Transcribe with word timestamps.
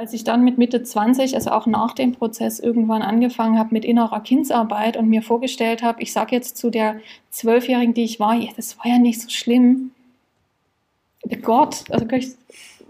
als 0.00 0.14
ich 0.14 0.24
dann 0.24 0.42
mit 0.42 0.56
Mitte 0.56 0.82
20, 0.82 1.34
also 1.34 1.50
auch 1.50 1.66
nach 1.66 1.92
dem 1.92 2.12
Prozess 2.12 2.58
irgendwann 2.58 3.02
angefangen 3.02 3.58
habe 3.58 3.74
mit 3.74 3.84
innerer 3.84 4.20
Kindsarbeit 4.20 4.96
und 4.96 5.10
mir 5.10 5.20
vorgestellt 5.20 5.82
habe, 5.82 6.02
ich 6.02 6.14
sage 6.14 6.34
jetzt 6.34 6.56
zu 6.56 6.70
der 6.70 7.00
Zwölfjährigen, 7.28 7.92
die 7.92 8.04
ich 8.04 8.18
war, 8.18 8.34
ja, 8.34 8.48
das 8.56 8.78
war 8.78 8.86
ja 8.86 8.98
nicht 8.98 9.20
so 9.20 9.28
schlimm. 9.28 9.90
Gott, 11.42 11.84
also 11.90 12.06
ich, 12.12 12.30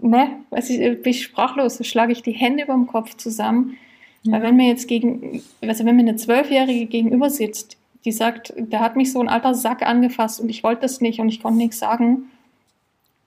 ne, 0.01 0.37
weiß 0.51 0.69
ich, 0.69 0.79
bin 0.79 1.11
ich 1.11 1.23
sprachlos, 1.23 1.75
so 1.75 1.83
schlage 1.83 2.13
ich 2.13 2.23
die 2.23 2.31
Hände 2.31 2.63
über 2.63 2.73
dem 2.73 2.87
Kopf 2.87 3.17
zusammen. 3.17 3.75
Ja. 4.23 4.31
Weil 4.31 4.43
wenn 4.43 4.55
mir 4.55 4.69
jetzt 4.69 4.87
gegen, 4.87 5.41
also 5.59 5.83
wenn 5.83 5.97
mir 5.97 6.03
eine 6.03 6.15
Zwölfjährige 6.15 6.85
gegenüber 6.85 7.29
sitzt, 7.29 7.75
die 8.05 8.13
sagt, 8.13 8.53
der 8.55 8.79
hat 8.79 8.95
mich 8.95 9.11
so 9.11 9.19
ein 9.19 9.27
alter 9.27 9.53
Sack 9.53 9.85
angefasst 9.85 10.39
und 10.39 10.47
ich 10.47 10.63
wollte 10.63 10.83
das 10.83 11.01
nicht 11.01 11.19
und 11.19 11.27
ich 11.27 11.43
konnte 11.43 11.57
nichts 11.57 11.79
sagen, 11.79 12.29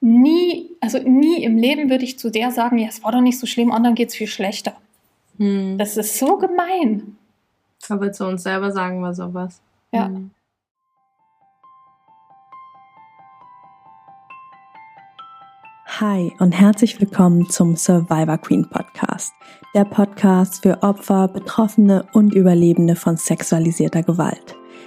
nie, 0.01 0.71
also 0.81 0.99
nie 0.99 1.43
im 1.43 1.57
Leben 1.57 1.89
würde 1.89 2.03
ich 2.03 2.19
zu 2.19 2.29
der 2.29 2.51
sagen, 2.51 2.77
ja, 2.77 2.87
es 2.87 3.03
war 3.03 3.11
doch 3.11 3.21
nicht 3.21 3.39
so 3.39 3.47
schlimm, 3.47 3.71
anderen 3.71 3.95
geht 3.95 4.09
es 4.09 4.15
viel 4.15 4.27
schlechter. 4.27 4.73
Hm. 5.37 5.77
Das 5.77 5.97
ist 5.97 6.17
so 6.17 6.37
gemein. 6.37 7.17
Aber 7.89 8.11
zu 8.11 8.25
uns 8.25 8.43
selber 8.43 8.71
sagen 8.71 8.99
wir 9.01 9.13
sowas. 9.13 9.61
Ja. 9.91 10.07
Hm. 10.07 10.31
Hi 15.99 16.33
und 16.39 16.51
herzlich 16.51 16.99
willkommen 16.99 17.49
zum 17.49 17.77
Survivor 17.77 18.37
Queen 18.37 18.67
Podcast, 18.69 19.33
der 19.73 19.85
Podcast 19.85 20.63
für 20.63 20.83
Opfer, 20.83 21.29
Betroffene 21.29 22.05
und 22.11 22.33
Überlebende 22.33 22.97
von 22.97 23.15
sexualisierter 23.15 24.03
Gewalt. 24.03 24.57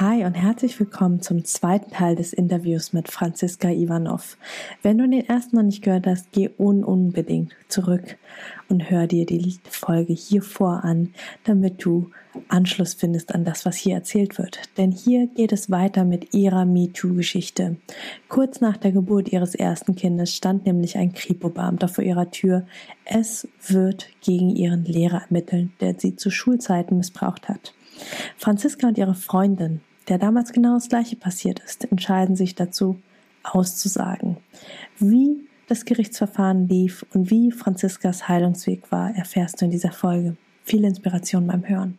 Hi 0.00 0.24
und 0.24 0.34
herzlich 0.34 0.80
willkommen 0.80 1.22
zum 1.22 1.44
zweiten 1.44 1.92
Teil 1.92 2.16
des 2.16 2.32
Interviews 2.32 2.92
mit 2.92 3.12
Franziska 3.12 3.70
Ivanov. 3.70 4.36
Wenn 4.82 4.98
du 4.98 5.08
den 5.08 5.24
ersten 5.24 5.54
noch 5.54 5.62
nicht 5.62 5.82
gehört 5.82 6.08
hast, 6.08 6.32
geh 6.32 6.50
un 6.58 6.82
unbedingt 6.82 7.52
zurück 7.68 8.16
und 8.68 8.90
hör 8.90 9.06
dir 9.06 9.24
die 9.24 9.56
Folge 9.70 10.12
hier 10.12 10.42
vor 10.42 10.82
an, 10.82 11.14
damit 11.44 11.84
du 11.84 12.10
Anschluss 12.48 12.94
findest 12.94 13.36
an 13.36 13.44
das, 13.44 13.64
was 13.66 13.76
hier 13.76 13.94
erzählt 13.94 14.36
wird. 14.36 14.62
Denn 14.78 14.90
hier 14.90 15.28
geht 15.28 15.52
es 15.52 15.70
weiter 15.70 16.04
mit 16.04 16.34
ihrer 16.34 16.64
MeToo-Geschichte. 16.64 17.76
Kurz 18.28 18.60
nach 18.60 18.76
der 18.76 18.90
Geburt 18.90 19.28
ihres 19.28 19.54
ersten 19.54 19.94
Kindes 19.94 20.34
stand 20.34 20.66
nämlich 20.66 20.98
ein 20.98 21.12
Kripo-Beamter 21.12 21.86
vor 21.86 22.02
ihrer 22.02 22.32
Tür. 22.32 22.66
Es 23.04 23.46
wird 23.64 24.08
gegen 24.22 24.50
ihren 24.50 24.84
Lehrer 24.84 25.22
ermitteln, 25.22 25.72
der 25.80 25.94
sie 25.96 26.16
zu 26.16 26.30
Schulzeiten 26.30 26.96
missbraucht 26.96 27.48
hat. 27.48 27.74
Franziska 28.36 28.88
und 28.88 28.98
ihre 28.98 29.14
Freundin, 29.14 29.80
der 30.08 30.18
damals 30.18 30.52
genau 30.52 30.74
das 30.74 30.88
Gleiche 30.88 31.16
passiert 31.16 31.60
ist, 31.60 31.90
entscheiden 31.90 32.36
sich 32.36 32.54
dazu, 32.54 33.00
auszusagen. 33.42 34.38
Wie 34.98 35.48
das 35.68 35.84
Gerichtsverfahren 35.84 36.68
lief 36.68 37.04
und 37.14 37.30
wie 37.30 37.50
Franziskas 37.50 38.28
Heilungsweg 38.28 38.90
war, 38.90 39.14
erfährst 39.14 39.60
du 39.60 39.66
in 39.66 39.70
dieser 39.70 39.92
Folge. 39.92 40.36
Viel 40.62 40.84
Inspiration 40.84 41.46
beim 41.46 41.68
Hören. 41.68 41.98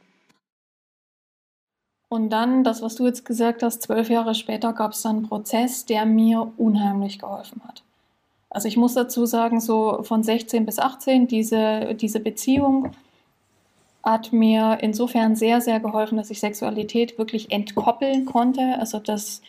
Und 2.10 2.30
dann, 2.30 2.64
das, 2.64 2.82
was 2.82 2.96
du 2.96 3.06
jetzt 3.06 3.26
gesagt 3.26 3.64
hast, 3.64 3.82
zwölf 3.82 4.10
Jahre 4.10 4.36
später 4.36 4.74
gab 4.74 4.92
es 4.92 5.02
dann 5.02 5.18
einen 5.18 5.28
Prozess, 5.28 5.86
der 5.86 6.06
mir 6.06 6.52
unheimlich 6.58 7.20
geholfen 7.20 7.62
hat. 7.68 7.84
Also 8.50 8.68
ich 8.68 8.78
muss 8.78 8.94
dazu 8.94 9.26
sagen, 9.26 9.60
so 9.60 10.04
von 10.04 10.24
16 10.24 10.66
bis 10.66 10.80
18, 10.80 11.28
diese, 11.28 11.96
diese 11.96 12.20
Beziehung 12.20 12.92
hat 14.06 14.32
mir 14.32 14.78
insofern 14.82 15.36
sehr, 15.36 15.62
sehr 15.62 15.80
geholfen, 15.80 16.18
dass 16.18 16.30
ich 16.30 16.40
Sexualität 16.40 17.18
wirklich 17.18 17.52
entkoppeln 17.52 18.26
konnte. 18.26 18.78
Also 18.80 19.00
dass, 19.00 19.42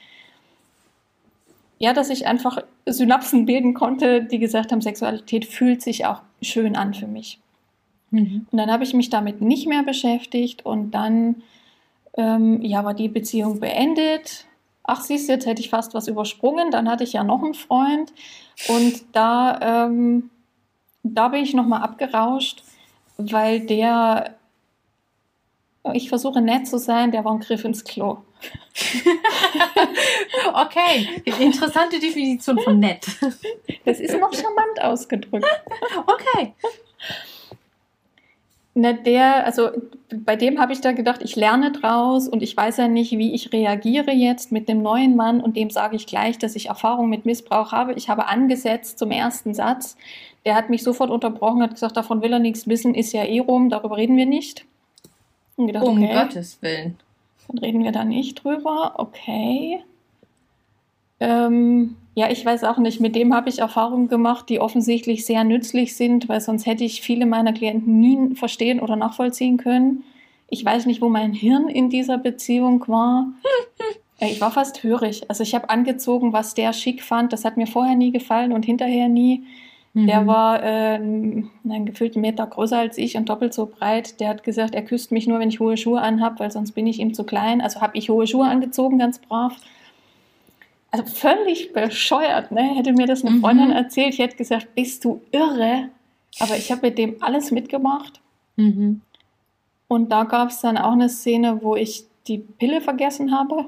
ja, 1.78 1.93
dass 1.93 2.09
ich 2.09 2.27
einfach 2.27 2.62
Synapsen 2.87 3.44
bilden 3.44 3.75
konnte, 3.75 4.25
die 4.25 4.39
gesagt 4.39 4.72
haben, 4.72 4.81
Sexualität 4.81 5.44
fühlt 5.44 5.83
sich 5.83 6.06
auch 6.06 6.22
schön 6.41 6.75
an 6.75 6.94
für 6.94 7.06
mich. 7.06 7.39
Mhm. 8.11 8.47
Und 8.50 8.59
dann 8.59 8.71
habe 8.71 8.83
ich 8.83 8.94
mich 8.94 9.11
damit 9.11 9.43
nicht 9.43 9.69
mehr 9.69 9.83
beschäftigt 9.83 10.65
und 10.65 10.93
dann 10.93 11.43
ähm, 12.17 12.62
ja, 12.62 12.83
war 12.83 12.94
die 12.94 13.09
Beziehung 13.09 13.61
beendet. 13.61 14.47
Ach, 14.84 15.03
siehst 15.03 15.28
du, 15.28 15.34
jetzt 15.34 15.44
hätte 15.44 15.61
ich 15.61 15.69
fast 15.69 15.93
was 15.93 16.09
übersprungen. 16.09 16.71
Dann 16.71 16.88
hatte 16.88 17.05
ich 17.05 17.12
ja 17.12 17.25
noch 17.25 17.43
einen 17.43 17.55
Freund 17.55 18.11
und 18.69 19.05
da, 19.12 19.87
ähm, 19.87 20.31
da 21.03 21.28
bin 21.28 21.43
ich 21.43 21.53
nochmal 21.53 21.83
abgerauscht, 21.83 22.62
weil 23.19 23.61
der 23.61 24.35
ich 25.94 26.08
versuche 26.08 26.41
nett 26.41 26.66
zu 26.66 26.78
sein, 26.78 27.12
der 27.12 27.24
war 27.24 27.32
ein 27.32 27.41
Griff 27.41 27.64
ins 27.64 27.84
Klo. 27.84 28.19
okay, 30.54 31.08
interessante 31.24 31.98
Definition 31.98 32.58
von 32.58 32.78
nett. 32.78 33.06
Das 33.84 34.00
ist 34.00 34.19
noch 34.19 34.32
charmant 34.32 34.82
ausgedrückt. 34.82 35.46
Okay. 36.06 36.54
Na, 38.78 38.92
der, 38.92 39.46
also 39.46 39.70
bei 40.14 40.36
dem 40.36 40.60
habe 40.60 40.75
ich 40.75 40.82
da 40.82 40.92
gedacht, 40.92 41.22
ich 41.22 41.34
lerne 41.34 41.72
draus 41.72 42.28
und 42.28 42.42
ich 42.42 42.54
weiß 42.54 42.76
ja 42.76 42.88
nicht, 42.88 43.12
wie 43.12 43.34
ich 43.34 43.50
reagiere 43.50 44.12
jetzt 44.12 44.52
mit 44.52 44.69
dem 44.69 44.82
neuen 44.82 45.16
Mann 45.16 45.41
und 45.41 45.56
dem 45.56 45.70
sage 45.70 45.96
ich 45.96 46.06
gleich, 46.06 46.36
dass 46.36 46.56
ich 46.56 46.66
Erfahrung 46.66 47.08
mit 47.08 47.25
Missbrauch 47.25 47.72
habe. 47.72 47.94
Ich 47.94 48.10
habe 48.10 48.26
angesetzt 48.26 48.98
zum 48.98 49.10
ersten 49.10 49.54
Satz. 49.54 49.96
Der 50.44 50.54
hat 50.54 50.69
mich 50.69 50.82
sofort 50.82 51.10
unterbrochen, 51.10 51.62
hat 51.62 51.70
gesagt, 51.70 51.96
davon 51.96 52.20
will 52.20 52.34
er 52.34 52.38
nichts 52.38 52.69
wissen, 52.69 52.94
ist 52.94 53.12
ja 53.12 53.25
eh 53.25 53.41
rum, 53.41 53.70
darüber 53.70 53.96
reden 53.96 54.19
wir 54.19 54.26
nicht. 54.26 54.66
Und 55.56 55.69
gedacht, 55.69 55.84
um 55.84 56.03
okay, 56.03 56.12
Gottes 56.12 56.59
Willen. 56.61 56.97
Dann 57.49 57.59
reden 57.59 57.84
wir 57.84 57.93
da 57.93 58.05
nicht 58.05 58.44
drüber. 58.44 58.94
Okay. 58.97 59.83
Ähm, 61.21 61.97
ja, 62.15 62.31
ich 62.31 62.44
weiß 62.44 62.65
auch 62.65 62.78
nicht. 62.78 63.00
Mit 63.00 63.15
dem 63.15 63.34
habe 63.34 63.49
ich 63.49 63.61
Erfahrungen 63.61 64.09
gemacht, 64.09 64.49
die 64.49 64.61
offensichtlich 64.61 65.25
sehr 65.25 65.44
nützlich 65.44 65.97
sind, 65.97 66.28
weil 66.28 66.41
sonst 66.41 66.67
hätte 66.67 66.84
ich 66.84 67.03
viele 67.03 67.27
meiner 67.27 67.53
Klienten 67.53 68.00
nie 68.00 68.34
verstehen 68.34 68.81
oder 68.81 68.97
nachvollziehen 68.97 69.56
können. 69.56 70.05
Ich 70.49 70.65
weiß 70.65 70.87
nicht, 70.87 71.00
wo 71.00 71.09
mein 71.09 71.33
Hirn 71.33 71.69
in 71.69 71.91
dieser 71.91 72.19
Beziehung 72.19 72.84
war. 72.88 73.28
Ich 74.19 74.41
war 74.41 74.50
fast 74.50 74.83
hörig. 74.83 75.28
Also 75.28 75.43
ich 75.43 75.55
habe 75.55 75.69
angezogen, 75.69 76.33
was 76.33 76.55
der 76.55 76.73
schick 76.73 77.03
fand. 77.03 77.34
Das 77.34 77.44
hat 77.44 77.59
mir 77.59 77.67
vorher 77.67 77.97
nie 77.97 78.12
gefallen 78.12 78.53
und 78.53 78.65
hinterher 78.65 79.11
nie. 79.11 79.44
Mhm. 79.96 80.08
Der 80.08 80.26
war 80.26 80.62
äh, 80.62 80.96
einen 80.96 81.86
gefühlten 81.86 82.20
Meter 82.20 82.46
größer 82.46 82.76
als 82.76 82.98
ich 82.98 83.16
und 83.16 83.30
doppelt 83.30 83.54
so 83.54 83.64
breit. 83.64 84.20
Der 84.20 84.28
hat 84.28 84.44
gesagt, 84.44 84.74
er 84.74 84.82
küsst 84.82 85.10
mich 85.10 85.26
nur, 85.26 85.38
wenn 85.38 85.48
ich 85.48 85.58
hohe 85.58 85.78
Schuhe 85.78 86.02
anhab, 86.02 86.38
weil 86.38 86.50
sonst 86.50 86.72
bin 86.72 86.86
ich 86.86 86.98
ihm 87.00 87.14
zu 87.14 87.24
klein. 87.24 87.62
Also 87.62 87.80
habe 87.80 87.96
ich 87.96 88.10
hohe 88.10 88.26
Schuhe 88.26 88.46
angezogen, 88.46 88.98
ganz 88.98 89.18
brav. 89.18 89.56
Also 90.90 91.06
völlig 91.06 91.72
bescheuert, 91.72 92.52
ne? 92.52 92.74
Hätte 92.76 92.92
mir 92.92 93.06
das 93.06 93.24
eine 93.24 93.36
mhm. 93.36 93.40
Freundin 93.40 93.70
erzählt, 93.70 94.12
ich 94.12 94.18
hätte 94.18 94.36
gesagt, 94.36 94.74
bist 94.74 95.02
du 95.02 95.22
irre? 95.32 95.88
Aber 96.40 96.58
ich 96.58 96.70
habe 96.70 96.88
mit 96.88 96.98
dem 96.98 97.16
alles 97.22 97.50
mitgemacht. 97.50 98.20
Mhm. 98.56 99.00
Und 99.88 100.12
da 100.12 100.24
gab 100.24 100.50
es 100.50 100.60
dann 100.60 100.76
auch 100.76 100.92
eine 100.92 101.08
Szene, 101.08 101.62
wo 101.62 101.74
ich 101.74 102.04
die 102.28 102.36
Pille 102.36 102.82
vergessen 102.82 103.32
habe. 103.32 103.64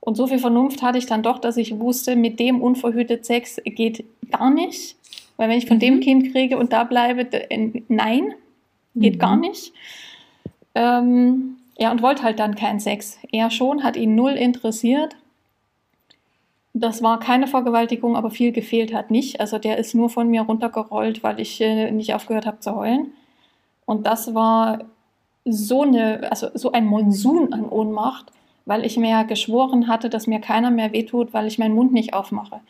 Und 0.00 0.16
so 0.16 0.26
viel 0.26 0.40
Vernunft 0.40 0.82
hatte 0.82 0.98
ich 0.98 1.06
dann 1.06 1.22
doch, 1.22 1.38
dass 1.38 1.56
ich 1.56 1.78
wusste, 1.78 2.16
mit 2.16 2.40
dem 2.40 2.60
unverhütet 2.60 3.24
Sex 3.24 3.60
geht 3.64 4.04
gar 4.32 4.50
nicht. 4.50 4.96
Weil 5.42 5.48
wenn 5.48 5.58
ich 5.58 5.66
von 5.66 5.78
mhm. 5.78 5.80
dem 5.80 6.00
Kind 6.00 6.30
kriege 6.30 6.56
und 6.56 6.72
da 6.72 6.84
bleibe, 6.84 7.22
äh, 7.32 7.82
nein, 7.88 8.32
geht 8.94 9.16
mhm. 9.16 9.18
gar 9.18 9.36
nicht. 9.36 9.72
Ähm, 10.76 11.56
ja, 11.76 11.90
und 11.90 12.00
wollte 12.00 12.22
halt 12.22 12.38
dann 12.38 12.54
keinen 12.54 12.78
Sex. 12.78 13.18
Er 13.32 13.50
schon, 13.50 13.82
hat 13.82 13.96
ihn 13.96 14.14
null 14.14 14.34
interessiert. 14.34 15.16
Das 16.74 17.02
war 17.02 17.18
keine 17.18 17.48
Vergewaltigung, 17.48 18.14
aber 18.14 18.30
viel 18.30 18.52
gefehlt 18.52 18.94
hat 18.94 19.10
nicht. 19.10 19.40
Also 19.40 19.58
der 19.58 19.78
ist 19.78 19.96
nur 19.96 20.10
von 20.10 20.28
mir 20.28 20.42
runtergerollt, 20.42 21.24
weil 21.24 21.40
ich 21.40 21.60
äh, 21.60 21.90
nicht 21.90 22.14
aufgehört 22.14 22.46
habe 22.46 22.60
zu 22.60 22.76
heulen. 22.76 23.10
Und 23.84 24.06
das 24.06 24.36
war 24.36 24.84
so 25.44 25.82
eine, 25.82 26.30
also 26.30 26.50
so 26.54 26.70
ein 26.70 26.86
Monsun 26.86 27.52
an 27.52 27.68
Ohnmacht, 27.68 28.30
weil 28.64 28.86
ich 28.86 28.96
mir 28.96 29.24
geschworen 29.24 29.88
hatte, 29.88 30.08
dass 30.08 30.28
mir 30.28 30.38
keiner 30.38 30.70
mehr 30.70 30.92
wehtut, 30.92 31.34
weil 31.34 31.48
ich 31.48 31.58
meinen 31.58 31.74
Mund 31.74 31.92
nicht 31.92 32.14
aufmache. 32.14 32.60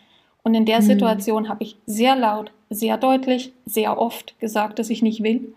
Und 0.43 0.55
in 0.55 0.65
der 0.65 0.81
mhm. 0.81 0.85
Situation 0.85 1.49
habe 1.51 1.65
ich 1.65 1.77
sehr 1.85 2.17
laut, 2.17 2.51
sehr 2.75 2.97
deutlich, 2.97 3.53
sehr 3.67 3.99
oft 3.99 4.39
gesagt, 4.41 4.79
dass 4.79 4.91
ich 4.91 5.03
nicht 5.03 5.23
will. 5.23 5.55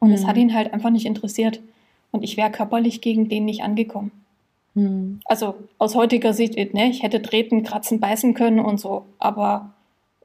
Und 0.00 0.08
mhm. 0.08 0.14
es 0.14 0.26
hat 0.26 0.36
ihn 0.36 0.54
halt 0.54 0.72
einfach 0.72 0.90
nicht 0.90 1.06
interessiert. 1.06 1.60
Und 2.10 2.22
ich 2.22 2.36
wäre 2.36 2.50
körperlich 2.50 3.00
gegen 3.00 3.28
den 3.28 3.44
nicht 3.44 3.62
angekommen. 3.62 4.10
Mhm. 4.74 5.20
Also 5.26 5.54
aus 5.78 5.94
heutiger 5.94 6.32
Sicht, 6.32 6.54
ne, 6.74 6.88
ich 6.88 7.02
hätte 7.02 7.20
treten, 7.22 7.62
kratzen, 7.62 8.00
beißen 8.00 8.34
können 8.34 8.60
und 8.60 8.80
so. 8.80 9.04
Aber 9.18 9.74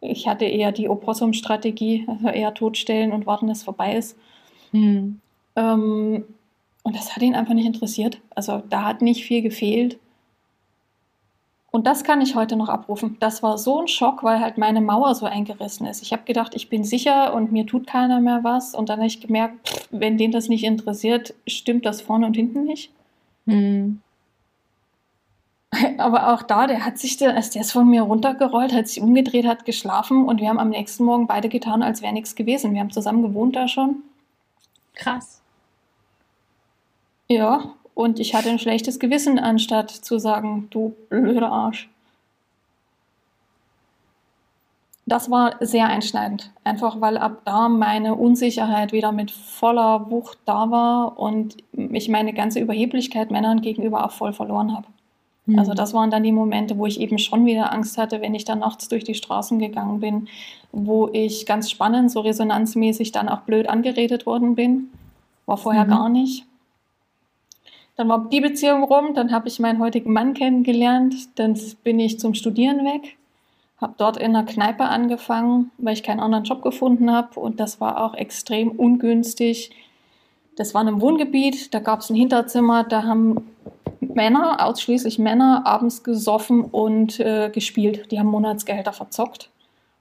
ich 0.01 0.27
hatte 0.27 0.45
eher 0.45 0.71
die 0.71 0.89
Opossum-Strategie, 0.89 2.05
also 2.07 2.27
eher 2.27 2.53
totstellen 2.53 3.11
und 3.11 3.25
warten, 3.25 3.47
dass 3.47 3.59
es 3.59 3.63
vorbei 3.63 3.95
ist. 3.95 4.17
Mhm. 4.71 5.19
Ähm, 5.55 6.25
Und 6.83 6.95
das 6.95 7.15
hat 7.15 7.23
ihn 7.23 7.35
einfach 7.35 7.53
nicht 7.53 7.65
interessiert. 7.65 8.19
Also 8.35 8.61
da 8.69 8.83
hat 8.83 9.01
nicht 9.01 9.23
viel 9.23 9.41
gefehlt. 9.41 9.97
Und 11.75 11.87
das 11.87 12.03
kann 12.03 12.21
ich 12.21 12.35
heute 12.35 12.55
noch 12.55 12.69
abrufen. 12.69 13.17
Das 13.19 13.41
war 13.41 13.57
so 13.57 13.81
ein 13.81 13.87
Schock, 13.87 14.21
weil 14.21 14.39
halt 14.39 14.59
meine 14.59 14.79
Mauer 14.79 15.15
so 15.15 15.25
eingerissen 15.25 15.87
ist. 15.87 16.03
Ich 16.03 16.13
habe 16.13 16.21
gedacht, 16.21 16.53
ich 16.53 16.69
bin 16.69 16.83
sicher 16.83 17.33
und 17.33 17.51
mir 17.51 17.65
tut 17.65 17.87
keiner 17.87 18.21
mehr 18.21 18.43
was. 18.43 18.75
Und 18.75 18.89
dann 18.89 18.99
habe 18.99 19.07
ich 19.07 19.21
gemerkt, 19.21 19.67
pff, 19.67 19.87
wenn 19.89 20.19
den 20.19 20.31
das 20.31 20.49
nicht 20.49 20.63
interessiert, 20.63 21.33
stimmt 21.47 21.87
das 21.87 21.99
vorne 21.99 22.27
und 22.27 22.35
hinten 22.35 22.65
nicht. 22.65 22.91
Hm. 23.47 24.01
Aber 25.97 26.31
auch 26.31 26.43
da, 26.43 26.67
der 26.67 26.85
hat 26.85 26.99
sich, 26.99 27.19
also 27.27 27.51
der 27.51 27.61
ist 27.61 27.71
von 27.71 27.89
mir 27.89 28.03
runtergerollt, 28.03 28.71
hat 28.71 28.87
sich 28.87 29.01
umgedreht, 29.01 29.47
hat 29.47 29.65
geschlafen 29.65 30.25
und 30.27 30.39
wir 30.39 30.49
haben 30.49 30.59
am 30.59 30.69
nächsten 30.69 31.03
Morgen 31.03 31.25
beide 31.25 31.49
getan, 31.49 31.81
als 31.81 32.03
wäre 32.03 32.13
nichts 32.13 32.35
gewesen. 32.35 32.75
Wir 32.75 32.81
haben 32.81 32.91
zusammen 32.91 33.23
gewohnt 33.23 33.55
da 33.55 33.67
schon. 33.67 34.03
Krass. 34.93 35.41
Ja, 37.27 37.73
und 37.95 38.19
ich 38.19 38.33
hatte 38.35 38.49
ein 38.49 38.59
schlechtes 38.59 38.99
Gewissen, 38.99 39.39
anstatt 39.39 39.91
zu 39.91 40.19
sagen, 40.19 40.67
du 40.71 40.95
blöder 41.09 41.51
Arsch. 41.51 41.89
Das 45.05 45.29
war 45.29 45.55
sehr 45.59 45.87
einschneidend, 45.87 46.51
einfach 46.63 47.01
weil 47.01 47.17
ab 47.17 47.41
da 47.43 47.67
meine 47.67 48.15
Unsicherheit 48.15 48.93
wieder 48.93 49.11
mit 49.11 49.31
voller 49.31 50.09
Wucht 50.09 50.37
da 50.45 50.71
war 50.71 51.19
und 51.19 51.57
ich 51.73 52.07
meine 52.07 52.33
ganze 52.33 52.61
Überheblichkeit 52.61 53.29
Männern 53.29 53.61
gegenüber 53.61 54.05
auch 54.05 54.11
voll 54.11 54.31
verloren 54.31 54.73
habe. 54.73 54.87
Mhm. 55.45 55.59
Also 55.59 55.73
das 55.73 55.93
waren 55.93 56.09
dann 56.09 56.23
die 56.23 56.31
Momente, 56.31 56.77
wo 56.77 56.85
ich 56.85 57.01
eben 57.01 57.17
schon 57.17 57.45
wieder 57.45 57.73
Angst 57.73 57.97
hatte, 57.97 58.21
wenn 58.21 58.33
ich 58.33 58.45
dann 58.45 58.59
nachts 58.59 58.87
durch 58.87 59.03
die 59.03 59.13
Straßen 59.13 59.59
gegangen 59.59 59.99
bin, 59.99 60.29
wo 60.71 61.09
ich 61.11 61.45
ganz 61.45 61.69
spannend, 61.69 62.09
so 62.09 62.21
resonanzmäßig 62.21 63.11
dann 63.11 63.27
auch 63.27 63.41
blöd 63.41 63.67
angeredet 63.67 64.25
worden 64.25 64.55
bin. 64.55 64.89
War 65.45 65.57
vorher 65.57 65.83
mhm. 65.83 65.89
gar 65.89 66.09
nicht. 66.09 66.45
Dann 67.95 68.09
war 68.09 68.27
die 68.29 68.41
Beziehung 68.41 68.83
rum, 68.83 69.13
dann 69.13 69.31
habe 69.31 69.47
ich 69.47 69.59
meinen 69.59 69.79
heutigen 69.79 70.13
Mann 70.13 70.33
kennengelernt, 70.33 71.37
dann 71.37 71.59
bin 71.83 71.99
ich 71.99 72.19
zum 72.19 72.33
Studieren 72.33 72.79
weg, 72.85 73.17
habe 73.79 73.93
dort 73.97 74.17
in 74.17 74.35
einer 74.35 74.45
Kneipe 74.45 74.85
angefangen, 74.85 75.71
weil 75.77 75.93
ich 75.93 76.01
keinen 76.01 76.19
anderen 76.19 76.43
Job 76.43 76.63
gefunden 76.63 77.11
habe 77.11 77.39
und 77.39 77.59
das 77.59 77.79
war 77.79 78.03
auch 78.03 78.15
extrem 78.15 78.71
ungünstig. 78.71 79.71
Das 80.55 80.73
war 80.73 80.81
in 80.81 80.87
einem 80.87 81.01
Wohngebiet, 81.01 81.73
da 81.73 81.79
gab 81.79 81.99
es 81.99 82.09
ein 82.09 82.15
Hinterzimmer, 82.15 82.83
da 82.83 83.03
haben 83.03 83.53
Männer, 83.99 84.65
ausschließlich 84.65 85.19
Männer, 85.19 85.65
abends 85.65 86.03
gesoffen 86.03 86.61
und 86.63 87.19
äh, 87.19 87.49
gespielt. 87.49 88.11
Die 88.11 88.19
haben 88.19 88.27
Monatsgehälter 88.27 88.93
verzockt 88.93 89.49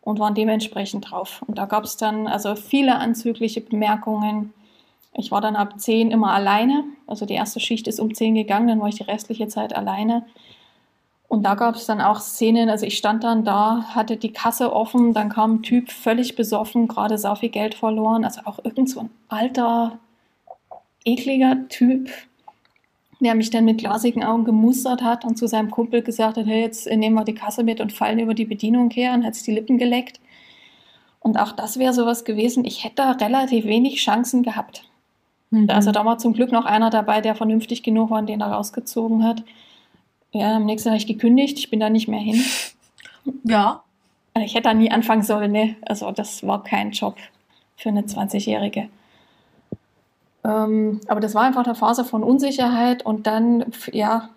und 0.02 0.18
waren 0.18 0.34
dementsprechend 0.34 1.10
drauf. 1.10 1.42
Und 1.46 1.58
da 1.58 1.66
gab 1.66 1.84
es 1.84 1.96
dann 1.96 2.26
also 2.26 2.54
viele 2.54 2.96
anzügliche 2.96 3.60
Bemerkungen 3.60 4.52
ich 5.14 5.30
war 5.30 5.40
dann 5.40 5.56
ab 5.56 5.78
10 5.78 6.10
immer 6.10 6.32
alleine. 6.32 6.84
Also 7.06 7.26
die 7.26 7.34
erste 7.34 7.60
Schicht 7.60 7.86
ist 7.86 8.00
um 8.00 8.14
10 8.14 8.34
gegangen, 8.34 8.68
dann 8.68 8.80
war 8.80 8.88
ich 8.88 8.96
die 8.96 9.02
restliche 9.02 9.48
Zeit 9.48 9.76
alleine. 9.76 10.24
Und 11.28 11.44
da 11.44 11.54
gab 11.54 11.76
es 11.76 11.86
dann 11.86 12.02
auch 12.02 12.20
Szenen, 12.20 12.68
also 12.68 12.84
ich 12.84 12.98
stand 12.98 13.24
dann 13.24 13.42
da, 13.42 13.86
hatte 13.94 14.18
die 14.18 14.34
Kasse 14.34 14.70
offen, 14.70 15.14
dann 15.14 15.30
kam 15.30 15.54
ein 15.54 15.62
Typ 15.62 15.90
völlig 15.90 16.36
besoffen, 16.36 16.88
gerade 16.88 17.16
so 17.16 17.34
viel 17.34 17.48
Geld 17.48 17.74
verloren, 17.74 18.24
also 18.24 18.42
auch 18.44 18.62
irgend 18.62 18.90
so 18.90 19.00
ein 19.00 19.10
alter, 19.28 19.98
ekliger 21.06 21.68
Typ, 21.70 22.10
der 23.20 23.34
mich 23.34 23.48
dann 23.48 23.64
mit 23.64 23.78
glasigen 23.78 24.22
Augen 24.22 24.44
gemustert 24.44 25.00
hat 25.02 25.24
und 25.24 25.38
zu 25.38 25.46
seinem 25.46 25.70
Kumpel 25.70 26.02
gesagt 26.02 26.36
hat, 26.36 26.44
hey, 26.44 26.60
jetzt 26.60 26.86
nehmen 26.86 27.14
wir 27.14 27.24
die 27.24 27.34
Kasse 27.34 27.64
mit 27.64 27.80
und 27.80 27.94
fallen 27.94 28.18
über 28.18 28.34
die 28.34 28.44
Bedienung 28.44 28.90
her 28.90 29.14
und 29.14 29.24
hat 29.24 29.34
sich 29.34 29.44
die 29.44 29.52
Lippen 29.52 29.78
geleckt. 29.78 30.20
Und 31.20 31.38
auch 31.38 31.52
das 31.52 31.78
wäre 31.78 31.94
sowas 31.94 32.24
gewesen, 32.24 32.66
ich 32.66 32.84
hätte 32.84 32.96
da 32.96 33.12
relativ 33.12 33.64
wenig 33.64 33.96
Chancen 34.04 34.42
gehabt. 34.42 34.84
Mhm. 35.52 35.70
Also 35.70 35.92
da 35.92 36.04
war 36.04 36.18
zum 36.18 36.32
Glück 36.32 36.50
noch 36.50 36.64
einer 36.64 36.90
dabei, 36.90 37.20
der 37.20 37.36
vernünftig 37.36 37.84
genug 37.84 38.10
war 38.10 38.18
und 38.18 38.28
den 38.28 38.40
er 38.40 38.50
rausgezogen 38.50 39.22
hat. 39.22 39.44
Ja, 40.32 40.56
am 40.56 40.64
nächsten 40.64 40.88
habe 40.88 40.96
ich 40.96 41.06
gekündigt, 41.06 41.58
ich 41.58 41.70
bin 41.70 41.78
da 41.78 41.88
nicht 41.88 42.08
mehr 42.08 42.20
hin. 42.20 42.42
Ja. 43.44 43.84
Also 44.34 44.46
ich 44.46 44.54
hätte 44.54 44.64
da 44.64 44.74
nie 44.74 44.90
anfangen 44.90 45.22
sollen, 45.22 45.52
ne? 45.52 45.76
Also 45.82 46.10
das 46.10 46.44
war 46.44 46.64
kein 46.64 46.90
Job 46.90 47.14
für 47.76 47.90
eine 47.90 48.02
20-Jährige. 48.02 48.88
Ähm, 50.42 51.00
aber 51.06 51.20
das 51.20 51.36
war 51.36 51.42
einfach 51.42 51.64
eine 51.64 51.76
Phase 51.76 52.04
von 52.04 52.24
Unsicherheit 52.24 53.06
und 53.06 53.28
dann, 53.28 53.66
ja, 53.92 54.30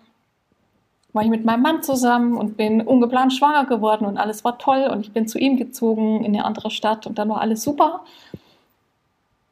war 1.12 1.24
ich 1.24 1.30
mit 1.30 1.44
meinem 1.44 1.62
Mann 1.62 1.82
zusammen 1.82 2.36
und 2.36 2.56
bin 2.56 2.80
ungeplant 2.80 3.32
schwanger 3.32 3.64
geworden 3.64 4.06
und 4.06 4.18
alles 4.18 4.44
war 4.44 4.56
toll 4.58 4.88
und 4.88 5.00
ich 5.00 5.12
bin 5.12 5.26
zu 5.26 5.36
ihm 5.36 5.56
gezogen 5.56 6.24
in 6.24 6.36
eine 6.36 6.44
andere 6.44 6.70
Stadt 6.70 7.08
und 7.08 7.18
dann 7.18 7.28
war 7.28 7.40
alles 7.40 7.64
super. 7.64 8.04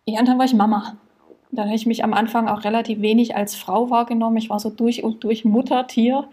Ja, 0.07 0.21
und 0.21 0.29
dann 0.29 0.39
war 0.39 0.45
ich 0.45 0.55
Mama. 0.55 0.95
Dann 1.55 1.67
habe 1.67 1.77
ich 1.77 1.87
mich 1.87 2.05
am 2.05 2.15
Anfang 2.15 2.49
auch 2.49 2.65
relativ 2.65 3.01
wenig 3.01 3.37
als 3.37 3.55
Frau 3.55 3.91
wahrgenommen. 3.91 4.37
Ich 4.37 4.51
war 4.51 4.61
so 4.61 4.71
durch 4.71 5.03
und 5.05 5.25
durch 5.25 5.45
Muttertier. 5.45 6.29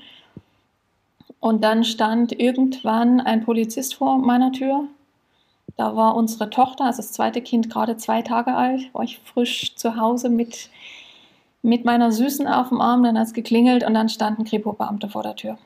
Und 1.39 1.63
dann 1.63 1.83
stand 1.83 2.39
irgendwann 2.39 3.19
ein 3.19 3.43
Polizist 3.43 3.95
vor 3.95 4.17
meiner 4.17 4.51
Tür. 4.51 4.85
Da 5.77 5.95
war 5.95 6.15
unsere 6.15 6.49
Tochter, 6.49 6.85
also 6.85 6.97
das 6.97 7.11
zweite 7.11 7.41
Kind, 7.41 7.69
gerade 7.69 7.97
zwei 7.97 8.21
Tage 8.21 8.53
alt. 8.53 8.93
War 8.93 9.03
ich 9.03 9.19
frisch 9.19 9.75
zu 9.75 9.95
Hause 9.95 10.29
mit, 10.29 10.69
mit 11.63 11.85
meiner 11.85 12.11
Süßen 12.11 12.47
auf 12.47 12.69
dem 12.69 12.81
Arm. 12.81 13.03
Dann 13.03 13.17
hat 13.17 13.27
es 13.27 13.33
geklingelt 13.33 13.83
und 13.83 13.93
dann 13.93 14.09
stand 14.09 14.39
ein 14.39 14.45
Kripo-Beamter 14.45 15.09
vor 15.09 15.23
der 15.23 15.35
Tür. 15.35 15.57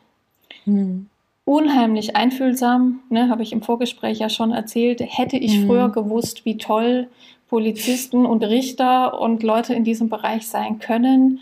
Hm. 0.63 1.07
Unheimlich 1.43 2.15
einfühlsam, 2.15 3.01
ne, 3.09 3.29
habe 3.29 3.43
ich 3.43 3.51
im 3.51 3.61
Vorgespräch 3.61 4.17
ja 4.19 4.29
schon 4.29 4.51
erzählt. 4.51 5.01
Hätte 5.01 5.37
ich 5.37 5.57
hm. 5.57 5.67
früher 5.67 5.89
gewusst, 5.89 6.45
wie 6.45 6.57
toll 6.57 7.07
Polizisten 7.49 8.25
und 8.25 8.43
Richter 8.43 9.19
und 9.19 9.43
Leute 9.43 9.73
in 9.73 9.83
diesem 9.83 10.09
Bereich 10.09 10.47
sein 10.47 10.79
können, 10.79 11.41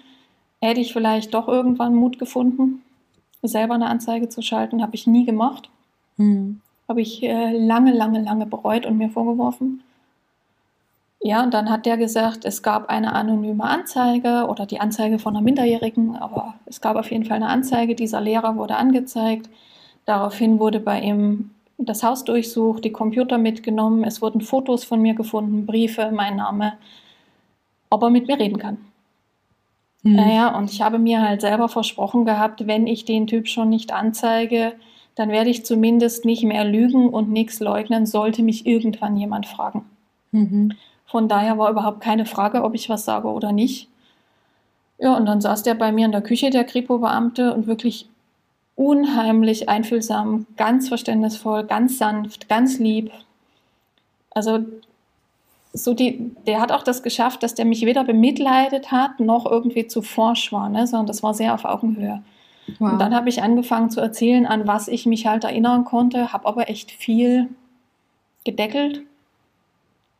hätte 0.61 0.81
ich 0.81 0.93
vielleicht 0.93 1.33
doch 1.33 1.47
irgendwann 1.47 1.95
Mut 1.95 2.19
gefunden, 2.19 2.81
selber 3.41 3.75
eine 3.75 3.87
Anzeige 3.87 4.29
zu 4.29 4.41
schalten. 4.41 4.81
Habe 4.81 4.95
ich 4.95 5.07
nie 5.07 5.25
gemacht. 5.25 5.69
Hm. 6.17 6.61
Habe 6.87 7.01
ich 7.01 7.23
äh, 7.23 7.57
lange, 7.57 7.93
lange, 7.93 8.21
lange 8.21 8.45
bereut 8.45 8.85
und 8.85 8.97
mir 8.97 9.09
vorgeworfen. 9.09 9.83
Ja, 11.25 11.41
und 11.41 11.53
dann 11.53 11.69
hat 11.69 11.85
der 11.85 11.95
gesagt, 11.95 12.43
es 12.43 12.61
gab 12.63 12.89
eine 12.89 13.13
anonyme 13.13 13.63
Anzeige 13.63 14.47
oder 14.49 14.65
die 14.65 14.81
Anzeige 14.81 15.19
von 15.19 15.33
einer 15.33 15.43
Minderjährigen, 15.43 16.17
aber 16.17 16.55
es 16.65 16.81
gab 16.81 16.97
auf 16.97 17.11
jeden 17.11 17.23
Fall 17.23 17.37
eine 17.37 17.47
Anzeige. 17.47 17.95
Dieser 17.95 18.19
Lehrer 18.19 18.57
wurde 18.57 18.75
angezeigt. 18.75 19.49
Daraufhin 20.05 20.59
wurde 20.59 20.81
bei 20.81 20.99
ihm 20.99 21.51
das 21.85 22.03
Haus 22.03 22.23
durchsucht, 22.23 22.83
die 22.83 22.91
Computer 22.91 23.37
mitgenommen, 23.37 24.03
es 24.03 24.21
wurden 24.21 24.41
Fotos 24.41 24.83
von 24.83 25.01
mir 25.01 25.13
gefunden, 25.13 25.65
Briefe, 25.65 26.11
mein 26.13 26.35
Name, 26.35 26.73
ob 27.89 28.03
er 28.03 28.09
mit 28.09 28.27
mir 28.27 28.39
reden 28.39 28.57
kann. 28.57 28.77
Hm. 30.03 30.15
Naja, 30.15 30.57
und 30.57 30.71
ich 30.71 30.81
habe 30.81 30.99
mir 30.99 31.21
halt 31.21 31.41
selber 31.41 31.69
versprochen 31.69 32.25
gehabt, 32.25 32.67
wenn 32.67 32.87
ich 32.87 33.05
den 33.05 33.27
Typ 33.27 33.47
schon 33.47 33.69
nicht 33.69 33.93
anzeige, 33.93 34.73
dann 35.15 35.29
werde 35.29 35.49
ich 35.49 35.65
zumindest 35.65 36.25
nicht 36.25 36.43
mehr 36.43 36.65
lügen 36.65 37.09
und 37.09 37.31
nichts 37.31 37.59
leugnen, 37.59 38.05
sollte 38.05 38.41
mich 38.41 38.65
irgendwann 38.65 39.15
jemand 39.15 39.45
fragen. 39.45 39.85
Mhm. 40.31 40.73
Von 41.05 41.27
daher 41.27 41.57
war 41.57 41.69
überhaupt 41.69 42.01
keine 42.01 42.25
Frage, 42.25 42.63
ob 42.63 42.73
ich 42.73 42.89
was 42.89 43.05
sage 43.05 43.27
oder 43.27 43.51
nicht. 43.51 43.87
Ja, 44.97 45.15
und 45.15 45.25
dann 45.25 45.41
saß 45.41 45.63
der 45.63 45.75
bei 45.75 45.91
mir 45.91 46.05
in 46.05 46.11
der 46.11 46.21
Küche, 46.21 46.49
der 46.49 46.63
Kripo-Beamte, 46.63 47.53
und 47.53 47.67
wirklich 47.67 48.07
unheimlich 48.75 49.69
einfühlsam, 49.69 50.47
ganz 50.57 50.87
verständnisvoll, 50.87 51.63
ganz 51.63 51.97
sanft, 51.97 52.49
ganz 52.49 52.79
lieb. 52.79 53.11
Also 54.31 54.59
so 55.73 55.93
die, 55.93 56.31
der 56.47 56.59
hat 56.59 56.71
auch 56.71 56.83
das 56.83 57.03
geschafft, 57.03 57.43
dass 57.43 57.55
der 57.55 57.65
mich 57.65 57.85
weder 57.85 58.03
bemitleidet 58.03 58.91
hat, 58.91 59.19
noch 59.19 59.45
irgendwie 59.45 59.87
zu 59.87 60.01
forsch 60.01 60.51
war, 60.51 60.69
ne? 60.69 60.87
sondern 60.87 61.07
das 61.07 61.23
war 61.23 61.33
sehr 61.33 61.53
auf 61.53 61.65
Augenhöhe. 61.65 62.23
Wow. 62.79 62.93
Und 62.93 62.99
dann 62.99 63.13
habe 63.15 63.29
ich 63.29 63.43
angefangen 63.43 63.89
zu 63.89 63.99
erzählen, 63.99 64.45
an 64.45 64.67
was 64.67 64.87
ich 64.87 65.05
mich 65.05 65.27
halt 65.27 65.43
erinnern 65.43 65.83
konnte, 65.83 66.31
habe 66.31 66.47
aber 66.47 66.69
echt 66.69 66.91
viel 66.91 67.49
gedeckelt. 68.45 69.01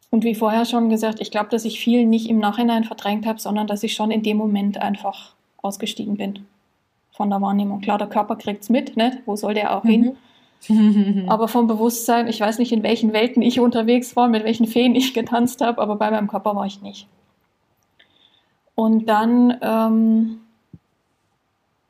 Und 0.09 0.23
wie 0.23 0.35
vorher 0.35 0.65
schon 0.65 0.89
gesagt, 0.89 1.21
ich 1.21 1.31
glaube, 1.31 1.49
dass 1.49 1.65
ich 1.65 1.79
viel 1.79 2.05
nicht 2.05 2.29
im 2.29 2.37
Nachhinein 2.37 2.83
verdrängt 2.83 3.25
habe, 3.25 3.39
sondern 3.39 3.65
dass 3.65 3.83
ich 3.83 3.93
schon 3.95 4.11
in 4.11 4.21
dem 4.21 4.37
Moment 4.37 4.79
einfach 4.79 5.33
ausgestiegen 5.61 6.17
bin 6.17 6.45
von 7.13 7.29
der 7.29 7.41
Wahrnehmung. 7.41 7.81
Klar, 7.81 7.97
der 7.97 8.07
Körper 8.07 8.35
kriegt 8.35 8.63
es 8.63 8.69
mit, 8.69 8.97
ne? 8.97 9.21
wo 9.25 9.35
soll 9.35 9.53
der 9.53 9.75
auch 9.77 9.83
hin? 9.83 10.17
Mhm. 10.69 11.25
aber 11.27 11.47
vom 11.47 11.67
Bewusstsein, 11.67 12.27
ich 12.27 12.39
weiß 12.39 12.57
nicht, 12.59 12.71
in 12.71 12.83
welchen 12.83 13.11
Welten 13.11 13.41
ich 13.41 13.59
unterwegs 13.59 14.15
war, 14.15 14.27
mit 14.27 14.45
welchen 14.45 14.65
Feen 14.65 14.95
ich 14.95 15.13
getanzt 15.13 15.61
habe, 15.61 15.81
aber 15.81 15.97
bei 15.97 16.09
meinem 16.09 16.27
Körper 16.27 16.55
war 16.55 16.65
ich 16.65 16.81
nicht. 16.81 17.07
Und 18.75 19.07
dann 19.07 19.57
ähm, 19.61 20.39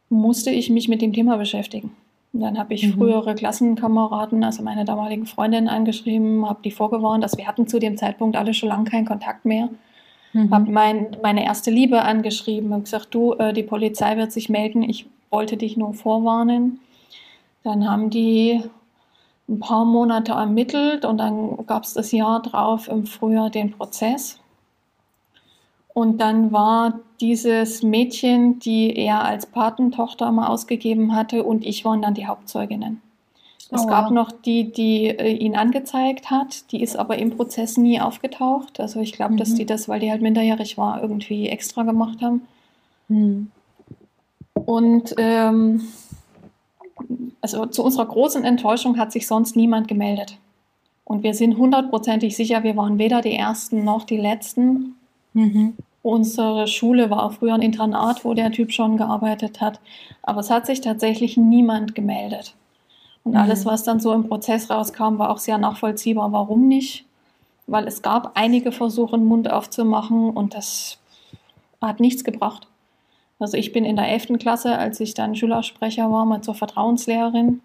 musste 0.10 0.50
ich 0.50 0.70
mich 0.70 0.90
mit 0.90 1.02
dem 1.02 1.14
Thema 1.14 1.38
beschäftigen. 1.38 1.96
Und 2.34 2.40
dann 2.40 2.58
habe 2.58 2.74
ich 2.74 2.88
mhm. 2.88 2.94
frühere 2.94 3.36
Klassenkameraden, 3.36 4.44
also 4.44 4.64
meine 4.64 4.86
damaligen 4.86 5.28
Freundinnen 5.28 5.70
angeschrieben, 5.70 6.50
habe 6.50 6.62
die 6.64 6.72
vorgewarnt, 6.72 7.24
dass 7.24 7.38
wir 7.38 7.48
hatten 7.48 7.68
zu 7.68 7.80
dem 7.80 7.96
Zeitpunkt 7.96 8.36
alle 8.36 8.54
schon 8.54 8.70
lange 8.70 8.90
keinen 8.90 9.06
Kontakt 9.06 9.46
mehr. 9.46 9.70
Mhm. 10.34 10.52
Habe 10.54 10.72
mein, 10.72 11.18
meine 11.22 11.46
erste 11.46 11.72
Liebe 11.72 12.02
angeschrieben, 12.02 12.74
habe 12.74 12.84
gesagt, 12.84 13.14
du, 13.14 13.34
äh, 13.34 13.54
die 13.54 13.64
Polizei 13.64 14.18
wird 14.18 14.32
sich 14.32 14.50
melden, 14.50 14.82
ich 14.82 15.06
wollte 15.30 15.58
dich 15.58 15.78
nur 15.78 15.94
vorwarnen. 15.94 16.80
Dann 17.64 17.90
haben 17.90 18.10
die 18.10 18.62
ein 19.48 19.60
paar 19.60 19.86
Monate 19.86 20.34
ermittelt 20.34 21.06
und 21.06 21.18
dann 21.18 21.66
gab 21.68 21.84
es 21.84 21.94
das 21.94 22.12
Jahr 22.12 22.42
drauf 22.42 22.88
im 22.88 23.06
Frühjahr 23.06 23.50
den 23.50 23.72
Prozess. 23.72 24.40
Und 25.94 26.20
dann 26.20 26.52
war 26.52 27.00
dieses 27.22 27.84
Mädchen, 27.84 28.58
die 28.58 28.96
er 28.96 29.24
als 29.24 29.46
Patentochter 29.46 30.32
mal 30.32 30.48
ausgegeben 30.48 31.16
hatte, 31.16 31.44
und 31.44 31.64
ich 31.64 31.86
waren 31.86 32.02
dann 32.02 32.16
die 32.16 32.26
Hauptzeuginnen. 32.26 33.03
Es 33.74 33.86
Oh, 33.86 33.88
gab 33.88 34.06
wow. 34.06 34.12
noch 34.12 34.32
die, 34.32 34.72
die 34.72 35.08
äh, 35.08 35.32
ihn 35.34 35.56
angezeigt 35.56 36.30
hat, 36.30 36.72
die 36.72 36.84
ist 36.84 36.96
aber 36.96 37.18
im 37.18 37.32
Prozess 37.32 37.76
nie 37.78 38.00
aufgetaucht. 38.00 38.80
Also 38.80 39.00
ich 39.00 39.14
glaube, 39.14 39.36
dass 39.36 39.50
Mhm. 39.50 39.56
die 39.56 39.66
das, 39.66 39.90
weil 39.90 40.00
die 40.00 40.12
halt 40.12 40.22
minderjährig 40.22 40.78
war, 40.78 41.02
irgendwie 41.02 41.50
extra 41.50 41.84
gemacht 41.84 42.22
haben. 42.22 42.42
Hm. 43.10 43.50
Und 44.54 45.16
ähm, 45.18 45.82
also 47.42 47.66
zu 47.66 47.84
unserer 47.84 48.06
großen 48.06 48.44
Enttäuschung 48.44 48.98
hat 48.98 49.12
sich 49.12 49.26
sonst 49.28 49.56
niemand 49.56 49.88
gemeldet. 49.88 50.38
Und 51.06 51.24
wir 51.24 51.34
sind 51.34 51.58
hundertprozentig 51.58 52.36
sicher, 52.36 52.64
wir 52.64 52.78
waren 52.78 52.98
weder 52.98 53.22
die 53.22 53.36
Ersten 53.36 53.84
noch 53.84 54.04
die 54.06 54.18
Letzten. 54.18 54.96
Mhm. 55.34 55.74
Unsere 56.02 56.68
Schule 56.68 57.10
war 57.10 57.24
auch 57.24 57.34
früher 57.34 57.56
ein 57.56 57.62
Internat, 57.62 58.24
wo 58.24 58.34
der 58.34 58.52
Typ 58.52 58.72
schon 58.72 58.98
gearbeitet 58.98 59.62
hat. 59.62 59.80
Aber 60.22 60.42
es 60.42 60.50
hat 60.50 60.66
sich 60.66 60.82
tatsächlich 60.82 61.38
niemand 61.38 61.96
gemeldet. 61.96 62.56
Und 63.24 63.32
Mhm. 63.34 63.38
alles, 63.38 63.66
was 63.66 63.84
dann 63.84 64.00
so 64.00 64.14
im 64.14 64.28
Prozess 64.28 64.70
rauskam, 64.70 65.18
war 65.18 65.30
auch 65.30 65.38
sehr 65.38 65.58
nachvollziehbar. 65.58 66.32
Warum 66.32 66.68
nicht? 66.68 67.06
Weil 67.68 67.88
es 67.88 68.02
gab 68.02 68.32
einige 68.38 68.72
Versuche, 68.72 69.18
den 69.18 69.26
Mund 69.26 69.50
aufzumachen 69.52 70.30
und 70.32 70.54
das 70.54 70.98
hat 71.82 72.00
nichts 72.00 72.24
gebracht. 72.24 72.68
Also 73.40 73.58
ich 73.58 73.72
bin 73.72 73.86
in 73.86 73.96
der 73.96 74.08
11. 74.10 74.38
Klasse, 74.38 74.78
als 74.78 75.00
ich 75.00 75.14
dann 75.14 75.36
Schülersprecher 75.36 76.12
war, 76.12 76.26
mal 76.26 76.42
zur 76.42 76.56
Vertrauenslehrerin 76.56 77.62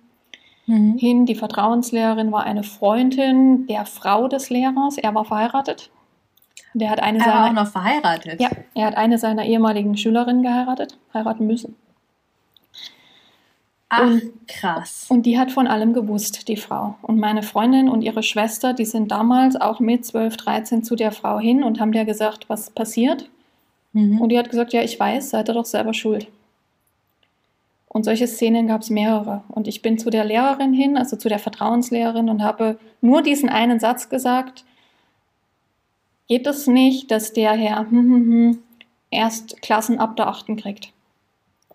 Mhm. 0.67 0.99
hin. 0.99 1.27
Die 1.27 1.35
Vertrauenslehrerin 1.35 2.31
war 2.31 2.45
eine 2.45 2.63
Freundin 2.63 3.67
der 3.67 3.87
Frau 3.87 4.29
des 4.29 4.51
Lehrers. 4.51 4.99
Er 4.99 5.15
war 5.15 5.25
verheiratet. 5.25 5.91
Der 6.75 6.91
hat 6.91 7.01
eine 7.01 7.19
Er 7.19 7.27
war 7.27 7.33
auch 7.43 7.47
seiner, 7.49 7.63
noch 7.65 7.71
verheiratet. 7.71 8.41
ja, 8.41 8.51
er 8.75 8.87
hat 8.87 8.97
eine 8.97 9.19
seiner 9.19 9.45
ehemaligen 9.47 9.97
Schülerinnen 9.97 10.43
geheiratet, 10.43 10.99
heiraten 11.15 11.47
müssen. 11.47 11.75
Ach, 13.91 14.03
Und- 14.03 14.33
krass. 14.47 15.07
Und 15.09 15.25
die 15.25 15.39
hat 15.39 15.51
von 15.51 15.67
allem 15.67 15.95
gewusst, 15.95 16.49
die 16.49 16.57
Frau. 16.57 16.97
Und 17.03 17.19
meine 17.19 17.43
Freundin 17.43 17.89
und 17.89 18.03
ihre 18.03 18.23
Schwester, 18.23 18.75
die 18.75 18.85
sind 18.85 19.11
damals 19.11 19.57
auch 19.57 19.81
mit 19.81 20.05
12, 20.05 20.37
13 20.37 20.85
zu 20.85 20.95
der 20.95 21.13
Frau 21.13 21.39
hin 21.39 21.63
und 21.63 21.81
haben 21.81 21.93
der 21.93 22.05
gesagt, 22.05 22.49
was 22.49 22.71
passiert. 22.71 23.29
Mhm. 23.95 24.21
Und 24.21 24.29
die 24.29 24.39
hat 24.39 24.51
gesagt, 24.51 24.73
ja, 24.73 24.83
ich 24.83 25.01
weiß, 25.01 25.31
seid 25.31 25.49
ihr 25.49 25.55
doch 25.55 25.65
selber 25.65 25.95
schuld. 25.95 26.29
Und 27.89 28.05
solche 28.05 28.27
Szenen 28.27 28.67
gab 28.67 28.83
es 28.83 28.91
mehrere. 28.91 29.43
Und 29.49 29.67
ich 29.67 29.81
bin 29.81 29.99
zu 29.99 30.11
der 30.11 30.25
Lehrerin 30.25 30.75
hin, 30.75 30.99
also 30.99 31.17
zu 31.17 31.31
der 31.31 31.39
Vertrauenslehrerin, 31.39 32.29
und 32.29 32.43
habe 32.43 32.79
nur 33.01 33.23
diesen 33.23 33.49
einen 33.49 33.81
Satz 33.81 34.11
gesagt, 34.11 34.65
geht 36.29 36.47
es 36.47 36.67
nicht, 36.67 37.11
dass 37.11 37.33
der 37.33 37.53
Herr 37.53 37.79
hm, 37.79 37.91
hm, 37.91 38.13
hm, 38.31 38.59
erst 39.11 39.63
Klassen 39.63 39.99
ab 39.99 40.17
der 40.17 40.29
achten 40.29 40.57
kriegt. 40.57 40.93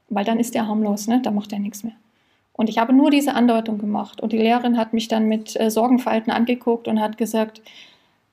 Weil 0.09 0.25
dann 0.25 0.39
ist 0.39 0.55
er 0.55 0.67
harmlos, 0.67 1.07
ne? 1.07 1.21
da 1.21 1.31
macht 1.31 1.51
er 1.51 1.59
nichts 1.59 1.83
mehr. 1.83 1.95
Und 2.53 2.69
ich 2.69 2.77
habe 2.77 2.93
nur 2.93 3.09
diese 3.09 3.33
Andeutung 3.33 3.79
gemacht. 3.79 4.21
Und 4.21 4.31
die 4.31 4.37
Lehrerin 4.37 4.77
hat 4.77 4.93
mich 4.93 5.07
dann 5.07 5.27
mit 5.27 5.59
äh, 5.59 5.71
Sorgenfalten 5.71 6.31
angeguckt 6.31 6.87
und 6.87 7.01
hat 7.01 7.17
gesagt, 7.17 7.61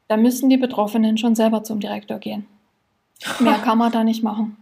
da 0.09 0.17
müssen 0.17 0.51
die 0.51 0.59
Betroffenen 0.59 1.17
schon 1.17 1.35
selber 1.35 1.65
zum 1.65 1.81
Direktor 1.81 2.19
gehen. 2.19 2.47
Mehr 3.39 3.55
kann 3.65 3.79
man 3.79 3.93
da 3.93 4.05
nicht 4.05 4.23
machen. 4.23 4.57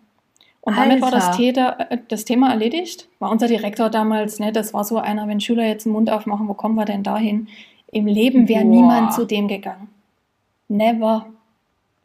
Und 0.61 0.77
damit 0.77 1.01
war 1.01 1.11
das, 1.11 1.29
Alter. 1.29 1.37
Täter, 1.37 1.91
äh, 1.91 1.99
das 2.09 2.25
Thema 2.25 2.51
erledigt. 2.51 3.09
War 3.19 3.31
unser 3.31 3.49
Direktor 3.49 3.91
damals, 3.91 4.39
ne, 4.39 4.53
das 4.53 4.75
war 4.75 4.85
so 4.85 4.99
einer, 4.99 5.27
wenn 5.27 5.41
Schüler 5.41 5.67
jetzt 5.67 5.87
den 5.87 5.93
Mund 5.93 6.11
aufmachen, 6.11 6.47
wo 6.47 6.55
kommen 6.55 6.75
wir 6.75 6.85
denn 6.85 7.03
dahin? 7.03 7.49
Im 7.91 8.07
Leben 8.07 8.49
wäre 8.49 8.65
niemand 8.65 9.15
zu 9.15 9.25
dem 9.25 9.49
gegangen. 9.49 9.89
Never. 10.69 11.27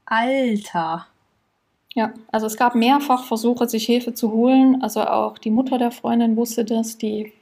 Alter. 0.05 1.07
Ja, 1.93 2.13
also 2.31 2.47
es 2.47 2.57
gab 2.57 2.75
mehrfach 2.75 3.25
Versuche, 3.25 3.67
sich 3.67 3.85
Hilfe 3.85 4.13
zu 4.13 4.31
holen. 4.31 4.81
Also 4.81 5.01
auch 5.01 5.37
die 5.37 5.51
Mutter 5.51 5.77
der 5.77 5.91
Freundin 5.91 6.35
wusste 6.37 6.65
das. 6.65 6.97
Die, 6.97 7.33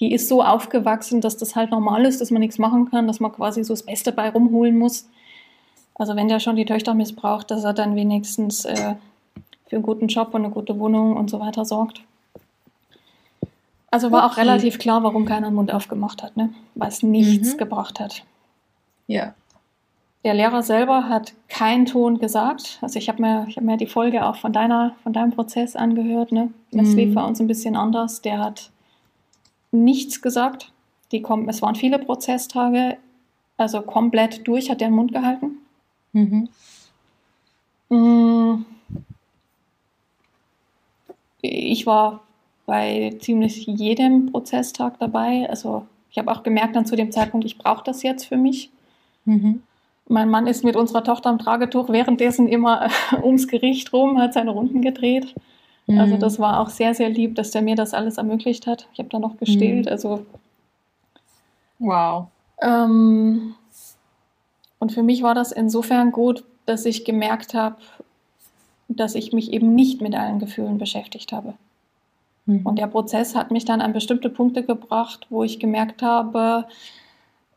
die 0.00 0.12
ist 0.12 0.28
so 0.28 0.42
aufgewachsen, 0.42 1.20
dass 1.20 1.36
das 1.36 1.56
halt 1.56 1.70
normal 1.70 2.04
ist, 2.04 2.20
dass 2.20 2.30
man 2.30 2.40
nichts 2.40 2.58
machen 2.58 2.90
kann, 2.90 3.06
dass 3.06 3.20
man 3.20 3.32
quasi 3.32 3.64
so 3.64 3.72
das 3.72 3.82
Beste 3.82 4.12
bei 4.12 4.30
rumholen 4.30 4.78
muss. 4.78 5.08
Also 5.96 6.14
wenn 6.14 6.28
der 6.28 6.38
schon 6.40 6.54
die 6.56 6.64
Töchter 6.64 6.94
missbraucht, 6.94 7.50
dass 7.50 7.64
er 7.64 7.72
dann 7.72 7.96
wenigstens 7.96 8.64
äh, 8.64 8.94
für 9.66 9.76
einen 9.76 9.82
guten 9.82 10.06
Job 10.06 10.28
und 10.34 10.44
eine 10.44 10.54
gute 10.54 10.78
Wohnung 10.78 11.16
und 11.16 11.28
so 11.30 11.40
weiter 11.40 11.64
sorgt. 11.64 12.02
Also 13.90 14.12
war 14.12 14.26
auch 14.26 14.32
Okay. 14.32 14.42
relativ 14.42 14.78
klar, 14.78 15.02
warum 15.02 15.24
keiner 15.24 15.48
den 15.50 15.54
Mund 15.54 15.72
aufgemacht 15.72 16.22
hat, 16.22 16.36
ne? 16.36 16.50
weil 16.74 16.88
es 16.88 17.02
nichts 17.02 17.54
Mhm. 17.54 17.58
gebracht 17.58 18.00
hat. 18.00 18.22
Ja. 19.06 19.34
Der 20.24 20.34
Lehrer 20.34 20.62
selber 20.62 21.08
hat 21.08 21.32
keinen 21.48 21.86
Ton 21.86 22.18
gesagt. 22.18 22.78
Also 22.82 22.98
ich 22.98 23.08
habe 23.08 23.22
mir, 23.22 23.46
ich 23.48 23.56
hab 23.56 23.64
mir 23.64 23.76
die 23.78 23.86
Folge 23.86 24.26
auch 24.26 24.36
von, 24.36 24.52
deiner, 24.52 24.94
von 25.02 25.12
deinem 25.12 25.30
Prozess 25.32 25.74
angehört. 25.74 26.32
Ne? 26.32 26.52
Das 26.70 26.88
Mhm. 26.88 26.96
lief 26.96 27.14
bei 27.14 27.24
uns 27.24 27.40
ein 27.40 27.46
bisschen 27.46 27.76
anders. 27.76 28.20
Der 28.20 28.38
hat 28.40 28.70
nichts 29.70 30.22
gesagt. 30.22 30.72
Die 31.12 31.22
kommen, 31.22 31.48
es 31.48 31.62
waren 31.62 31.74
viele 31.74 31.98
Prozesstage. 31.98 32.96
Also 33.56 33.82
komplett 33.82 34.46
durch 34.46 34.70
hat 34.70 34.80
der 34.80 34.88
den 34.88 34.94
Mund 34.94 35.12
gehalten. 35.12 35.58
Mhm. 36.12 36.48
Mm. 37.88 38.64
Ich 41.40 41.86
war 41.86 42.20
bei 42.66 43.16
ziemlich 43.20 43.66
jedem 43.66 44.30
Prozesstag 44.30 44.98
dabei. 44.98 45.48
Also 45.48 45.86
ich 46.10 46.18
habe 46.18 46.30
auch 46.30 46.42
gemerkt 46.42 46.76
dann 46.76 46.86
zu 46.86 46.96
dem 46.96 47.12
Zeitpunkt, 47.12 47.46
ich 47.46 47.58
brauche 47.58 47.84
das 47.84 48.02
jetzt 48.02 48.24
für 48.24 48.36
mich. 48.36 48.70
Mhm. 49.24 49.62
Mein 50.08 50.30
Mann 50.30 50.46
ist 50.46 50.64
mit 50.64 50.76
unserer 50.76 51.04
Tochter 51.04 51.30
am 51.30 51.38
Tragetuch 51.38 51.88
währenddessen 51.90 52.48
immer 52.48 52.88
ums 53.22 53.48
Gericht 53.48 53.92
rum, 53.92 54.18
hat 54.18 54.34
seine 54.34 54.50
Runden 54.50 54.82
gedreht. 54.82 55.34
Also 55.88 56.16
Mhm. 56.16 56.20
das 56.20 56.38
war 56.38 56.60
auch 56.60 56.68
sehr, 56.68 56.94
sehr 56.94 57.08
lieb, 57.08 57.34
dass 57.34 57.50
der 57.50 57.62
mir 57.62 57.74
das 57.76 57.94
alles 57.94 58.18
ermöglicht 58.18 58.66
hat. 58.66 58.86
Ich 58.92 58.98
habe 58.98 59.08
da 59.08 59.18
noch 59.18 59.38
gestillt. 59.38 59.86
Mhm. 59.86 59.92
Also 59.92 60.26
Wow. 61.78 62.26
ähm, 62.60 63.54
und 64.80 64.92
für 64.92 65.02
mich 65.02 65.22
war 65.22 65.34
das 65.34 65.52
insofern 65.52 66.12
gut, 66.12 66.44
dass 66.66 66.84
ich 66.84 67.04
gemerkt 67.04 67.54
habe, 67.54 67.76
dass 68.88 69.14
ich 69.14 69.32
mich 69.32 69.52
eben 69.52 69.74
nicht 69.74 70.00
mit 70.00 70.14
allen 70.14 70.38
Gefühlen 70.38 70.78
beschäftigt 70.78 71.32
habe. 71.32 71.54
Mhm. 72.46 72.66
Und 72.66 72.78
der 72.78 72.86
Prozess 72.88 73.34
hat 73.34 73.50
mich 73.50 73.64
dann 73.64 73.80
an 73.80 73.92
bestimmte 73.92 74.28
Punkte 74.28 74.62
gebracht, 74.64 75.26
wo 75.30 75.42
ich 75.42 75.58
gemerkt 75.60 76.02
habe, 76.02 76.66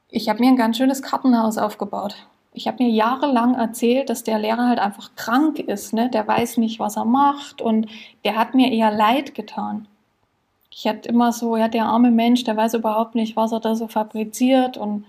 ich 0.10 0.30
habe 0.30 0.40
mir 0.40 0.50
ein 0.50 0.58
ganz 0.58 0.78
schönes 0.78 1.02
Kartenhaus 1.02 1.58
aufgebaut. 1.58 2.16
Ich 2.53 2.67
habe 2.67 2.84
mir 2.84 2.89
jahrelang 2.89 3.55
erzählt, 3.55 4.10
dass 4.10 4.24
der 4.24 4.38
Lehrer 4.38 4.67
halt 4.67 4.79
einfach 4.79 5.15
krank 5.15 5.60
ist, 5.60 5.93
ne? 5.93 6.10
der 6.10 6.27
weiß 6.27 6.58
nicht, 6.58 6.79
was 6.79 6.98
er 6.98 7.05
macht 7.05 7.62
und 7.62 7.88
der 8.25 8.36
hat 8.36 8.55
mir 8.55 8.72
eher 8.72 8.91
leid 8.91 9.36
getan. 9.36 9.88
Ich 10.70 10.86
hatte 10.88 11.08
immer 11.10 11.31
so, 11.31 11.55
ja, 11.55 11.67
der 11.67 11.86
arme 11.86 12.12
Mensch, 12.12 12.43
der 12.43 12.58
weiß 12.58 12.74
überhaupt 12.74 13.15
nicht, 13.15 13.36
was 13.36 13.51
er 13.51 13.60
da 13.62 13.75
so 13.75 13.88
fabriziert 13.88 14.77
und 14.77 15.05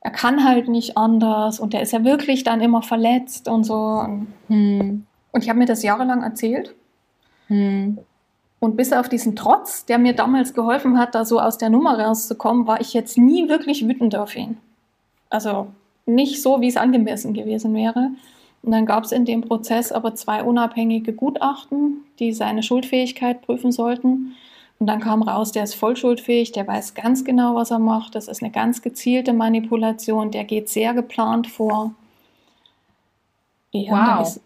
er 0.00 0.10
kann 0.10 0.44
halt 0.44 0.68
nicht 0.68 0.96
anders 0.96 1.60
und 1.60 1.72
der 1.72 1.82
ist 1.82 1.92
ja 1.92 2.04
wirklich 2.04 2.44
dann 2.44 2.60
immer 2.60 2.82
verletzt 2.82 3.48
und 3.48 3.64
so. 3.64 3.74
Und 3.74 4.26
Mhm. 4.48 5.06
ich 5.38 5.48
habe 5.48 5.58
mir 5.58 5.66
das 5.66 5.82
jahrelang 5.82 6.22
erzählt 6.22 6.74
Mhm. 7.48 7.98
und 8.60 8.76
bis 8.76 8.92
auf 8.92 9.08
diesen 9.10 9.36
Trotz, 9.36 9.84
der 9.86 9.98
mir 9.98 10.14
damals 10.14 10.54
geholfen 10.54 10.98
hat, 10.98 11.14
da 11.14 11.24
so 11.26 11.40
aus 11.40 11.58
der 11.58 11.68
Nummer 11.70 11.98
rauszukommen, 11.98 12.66
war 12.66 12.80
ich 12.80 12.94
jetzt 12.94 13.18
nie 13.18 13.48
wirklich 13.50 13.86
wütend 13.86 14.16
auf 14.16 14.34
ihn. 14.36 14.58
Also 15.30 15.68
nicht 16.06 16.42
so, 16.42 16.60
wie 16.60 16.68
es 16.68 16.76
angemessen 16.76 17.34
gewesen 17.34 17.74
wäre. 17.74 18.10
Und 18.62 18.72
dann 18.72 18.86
gab 18.86 19.04
es 19.04 19.12
in 19.12 19.24
dem 19.24 19.42
Prozess 19.42 19.92
aber 19.92 20.14
zwei 20.14 20.42
unabhängige 20.42 21.12
Gutachten, 21.12 22.04
die 22.18 22.32
seine 22.32 22.62
Schuldfähigkeit 22.62 23.42
prüfen 23.42 23.72
sollten. 23.72 24.34
Und 24.78 24.86
dann 24.86 25.00
kam 25.00 25.22
raus, 25.22 25.52
der 25.52 25.64
ist 25.64 25.74
voll 25.74 25.96
schuldfähig, 25.96 26.52
der 26.52 26.66
weiß 26.66 26.94
ganz 26.94 27.24
genau, 27.24 27.54
was 27.54 27.70
er 27.70 27.78
macht. 27.78 28.14
Das 28.14 28.28
ist 28.28 28.42
eine 28.42 28.50
ganz 28.50 28.82
gezielte 28.82 29.32
Manipulation, 29.32 30.30
der 30.30 30.44
geht 30.44 30.68
sehr 30.68 30.94
geplant 30.94 31.46
vor. 31.46 31.94
Ja, 33.72 33.92
und 33.92 34.18
Wow. 34.18 34.26
ist, 34.26 34.40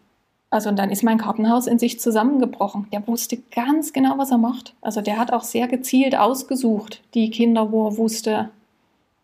also 0.51 0.69
und 0.71 0.79
dann 0.79 0.91
ist 0.91 1.03
mein 1.03 1.19
Kartenhaus 1.19 1.67
in 1.67 1.79
sich 1.79 2.01
zusammengebrochen. 2.01 2.87
Der 2.93 3.07
wusste 3.07 3.39
ganz 3.55 3.93
genau, 3.93 4.17
was 4.19 4.31
er 4.31 4.39
macht. 4.39 4.75
Also 4.81 5.01
der 5.01 5.19
hat 5.19 5.33
auch 5.33 5.43
sehr 5.45 5.69
gezielt 5.69 6.17
ausgesucht, 6.17 7.03
die 7.15 7.31
Kinder, 7.31 7.71
wo 7.71 7.89
er 7.89 7.97
wusste, 7.99 8.51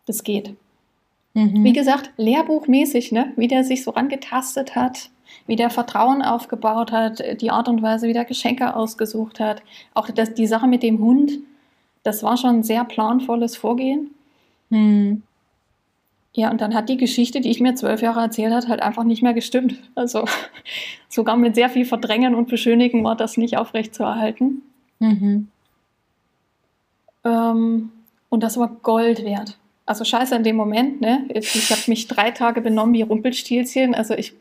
das 0.06 0.22
geht. 0.22 0.54
Mhm. 1.34 1.64
Wie 1.64 1.72
gesagt, 1.72 2.10
lehrbuchmäßig, 2.16 3.12
ne? 3.12 3.32
wie 3.36 3.48
der 3.48 3.64
sich 3.64 3.82
so 3.82 3.90
rangetastet 3.90 4.76
hat, 4.76 5.10
wie 5.46 5.56
der 5.56 5.70
Vertrauen 5.70 6.22
aufgebaut 6.22 6.92
hat, 6.92 7.22
die 7.40 7.50
Art 7.50 7.68
und 7.68 7.82
Weise, 7.82 8.06
wie 8.06 8.12
der 8.12 8.24
Geschenke 8.24 8.74
ausgesucht 8.74 9.40
hat. 9.40 9.62
Auch 9.94 10.08
das, 10.10 10.34
die 10.34 10.46
Sache 10.46 10.68
mit 10.68 10.82
dem 10.82 11.00
Hund, 11.00 11.32
das 12.04 12.22
war 12.22 12.36
schon 12.36 12.56
ein 12.56 12.62
sehr 12.62 12.84
planvolles 12.84 13.56
Vorgehen. 13.56 14.10
Mhm. 14.70 15.22
Ja, 16.36 16.50
und 16.50 16.60
dann 16.60 16.74
hat 16.74 16.88
die 16.88 16.96
Geschichte, 16.96 17.40
die 17.40 17.50
ich 17.50 17.60
mir 17.60 17.76
zwölf 17.76 18.02
Jahre 18.02 18.20
erzählt 18.20 18.52
hat, 18.52 18.68
halt 18.68 18.82
einfach 18.82 19.04
nicht 19.04 19.22
mehr 19.22 19.34
gestimmt. 19.34 19.76
Also 19.94 20.24
sogar 21.08 21.36
mit 21.36 21.54
sehr 21.54 21.68
viel 21.68 21.84
Verdrängen 21.84 22.34
und 22.34 22.48
Beschönigen 22.48 23.04
war 23.04 23.16
das 23.16 23.36
nicht 23.36 23.56
aufrechtzuerhalten. 23.56 24.62
Mhm. 24.98 25.48
Ähm, 27.24 27.92
und 28.28 28.42
das 28.42 28.56
war 28.56 28.68
Gold 28.68 29.24
wert. 29.24 29.58
Also 29.86 30.04
scheiße 30.04 30.34
in 30.34 30.44
dem 30.44 30.56
Moment, 30.56 31.00
ne? 31.00 31.24
Ich, 31.28 31.70
habe 31.70 31.82
mich 31.88 32.08
drei 32.08 32.30
Tage 32.30 32.60
benommen 32.62 32.94
wie 32.94 33.02
Rumpelstilzchen. 33.02 33.94
Also 33.94 34.14
ich 34.14 34.34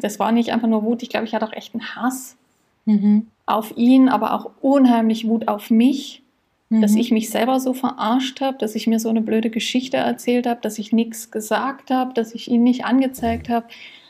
das 0.00 0.18
war 0.18 0.30
nicht 0.32 0.50
einfach 0.52 0.68
nur 0.68 0.84
Wut, 0.84 1.02
ich 1.02 1.08
glaube, 1.10 1.26
ich 1.26 1.34
hatte 1.34 1.46
auch 1.46 1.52
echt 1.52 1.74
einen 1.74 1.96
Hass 1.96 2.36
Mhm. 2.84 3.26
auf 3.46 3.76
ihn, 3.76 4.08
aber 4.08 4.32
auch 4.32 4.50
unheimlich 4.62 5.26
Wut 5.28 5.46
auf 5.48 5.70
mich, 5.70 6.22
dass 6.70 6.92
Mhm. 6.92 6.98
ich 6.98 7.10
mich 7.10 7.28
selber 7.30 7.60
so 7.60 7.74
verarscht 7.74 8.40
habe, 8.40 8.56
dass 8.58 8.74
ich 8.74 8.86
mir 8.86 8.98
so 9.00 9.08
eine 9.10 9.20
blöde 9.20 9.50
Geschichte 9.50 9.96
erzählt 9.98 10.46
habe, 10.46 10.60
dass 10.62 10.78
ich 10.78 10.92
nichts 10.92 11.30
gesagt 11.30 11.90
habe, 11.90 12.14
dass 12.14 12.34
ich 12.34 12.50
ihn 12.50 12.62
nicht 12.62 12.84
angezeigt 12.84 13.48
habe. 13.48 13.66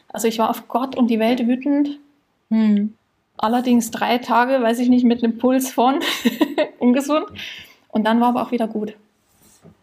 Also 0.08 0.28
ich 0.28 0.38
war 0.38 0.50
auf 0.50 0.68
Gott 0.68 0.94
und 0.96 1.08
die 1.08 1.18
Welt 1.18 1.46
wütend. 1.46 1.98
Mhm. 2.50 2.94
Allerdings 3.36 3.90
drei 3.90 4.18
Tage, 4.18 4.60
weiß 4.62 4.78
ich 4.80 4.88
nicht, 4.90 5.04
mit 5.04 5.24
einem 5.24 5.38
Puls 5.38 5.70
von 5.72 6.00
ungesund. 6.78 7.26
Und 7.88 8.04
dann 8.04 8.20
war 8.20 8.28
aber 8.28 8.42
auch 8.42 8.52
wieder 8.52 8.68
gut. 8.68 8.94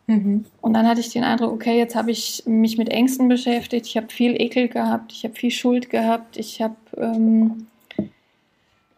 Mhm. 0.08 0.46
Und 0.62 0.74
dann 0.74 0.88
hatte 0.88 1.00
ich 1.00 1.10
den 1.10 1.24
Eindruck, 1.24 1.52
okay, 1.52 1.78
jetzt 1.78 1.96
habe 1.96 2.12
ich 2.12 2.44
mich 2.46 2.78
mit 2.78 2.90
Ängsten 2.90 3.28
beschäftigt, 3.28 3.88
ich 3.88 3.98
habe 3.98 4.08
viel 4.10 4.40
Ekel 4.40 4.68
gehabt, 4.68 5.12
ich 5.12 5.24
habe 5.24 5.34
viel 5.34 5.52
Schuld 5.52 5.90
gehabt, 5.90 6.38
ich 6.38 6.62
habe, 6.62 6.76
ähm, 6.98 7.68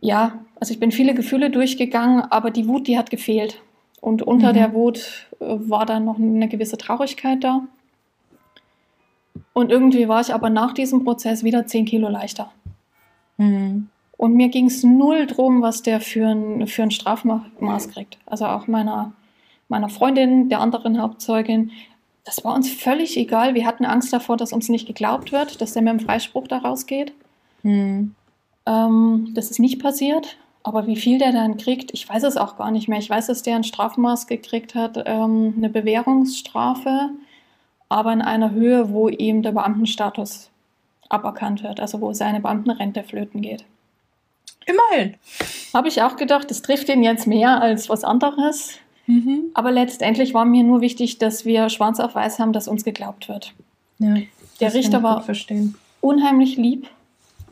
ja, 0.01 0.39
also 0.59 0.73
ich 0.73 0.79
bin 0.79 0.91
viele 0.91 1.13
Gefühle 1.13 1.49
durchgegangen, 1.49 2.21
aber 2.21 2.51
die 2.51 2.67
Wut, 2.67 2.87
die 2.87 2.97
hat 2.97 3.09
gefehlt. 3.09 3.61
Und 4.01 4.21
unter 4.21 4.49
Mhm. 4.49 4.53
der 4.55 4.73
Wut 4.73 5.27
äh, 5.39 5.45
war 5.45 5.85
dann 5.85 6.05
noch 6.05 6.19
eine 6.19 6.47
gewisse 6.47 6.77
Traurigkeit 6.77 7.43
da. 7.43 7.61
Und 9.53 9.71
irgendwie 9.71 10.07
war 10.07 10.21
ich 10.21 10.33
aber 10.33 10.49
nach 10.49 10.73
diesem 10.73 11.03
Prozess 11.03 11.43
wieder 11.43 11.65
10 11.65 11.85
Kilo 11.85 12.09
leichter. 12.09 12.51
Mhm. 13.37 13.89
Und 14.17 14.33
mir 14.33 14.49
ging 14.49 14.65
es 14.65 14.83
null 14.83 15.27
drum, 15.27 15.61
was 15.61 15.83
der 15.83 16.01
für 16.01 16.27
ein, 16.27 16.67
für 16.67 16.83
ein 16.83 16.91
Strafmaß 16.91 17.89
kriegt. 17.89 18.17
Also 18.25 18.45
auch 18.45 18.67
meiner, 18.67 19.13
meiner 19.69 19.89
Freundin, 19.89 20.49
der 20.49 20.61
anderen 20.61 21.01
Hauptzeugin. 21.01 21.71
Das 22.23 22.43
war 22.43 22.55
uns 22.55 22.69
völlig 22.71 23.17
egal. 23.17 23.53
Wir 23.55 23.65
hatten 23.65 23.85
Angst 23.85 24.11
davor, 24.11 24.37
dass 24.37 24.53
uns 24.53 24.69
nicht 24.69 24.87
geglaubt 24.87 25.31
wird, 25.31 25.61
dass 25.61 25.73
der 25.73 25.81
mit 25.81 25.93
dem 25.93 25.99
Freispruch 25.99 26.47
da 26.47 26.57
rausgeht. 26.57 27.13
Mhm. 27.63 28.15
Ähm, 28.65 29.31
das 29.33 29.49
ist 29.49 29.59
nicht 29.59 29.81
passiert. 29.81 30.37
Aber 30.63 30.85
wie 30.85 30.97
viel 30.97 31.17
der 31.17 31.31
dann 31.31 31.55
kriegt, 31.55 31.93
ich 31.93 32.09
weiß 32.09 32.23
es 32.23 32.35
auch 32.35 32.57
gar 32.57 32.71
nicht 32.71 32.89
mehr. 32.89 32.99
Ich 32.99 33.09
weiß, 33.09 33.27
dass 33.27 33.41
der 33.41 33.55
ein 33.55 33.63
Strafmaß 33.63 34.27
gekriegt 34.27 34.75
hat, 34.75 35.01
ähm, 35.05 35.53
eine 35.55 35.69
Bewährungsstrafe, 35.69 37.11
aber 37.87 38.11
in 38.11 38.21
einer 38.21 38.51
Höhe, 38.51 38.89
wo 38.89 39.07
ihm 39.07 39.43
der 39.43 39.53
Beamtenstatus 39.53 40.49
aberkannt 41.07 41.63
wird, 41.63 41.79
also 41.79 42.01
wo 42.01 42.11
seine 42.11 42.41
Beamtenrente 42.41 43.03
flöten 43.03 43.41
geht. 43.41 43.63
Immerhin. 44.65 45.15
Habe 45.73 45.87
ich 45.87 46.01
auch 46.01 46.17
gedacht, 46.17 46.51
das 46.51 46.61
trifft 46.61 46.89
ihn 46.89 47.01
jetzt 47.01 47.27
mehr 47.27 47.61
als 47.61 47.87
was 47.87 48.03
anderes. 48.03 48.77
Mhm. 49.07 49.45
Aber 49.53 49.71
letztendlich 49.71 50.33
war 50.33 50.45
mir 50.45 50.63
nur 50.63 50.81
wichtig, 50.81 51.17
dass 51.17 51.45
wir 51.45 51.69
schwarz 51.69 51.99
auf 51.99 52.15
weiß 52.15 52.39
haben, 52.39 52.53
dass 52.53 52.67
uns 52.67 52.83
geglaubt 52.83 53.29
wird. 53.29 53.53
Ja, 53.99 54.15
Der 54.59 54.73
Richter 54.73 54.97
ich 54.99 55.03
war 55.03 55.25
unheimlich 56.01 56.57
lieb. 56.57 56.87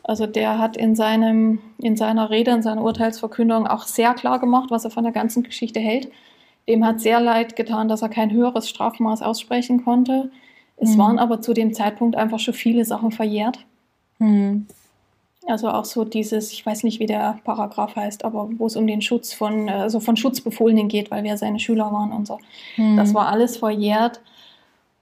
Also 0.04 0.26
der 0.26 0.58
hat 0.58 0.76
in, 0.76 0.94
seinem, 0.94 1.58
in 1.78 1.96
seiner 1.96 2.30
Rede, 2.30 2.52
in 2.52 2.62
seiner 2.62 2.82
Urteilsverkündung 2.82 3.66
auch 3.66 3.82
sehr 3.84 4.14
klar 4.14 4.38
gemacht, 4.38 4.70
was 4.70 4.84
er 4.84 4.90
von 4.90 5.02
der 5.02 5.12
ganzen 5.12 5.42
Geschichte 5.42 5.80
hält. 5.80 6.08
Dem 6.68 6.84
hat 6.86 7.00
sehr 7.00 7.20
leid 7.20 7.56
getan, 7.56 7.88
dass 7.88 8.02
er 8.02 8.08
kein 8.08 8.30
höheres 8.30 8.68
Strafmaß 8.68 9.22
aussprechen 9.22 9.84
konnte. 9.84 10.30
Es 10.76 10.94
Mhm. 10.94 10.98
waren 10.98 11.18
aber 11.18 11.40
zu 11.40 11.54
dem 11.54 11.72
Zeitpunkt 11.74 12.16
einfach 12.16 12.38
schon 12.38 12.54
viele 12.54 12.84
Sachen 12.84 13.10
verjährt. 13.10 13.58
Mhm. 14.18 14.66
Also 15.48 15.68
auch 15.68 15.84
so 15.84 16.04
dieses, 16.04 16.52
ich 16.52 16.66
weiß 16.66 16.82
nicht, 16.82 16.98
wie 16.98 17.06
der 17.06 17.38
Paragraph 17.44 17.94
heißt, 17.94 18.24
aber 18.24 18.48
wo 18.58 18.66
es 18.66 18.76
um 18.76 18.86
den 18.86 19.00
Schutz 19.00 19.32
von, 19.32 19.68
also 19.68 20.00
von 20.00 20.16
Schutzbefohlenen 20.16 20.88
geht, 20.88 21.10
weil 21.10 21.22
wir 21.24 21.36
seine 21.36 21.60
Schüler 21.60 21.92
waren 21.92 22.12
und 22.12 22.26
so. 22.26 22.38
Mhm. 22.76 22.96
Das 22.96 23.14
war 23.14 23.28
alles 23.28 23.56
verjährt. 23.56 24.20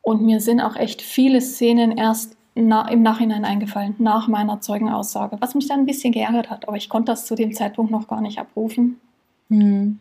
Und 0.03 0.23
mir 0.23 0.41
sind 0.41 0.61
auch 0.61 0.77
echt 0.77 1.01
viele 1.01 1.41
Szenen 1.41 1.93
erst 1.97 2.37
na, 2.55 2.89
im 2.89 3.03
Nachhinein 3.03 3.45
eingefallen, 3.45 3.97
nach 3.99 4.29
meiner 4.29 4.61
Zeugenaussage, 4.61 5.37
was 5.41 5.55
mich 5.55 5.67
dann 5.67 5.81
ein 5.81 5.87
bisschen 5.87 6.13
geärgert 6.13 6.51
hat. 6.51 6.69
Aber 6.69 6.77
ich 6.77 6.89
konnte 6.89 7.13
das 7.13 7.27
zu 7.27 7.35
dem 7.35 7.53
Zeitpunkt 7.53 7.91
noch 7.91 8.07
gar 8.07 8.21
nicht 8.21 8.39
abrufen. 8.39 9.01
Mhm. 9.49 10.01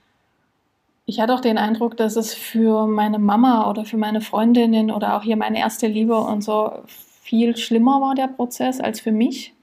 Ich 1.05 1.19
hatte 1.19 1.33
auch 1.33 1.41
den 1.41 1.57
Eindruck, 1.57 1.97
dass 1.97 2.15
es 2.15 2.33
für 2.33 2.87
meine 2.87 3.19
Mama 3.19 3.69
oder 3.69 3.85
für 3.85 3.97
meine 3.97 4.21
Freundinnen 4.21 4.91
oder 4.91 5.17
auch 5.17 5.23
hier 5.23 5.35
meine 5.35 5.59
erste 5.59 5.87
Liebe 5.87 6.17
und 6.17 6.43
so 6.43 6.71
viel 6.85 7.57
schlimmer 7.57 7.99
war 7.99 8.15
der 8.15 8.27
Prozess 8.27 8.79
als 8.79 9.01
für 9.01 9.11
mich. 9.11 9.53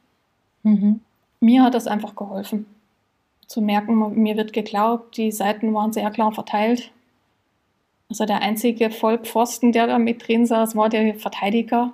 Mhm. 0.62 1.00
Mir 1.40 1.62
hat 1.62 1.74
das 1.74 1.86
einfach 1.86 2.14
geholfen. 2.14 2.66
Zu 3.46 3.60
merken, 3.60 4.22
mir 4.22 4.36
wird 4.36 4.52
geglaubt, 4.52 5.16
die 5.16 5.32
Seiten 5.32 5.72
waren 5.74 5.92
sehr 5.92 6.10
klar 6.10 6.32
verteilt. 6.32 6.90
Also 8.08 8.26
der 8.26 8.42
einzige 8.42 8.90
Vollpfosten, 8.90 9.72
der 9.72 9.86
da 9.86 9.98
mit 9.98 10.26
drin 10.26 10.46
saß, 10.46 10.76
war 10.76 10.88
der 10.88 11.14
Verteidiger. 11.14 11.92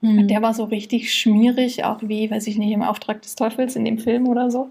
Mhm. 0.00 0.28
Der 0.28 0.42
war 0.42 0.54
so 0.54 0.64
richtig 0.64 1.14
schmierig, 1.14 1.84
auch 1.84 1.98
wie, 2.02 2.30
weiß 2.30 2.46
ich 2.46 2.58
nicht, 2.58 2.72
im 2.72 2.82
Auftrag 2.82 3.22
des 3.22 3.34
Teufels 3.34 3.76
in 3.76 3.84
dem 3.84 3.98
Film 3.98 4.28
oder 4.28 4.50
so. 4.50 4.70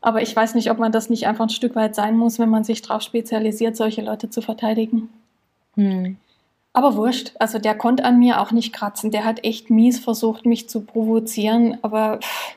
Aber 0.00 0.20
ich 0.20 0.34
weiß 0.36 0.54
nicht, 0.54 0.70
ob 0.70 0.78
man 0.78 0.92
das 0.92 1.08
nicht 1.08 1.26
einfach 1.26 1.46
ein 1.46 1.50
Stück 1.50 1.74
weit 1.76 1.94
sein 1.94 2.16
muss, 2.16 2.38
wenn 2.38 2.50
man 2.50 2.64
sich 2.64 2.82
darauf 2.82 3.02
spezialisiert, 3.02 3.76
solche 3.76 4.02
Leute 4.02 4.28
zu 4.28 4.42
verteidigen. 4.42 5.08
Mhm. 5.76 6.18
Aber 6.74 6.96
wurscht, 6.96 7.32
also 7.38 7.58
der 7.58 7.76
konnte 7.76 8.04
an 8.04 8.18
mir 8.18 8.40
auch 8.40 8.50
nicht 8.50 8.72
kratzen. 8.72 9.12
Der 9.12 9.24
hat 9.24 9.44
echt 9.44 9.70
mies 9.70 10.00
versucht, 10.00 10.44
mich 10.44 10.68
zu 10.68 10.80
provozieren. 10.80 11.78
Aber 11.82 12.18
pff, 12.18 12.56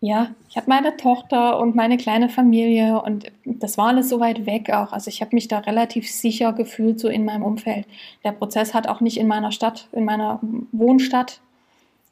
ja, 0.00 0.32
ich 0.50 0.56
hatte 0.58 0.68
meine 0.68 0.98
Tochter 0.98 1.58
und 1.58 1.74
meine 1.74 1.96
kleine 1.96 2.28
Familie 2.28 3.00
und 3.00 3.32
das 3.46 3.78
war 3.78 3.88
alles 3.88 4.10
so 4.10 4.20
weit 4.20 4.44
weg 4.44 4.68
auch. 4.70 4.92
Also 4.92 5.08
ich 5.08 5.22
habe 5.22 5.34
mich 5.34 5.48
da 5.48 5.60
relativ 5.60 6.10
sicher 6.10 6.52
gefühlt, 6.52 7.00
so 7.00 7.08
in 7.08 7.24
meinem 7.24 7.42
Umfeld. 7.42 7.86
Der 8.22 8.32
Prozess 8.32 8.74
hat 8.74 8.86
auch 8.86 9.00
nicht 9.00 9.16
in 9.16 9.28
meiner 9.28 9.50
Stadt, 9.50 9.88
in 9.92 10.04
meiner 10.04 10.40
Wohnstadt 10.72 11.40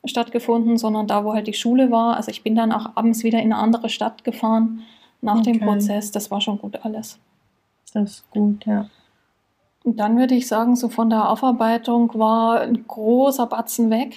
stattgefunden, 0.07 0.79
sondern 0.79 1.07
da, 1.07 1.23
wo 1.27 1.35
halt 1.35 1.47
die 1.49 1.53
Schule 1.53 1.91
war. 1.91 2.17
Also 2.17 2.31
ich 2.31 2.43
bin 2.43 2.55
dann 2.55 2.73
auch 2.73 2.97
abends 2.97 3.25
wieder 3.25 3.41
in 3.41 3.53
eine 3.53 3.63
andere 3.63 3.91
Stadt 3.91 4.25
gefahren 4.25 4.85
nach 5.21 5.43
dem 5.43 5.57
Okay. 5.57 5.65
Prozess. 5.67 6.11
Das 6.11 6.31
war 6.31 6.41
schon 6.41 6.59
gut 6.59 6.83
alles. 6.85 7.19
Das 7.93 8.11
ist 8.11 8.31
gut, 8.31 8.65
ja. 8.65 8.89
Und 9.85 9.97
dann 9.99 10.17
würde 10.19 10.35
ich 10.35 10.47
sagen, 10.47 10.77
so 10.77 10.89
von 10.89 11.11
der 11.11 11.29
Aufarbeitung 11.29 12.13
war 12.15 12.61
ein 12.61 12.87
großer 12.87 13.47
Batzen 13.47 13.91
weg. 13.91 14.15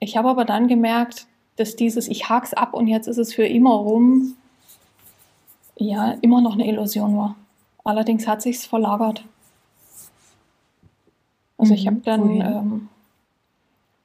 Ich 0.00 0.16
habe 0.16 0.28
aber 0.28 0.44
dann 0.44 0.66
gemerkt, 0.68 1.26
dass 1.56 1.76
dieses 1.76 2.08
Ich 2.08 2.28
hak's 2.28 2.54
ab 2.54 2.74
und 2.74 2.86
jetzt 2.88 3.06
ist 3.06 3.18
es 3.18 3.34
für 3.34 3.46
immer 3.46 3.74
rum, 3.74 4.36
ja, 5.76 6.12
immer 6.20 6.40
noch 6.40 6.54
eine 6.54 6.66
Illusion 6.68 7.16
war. 7.16 7.36
Allerdings 7.84 8.26
hat 8.28 8.42
sich's 8.42 8.66
verlagert. 8.66 9.24
Also 11.58 11.74
ich 11.74 11.82
Mhm, 11.82 11.86
habe 11.86 12.00
dann 12.04 12.40
ähm, 12.40 12.88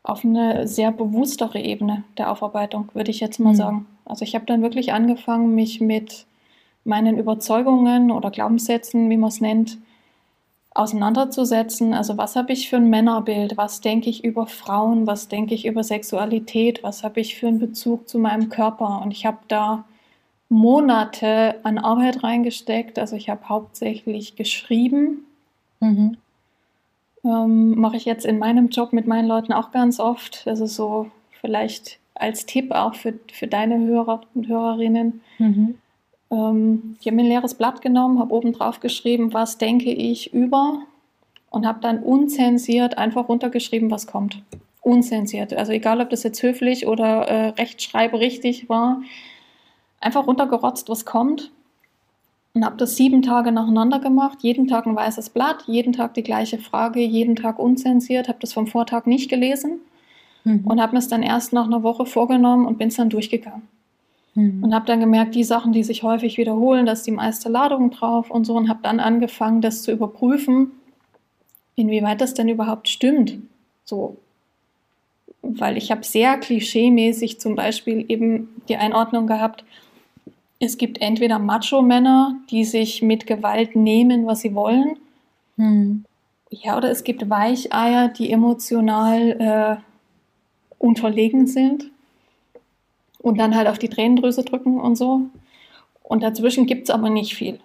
auf 0.03 0.23
eine 0.23 0.67
sehr 0.67 0.91
bewusstere 0.91 1.60
Ebene 1.60 2.03
der 2.17 2.31
Aufarbeitung, 2.31 2.89
würde 2.93 3.12
ich 3.12 3.19
jetzt 3.19 3.39
mal 3.39 3.53
Mhm. 3.53 3.55
sagen. 3.55 3.88
Also 4.05 4.23
ich 4.23 4.36
habe 4.36 4.45
dann 4.45 4.62
wirklich 4.62 4.93
angefangen, 4.93 5.55
mich 5.55 5.81
mit 5.81 6.25
meinen 6.84 7.17
Überzeugungen 7.17 8.12
oder 8.12 8.29
Glaubenssätzen, 8.29 9.10
wie 9.10 9.17
man 9.17 9.29
es 9.29 9.41
nennt, 9.41 9.77
auseinanderzusetzen. 10.76 11.94
Also 11.94 12.18
was 12.18 12.36
habe 12.36 12.54
ich 12.54 12.70
für 12.70 12.76
ein 12.76 12.90
Männerbild? 12.90 13.58
Was 13.58 13.82
denke 13.82 14.10
ich 14.10 14.24
über 14.24 14.46
Frauen? 14.46 15.08
Was 15.08 15.30
denke 15.30 15.56
ich 15.56 15.66
über 15.66 15.84
Sexualität? 15.84 16.84
Was 16.84 17.04
habe 17.04 17.22
ich 17.22 17.36
für 17.36 17.48
einen 17.48 17.60
Bezug 17.60 18.08
zu 18.08 18.20
meinem 18.20 18.50
Körper? 18.50 19.02
Und 19.02 19.12
ich 19.12 19.26
habe 19.26 19.40
da 19.48 19.86
Monate 20.50 21.56
an 21.64 21.78
Arbeit 21.78 22.24
reingesteckt. 22.24 23.00
Also 23.00 23.16
ich 23.16 23.30
habe 23.30 23.48
hauptsächlich 23.48 24.36
geschrieben. 24.36 25.26
Mhm. 25.80 26.18
Ähm, 27.24 27.80
Mache 27.80 27.96
ich 27.96 28.06
jetzt 28.06 28.26
in 28.26 28.38
meinem 28.38 28.68
Job 28.68 28.92
mit 28.92 29.08
meinen 29.08 29.28
Leuten 29.28 29.54
auch 29.54 29.72
ganz 29.72 30.02
oft. 30.02 30.46
Das 30.46 30.60
ist 30.60 30.76
so 30.76 31.10
vielleicht 31.40 32.00
als 32.16 32.46
Tipp 32.46 32.72
auch 32.72 32.96
für, 32.96 33.14
für 33.32 33.48
deine 33.48 33.80
Hörer 33.80 34.22
und 34.34 34.50
Hörerinnen. 34.50 35.22
Mhm. 35.40 35.76
Ähm, 36.32 36.96
ich 37.00 37.08
habe 37.08 37.16
mir 37.16 37.24
ein 37.24 37.30
leeres 37.30 37.54
Blatt 37.54 37.82
genommen, 37.82 38.20
habe 38.20 38.34
oben 38.34 38.54
drauf 38.54 38.80
geschrieben, 38.80 39.34
was 39.34 39.58
denke 39.58 39.92
ich 39.92 40.34
über 40.34 40.80
und 41.50 41.66
habe 41.66 41.80
dann 41.82 42.00
unzensiert 42.00 42.98
einfach 42.98 43.30
runtergeschrieben, 43.30 43.92
was 43.92 44.08
kommt. 44.08 44.42
Unzensiert. 44.82 45.54
Also 45.54 45.72
egal, 45.72 46.02
ob 46.02 46.10
das 46.10 46.24
jetzt 46.24 46.42
höflich 46.44 46.86
oder 46.88 47.28
äh, 47.28 47.48
rechtschreiberichtig 47.50 48.70
war, 48.70 49.02
einfach 50.00 50.28
runtergerotzt, 50.28 50.90
was 50.90 51.06
kommt. 51.06 51.52
Und 52.54 52.64
habe 52.64 52.78
das 52.78 52.96
sieben 52.96 53.22
Tage 53.22 53.52
nacheinander 53.52 54.00
gemacht. 54.00 54.38
Jeden 54.42 54.68
Tag 54.68 54.86
ein 54.86 54.96
weißes 54.96 55.32
Blatt, 55.32 55.64
jeden 55.68 55.92
Tag 55.92 56.14
die 56.14 56.24
gleiche 56.24 56.58
Frage, 56.58 57.02
jeden 57.02 57.36
Tag 57.36 57.60
unzensiert. 57.60 58.30
Habe 58.30 58.40
das 58.40 58.54
vom 58.54 58.68
Vortag 58.68 59.06
nicht 59.08 59.30
gelesen 59.30 59.82
Mhm. 60.46 60.62
und 60.66 60.80
habe 60.80 60.94
mir 60.94 61.00
es 61.00 61.08
dann 61.08 61.24
erst 61.24 61.52
nach 61.52 61.66
einer 61.66 61.84
Woche 61.84 62.06
vorgenommen 62.06 62.66
und 62.66 62.78
bin 62.78 62.88
es 62.88 62.96
dann 62.96 63.10
durchgegangen. 63.10 63.64
Mhm. 64.36 64.63
Und 64.63 64.76
habe 64.76 64.86
dann 64.86 65.00
gemerkt, 65.00 65.34
die 65.34 65.43
Sachen, 65.43 65.74
die 65.74 65.84
sich 65.84 66.04
häufig 66.04 66.38
wiederholen, 66.38 66.86
da 66.86 66.91
ist 66.91 67.08
die 67.08 67.12
meiste 67.12 67.50
Ladung 67.50 67.89
drauf 67.91 68.30
und 68.30 68.45
so. 68.45 68.56
Und 68.56 68.69
habe 68.69 68.82
dann 68.84 69.00
angefangen, 69.00 69.62
das 69.62 69.82
zu 69.82 69.91
überprüfen, 69.91 70.71
inwieweit 71.76 72.21
das 72.21 72.34
denn 72.34 72.50
überhaupt 72.50 72.89
stimmt. 72.89 73.38
So. 73.86 74.17
Weil 75.41 75.78
ich 75.78 75.91
habe 75.91 76.04
sehr 76.04 76.38
klischeemäßig 76.38 77.39
zum 77.39 77.56
Beispiel 77.56 78.06
eben 78.10 78.50
die 78.67 78.78
Einordnung 78.78 79.26
gehabt, 79.28 79.63
es 80.60 80.78
gibt 80.78 81.02
entweder 81.02 81.38
Macho-Männer, 81.38 82.38
die 82.50 82.63
sich 82.63 83.02
mit 83.02 83.28
Gewalt 83.28 83.76
nehmen, 83.76 84.26
was 84.26 84.41
sie 84.41 84.56
wollen, 84.56 84.98
Mhm. 85.58 86.04
ja, 86.50 86.78
oder 86.78 86.91
es 86.91 87.04
gibt 87.04 87.30
Weicheier, 87.30 88.10
die 88.10 88.30
emotional 88.32 89.32
äh, 89.39 89.76
unterlegen 90.80 91.48
sind 91.48 91.89
und 93.26 93.40
dann 93.40 93.56
halt 93.56 93.68
auf 93.68 93.80
die 93.80 93.90
Tränendrüse 93.90 94.44
drücken 94.44 94.80
und 94.80 94.96
so. 94.96 95.22
Und 96.04 96.22
dazwischen 96.22 96.68
gibt 96.68 96.84
es 96.84 96.90
aber 96.94 97.10
nicht 97.10 97.34
viel. 97.34 97.60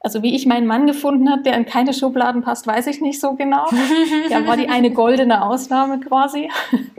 Also 0.00 0.22
wie 0.22 0.34
ich 0.34 0.46
meinen 0.46 0.66
Mann 0.66 0.86
gefunden 0.86 1.30
habe, 1.30 1.42
der 1.42 1.54
in 1.58 1.66
keine 1.66 1.92
Schubladen 1.92 2.40
passt, 2.40 2.66
weiß 2.66 2.86
ich 2.86 3.02
nicht 3.02 3.20
so 3.20 3.34
genau. 3.34 3.66
Der 4.30 4.46
war 4.46 4.56
die 4.56 4.70
eine 4.70 4.90
goldene 4.90 5.44
Ausnahme 5.44 6.00
quasi. 6.00 6.50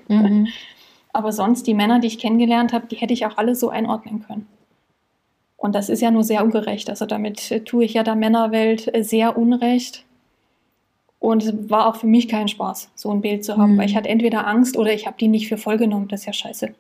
Mhm. 0.08 0.48
Aber 1.13 1.32
sonst 1.32 1.65
die 1.65 1.74
Männer, 1.74 1.98
die 1.98 2.06
ich 2.06 2.20
kennengelernt 2.20 2.74
habe, 2.74 2.86
die 2.86 2.98
hätte 2.98 3.13
ich 3.13 3.26
auch 3.26 3.38
alle 3.38 3.56
so 3.56 3.70
einordnen 3.70 4.24
können. 4.24 4.46
Und 5.58 5.74
das 5.74 5.89
ist 5.89 6.02
ja 6.02 6.12
nur 6.12 6.24
sehr 6.24 6.44
ungerecht. 6.44 6.91
Also 6.91 7.08
damit 7.08 7.50
äh, 7.50 7.62
tue 7.62 7.86
ich 7.86 7.96
ja 7.96 8.04
der 8.04 8.15
Männerwelt 8.15 8.94
äh, 8.94 9.04
sehr 9.04 9.36
unrecht. 9.36 10.04
Und 11.18 11.44
es 11.44 11.70
war 11.72 11.88
auch 11.88 11.96
für 11.96 12.08
mich 12.08 12.28
kein 12.28 12.50
Spaß, 12.50 12.91
so 12.94 13.10
ein 13.10 13.22
Bild 13.22 13.44
zu 13.44 13.58
haben, 13.58 13.74
mhm. 13.74 13.78
weil 13.80 13.89
ich 13.89 13.96
hatte 13.96 14.10
entweder 14.10 14.46
Angst 14.46 14.78
oder 14.78 14.94
ich 14.94 15.08
habe 15.08 15.18
die 15.20 15.28
nicht 15.28 15.48
für 15.48 15.58
voll 15.58 15.78
genommen. 15.78 16.08
Das 16.08 16.20
ist 16.20 16.28
ja 16.28 16.34
scheiße. 16.34 16.76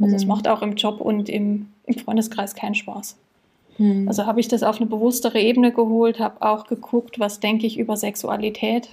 Also 0.00 0.16
es 0.16 0.22
mhm. 0.22 0.28
macht 0.28 0.48
auch 0.48 0.62
im 0.62 0.74
Job 0.74 1.00
und 1.00 1.28
im, 1.28 1.68
im 1.86 1.94
Freundeskreis 1.98 2.54
keinen 2.54 2.74
Spaß. 2.74 3.16
Mhm. 3.78 4.08
Also 4.08 4.26
habe 4.26 4.40
ich 4.40 4.48
das 4.48 4.62
auf 4.62 4.76
eine 4.76 4.86
bewusstere 4.86 5.40
Ebene 5.40 5.72
geholt, 5.72 6.20
habe 6.20 6.42
auch 6.42 6.66
geguckt, 6.66 7.18
was 7.18 7.40
denke 7.40 7.66
ich 7.66 7.78
über 7.78 7.96
Sexualität, 7.96 8.90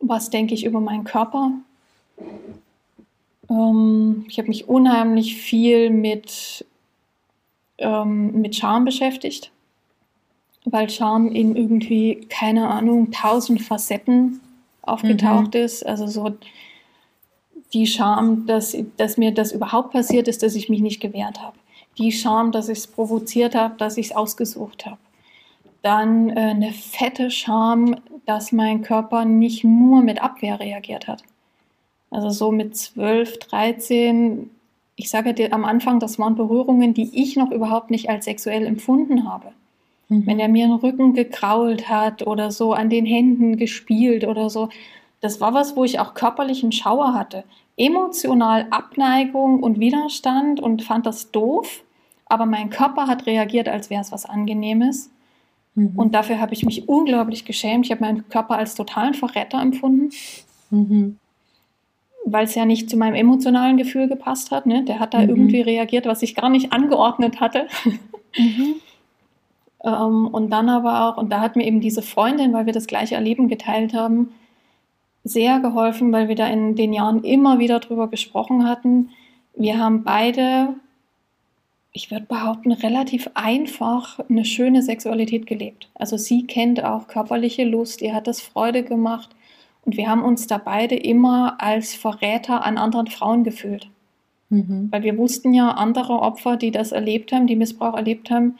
was 0.00 0.30
denke 0.30 0.54
ich 0.54 0.64
über 0.64 0.80
meinen 0.80 1.04
Körper. 1.04 1.52
Ähm, 3.50 4.24
ich 4.28 4.38
habe 4.38 4.48
mich 4.48 4.68
unheimlich 4.68 5.36
viel 5.36 5.90
mit, 5.90 6.64
ähm, 7.78 8.40
mit 8.40 8.56
Scham 8.56 8.84
beschäftigt, 8.84 9.50
weil 10.64 10.88
Scham 10.88 11.28
in 11.28 11.56
irgendwie, 11.56 12.26
keine 12.28 12.68
Ahnung, 12.68 13.10
tausend 13.10 13.62
Facetten 13.62 14.40
aufgetaucht 14.82 15.54
mhm. 15.54 15.60
ist. 15.60 15.84
Also 15.84 16.06
so 16.06 16.30
die 17.72 17.86
Scham, 17.86 18.46
dass, 18.46 18.76
dass 18.96 19.16
mir 19.16 19.32
das 19.32 19.52
überhaupt 19.52 19.92
passiert 19.92 20.28
ist, 20.28 20.42
dass 20.42 20.54
ich 20.54 20.68
mich 20.68 20.80
nicht 20.80 21.00
gewehrt 21.00 21.40
habe. 21.40 21.56
Die 21.98 22.12
Scham, 22.12 22.52
dass 22.52 22.68
ich 22.68 22.78
es 22.78 22.86
provoziert 22.86 23.54
habe, 23.54 23.76
dass 23.78 23.96
ich 23.96 24.06
es 24.06 24.16
ausgesucht 24.16 24.86
habe. 24.86 24.98
Dann 25.82 26.30
äh, 26.30 26.40
eine 26.40 26.72
fette 26.72 27.30
Scham, 27.30 27.96
dass 28.26 28.52
mein 28.52 28.82
Körper 28.82 29.24
nicht 29.24 29.64
nur 29.64 30.02
mit 30.02 30.22
Abwehr 30.22 30.60
reagiert 30.60 31.08
hat. 31.08 31.22
Also 32.10 32.28
so 32.28 32.52
mit 32.52 32.76
12, 32.76 33.38
13, 33.38 34.50
ich 34.96 35.10
sage 35.10 35.34
dir 35.34 35.52
am 35.52 35.64
Anfang, 35.64 35.98
das 35.98 36.18
waren 36.18 36.34
Berührungen, 36.34 36.94
die 36.94 37.10
ich 37.20 37.36
noch 37.36 37.50
überhaupt 37.50 37.90
nicht 37.90 38.10
als 38.10 38.26
sexuell 38.26 38.66
empfunden 38.66 39.26
habe. 39.28 39.48
Mhm. 40.08 40.26
Wenn 40.26 40.38
er 40.38 40.48
mir 40.48 40.66
den 40.66 40.76
Rücken 40.76 41.14
gekrault 41.14 41.88
hat 41.88 42.26
oder 42.26 42.50
so 42.50 42.74
an 42.74 42.90
den 42.90 43.06
Händen 43.06 43.56
gespielt 43.56 44.24
oder 44.24 44.50
so, 44.50 44.68
das 45.20 45.40
war 45.40 45.54
was, 45.54 45.74
wo 45.76 45.84
ich 45.84 46.00
auch 46.00 46.14
körperlichen 46.14 46.72
Schauer 46.72 47.14
hatte 47.14 47.44
emotional 47.82 48.66
Abneigung 48.70 49.60
und 49.60 49.80
Widerstand 49.80 50.60
und 50.60 50.82
fand 50.82 51.04
das 51.04 51.32
doof, 51.32 51.82
aber 52.26 52.46
mein 52.46 52.70
Körper 52.70 53.08
hat 53.08 53.26
reagiert, 53.26 53.68
als 53.68 53.90
wäre 53.90 54.00
es 54.00 54.12
was 54.12 54.24
Angenehmes. 54.24 55.10
Mhm. 55.74 55.92
Und 55.96 56.14
dafür 56.14 56.40
habe 56.40 56.54
ich 56.54 56.64
mich 56.64 56.88
unglaublich 56.88 57.44
geschämt. 57.44 57.86
Ich 57.86 57.90
habe 57.90 58.02
meinen 58.02 58.28
Körper 58.28 58.56
als 58.56 58.76
totalen 58.76 59.14
Verräter 59.14 59.60
empfunden, 59.60 60.10
mhm. 60.70 61.18
weil 62.24 62.44
es 62.44 62.54
ja 62.54 62.64
nicht 62.64 62.88
zu 62.88 62.96
meinem 62.96 63.16
emotionalen 63.16 63.76
Gefühl 63.76 64.08
gepasst 64.08 64.52
hat. 64.52 64.64
Ne? 64.64 64.84
Der 64.84 65.00
hat 65.00 65.12
da 65.12 65.18
mhm. 65.18 65.30
irgendwie 65.30 65.60
reagiert, 65.60 66.06
was 66.06 66.22
ich 66.22 66.36
gar 66.36 66.50
nicht 66.50 66.72
angeordnet 66.72 67.40
hatte. 67.40 67.66
Mhm. 68.36 68.76
ähm, 69.84 70.28
und 70.28 70.50
dann 70.50 70.68
aber 70.68 71.08
auch, 71.08 71.16
und 71.16 71.30
da 71.30 71.40
hat 71.40 71.56
mir 71.56 71.66
eben 71.66 71.80
diese 71.80 72.02
Freundin, 72.02 72.52
weil 72.52 72.66
wir 72.66 72.72
das 72.72 72.86
gleiche 72.86 73.16
Erleben 73.16 73.48
geteilt 73.48 73.92
haben, 73.92 74.30
sehr 75.24 75.60
geholfen, 75.60 76.12
weil 76.12 76.28
wir 76.28 76.34
da 76.34 76.46
in 76.48 76.74
den 76.74 76.92
Jahren 76.92 77.22
immer 77.22 77.58
wieder 77.58 77.80
drüber 77.80 78.08
gesprochen 78.08 78.66
hatten. 78.66 79.10
Wir 79.54 79.78
haben 79.78 80.02
beide, 80.02 80.74
ich 81.92 82.10
würde 82.10 82.26
behaupten, 82.26 82.72
relativ 82.72 83.30
einfach 83.34 84.18
eine 84.28 84.44
schöne 84.44 84.82
Sexualität 84.82 85.46
gelebt. 85.46 85.88
Also 85.94 86.16
sie 86.16 86.46
kennt 86.46 86.82
auch 86.82 87.06
körperliche 87.06 87.64
Lust, 87.64 88.02
ihr 88.02 88.14
hat 88.14 88.26
das 88.26 88.40
Freude 88.40 88.82
gemacht 88.82 89.30
und 89.84 89.96
wir 89.96 90.08
haben 90.08 90.24
uns 90.24 90.46
da 90.46 90.58
beide 90.58 90.96
immer 90.96 91.56
als 91.60 91.94
Verräter 91.94 92.64
an 92.64 92.78
anderen 92.78 93.08
Frauen 93.08 93.44
gefühlt. 93.44 93.88
Mhm. 94.48 94.88
Weil 94.90 95.02
wir 95.02 95.16
wussten 95.18 95.54
ja, 95.54 95.70
andere 95.70 96.20
Opfer, 96.20 96.56
die 96.56 96.70
das 96.70 96.92
erlebt 96.92 97.32
haben, 97.32 97.46
die 97.46 97.56
Missbrauch 97.56 97.94
erlebt 97.94 98.30
haben, 98.30 98.58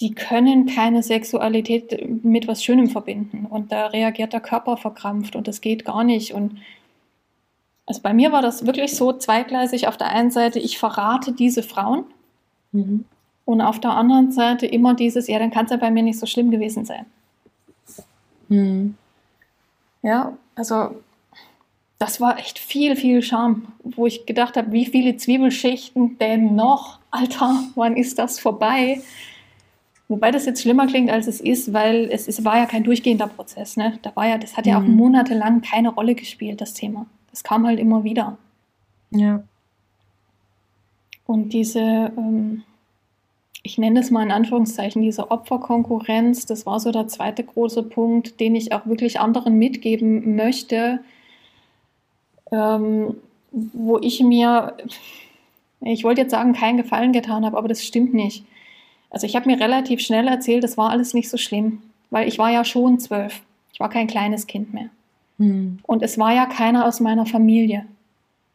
die 0.00 0.14
können 0.14 0.66
keine 0.66 1.02
Sexualität 1.02 2.24
mit 2.24 2.48
was 2.48 2.64
Schönem 2.64 2.88
verbinden. 2.88 3.46
Und 3.48 3.70
da 3.70 3.86
reagiert 3.86 4.32
der 4.32 4.40
Körper 4.40 4.76
verkrampft 4.76 5.36
und 5.36 5.46
das 5.46 5.60
geht 5.60 5.84
gar 5.84 6.02
nicht. 6.02 6.34
Und 6.34 6.58
also 7.86 8.00
bei 8.02 8.12
mir 8.12 8.32
war 8.32 8.42
das 8.42 8.66
wirklich 8.66 8.96
so 8.96 9.12
zweigleisig. 9.12 9.86
Auf 9.86 9.96
der 9.96 10.08
einen 10.08 10.30
Seite, 10.30 10.58
ich 10.58 10.78
verrate 10.78 11.32
diese 11.32 11.62
Frauen. 11.62 12.04
Mhm. 12.72 13.04
Und 13.44 13.60
auf 13.60 13.78
der 13.78 13.90
anderen 13.90 14.32
Seite 14.32 14.66
immer 14.66 14.94
dieses, 14.94 15.28
ja, 15.28 15.38
dann 15.38 15.50
kann 15.50 15.66
es 15.66 15.70
ja 15.70 15.76
bei 15.76 15.90
mir 15.90 16.02
nicht 16.02 16.18
so 16.18 16.26
schlimm 16.26 16.50
gewesen 16.50 16.84
sein. 16.84 17.06
Mhm. 18.48 18.96
Ja, 20.02 20.36
also 20.54 20.96
das 21.98 22.20
war 22.20 22.38
echt 22.38 22.58
viel, 22.58 22.96
viel 22.96 23.22
Scham, 23.22 23.68
wo 23.82 24.06
ich 24.06 24.26
gedacht 24.26 24.56
habe, 24.56 24.72
wie 24.72 24.86
viele 24.86 25.16
Zwiebelschichten 25.16 26.18
denn 26.18 26.54
noch? 26.54 26.98
Alter, 27.10 27.62
wann 27.76 27.96
ist 27.96 28.18
das 28.18 28.40
vorbei? 28.40 29.00
Wobei 30.08 30.30
das 30.30 30.44
jetzt 30.44 30.60
schlimmer 30.60 30.86
klingt, 30.86 31.10
als 31.10 31.26
es 31.26 31.40
ist, 31.40 31.72
weil 31.72 32.10
es, 32.10 32.28
es 32.28 32.44
war 32.44 32.58
ja 32.58 32.66
kein 32.66 32.84
durchgehender 32.84 33.26
Prozess. 33.26 33.76
Ne? 33.76 33.98
Da 34.02 34.14
war 34.14 34.28
ja, 34.28 34.36
das 34.36 34.56
hat 34.56 34.66
ja 34.66 34.78
mhm. 34.78 34.84
auch 34.84 34.88
monatelang 34.88 35.62
keine 35.62 35.88
Rolle 35.90 36.14
gespielt, 36.14 36.60
das 36.60 36.74
Thema. 36.74 37.06
Das 37.30 37.42
kam 37.42 37.66
halt 37.66 37.80
immer 37.80 38.04
wieder. 38.04 38.36
Ja. 39.10 39.42
Und 41.26 41.54
diese, 41.54 41.80
ähm, 41.80 42.64
ich 43.62 43.78
nenne 43.78 44.00
es 44.00 44.10
mal 44.10 44.22
in 44.22 44.30
Anführungszeichen, 44.30 45.00
diese 45.00 45.30
Opferkonkurrenz, 45.30 46.44
das 46.44 46.66
war 46.66 46.80
so 46.80 46.92
der 46.92 47.08
zweite 47.08 47.42
große 47.42 47.82
Punkt, 47.82 48.40
den 48.40 48.54
ich 48.54 48.72
auch 48.72 48.86
wirklich 48.86 49.20
anderen 49.20 49.54
mitgeben 49.54 50.36
möchte, 50.36 51.00
ähm, 52.52 53.16
wo 53.50 53.98
ich 53.98 54.20
mir, 54.22 54.76
ich 55.80 56.04
wollte 56.04 56.20
jetzt 56.20 56.32
sagen, 56.32 56.52
keinen 56.52 56.76
Gefallen 56.76 57.12
getan 57.12 57.46
habe, 57.46 57.56
aber 57.56 57.68
das 57.68 57.82
stimmt 57.82 58.12
nicht. 58.12 58.44
Also 59.14 59.28
ich 59.28 59.36
habe 59.36 59.48
mir 59.48 59.60
relativ 59.60 60.00
schnell 60.00 60.26
erzählt, 60.26 60.64
das 60.64 60.76
war 60.76 60.90
alles 60.90 61.14
nicht 61.14 61.30
so 61.30 61.36
schlimm, 61.36 61.82
weil 62.10 62.26
ich 62.26 62.36
war 62.36 62.50
ja 62.50 62.64
schon 62.64 62.98
zwölf. 62.98 63.42
Ich 63.72 63.78
war 63.78 63.88
kein 63.88 64.08
kleines 64.08 64.48
Kind 64.48 64.74
mehr. 64.74 64.88
Hm. 65.38 65.78
Und 65.84 66.02
es 66.02 66.18
war 66.18 66.34
ja 66.34 66.46
keiner 66.46 66.84
aus 66.84 66.98
meiner 66.98 67.24
Familie. 67.24 67.86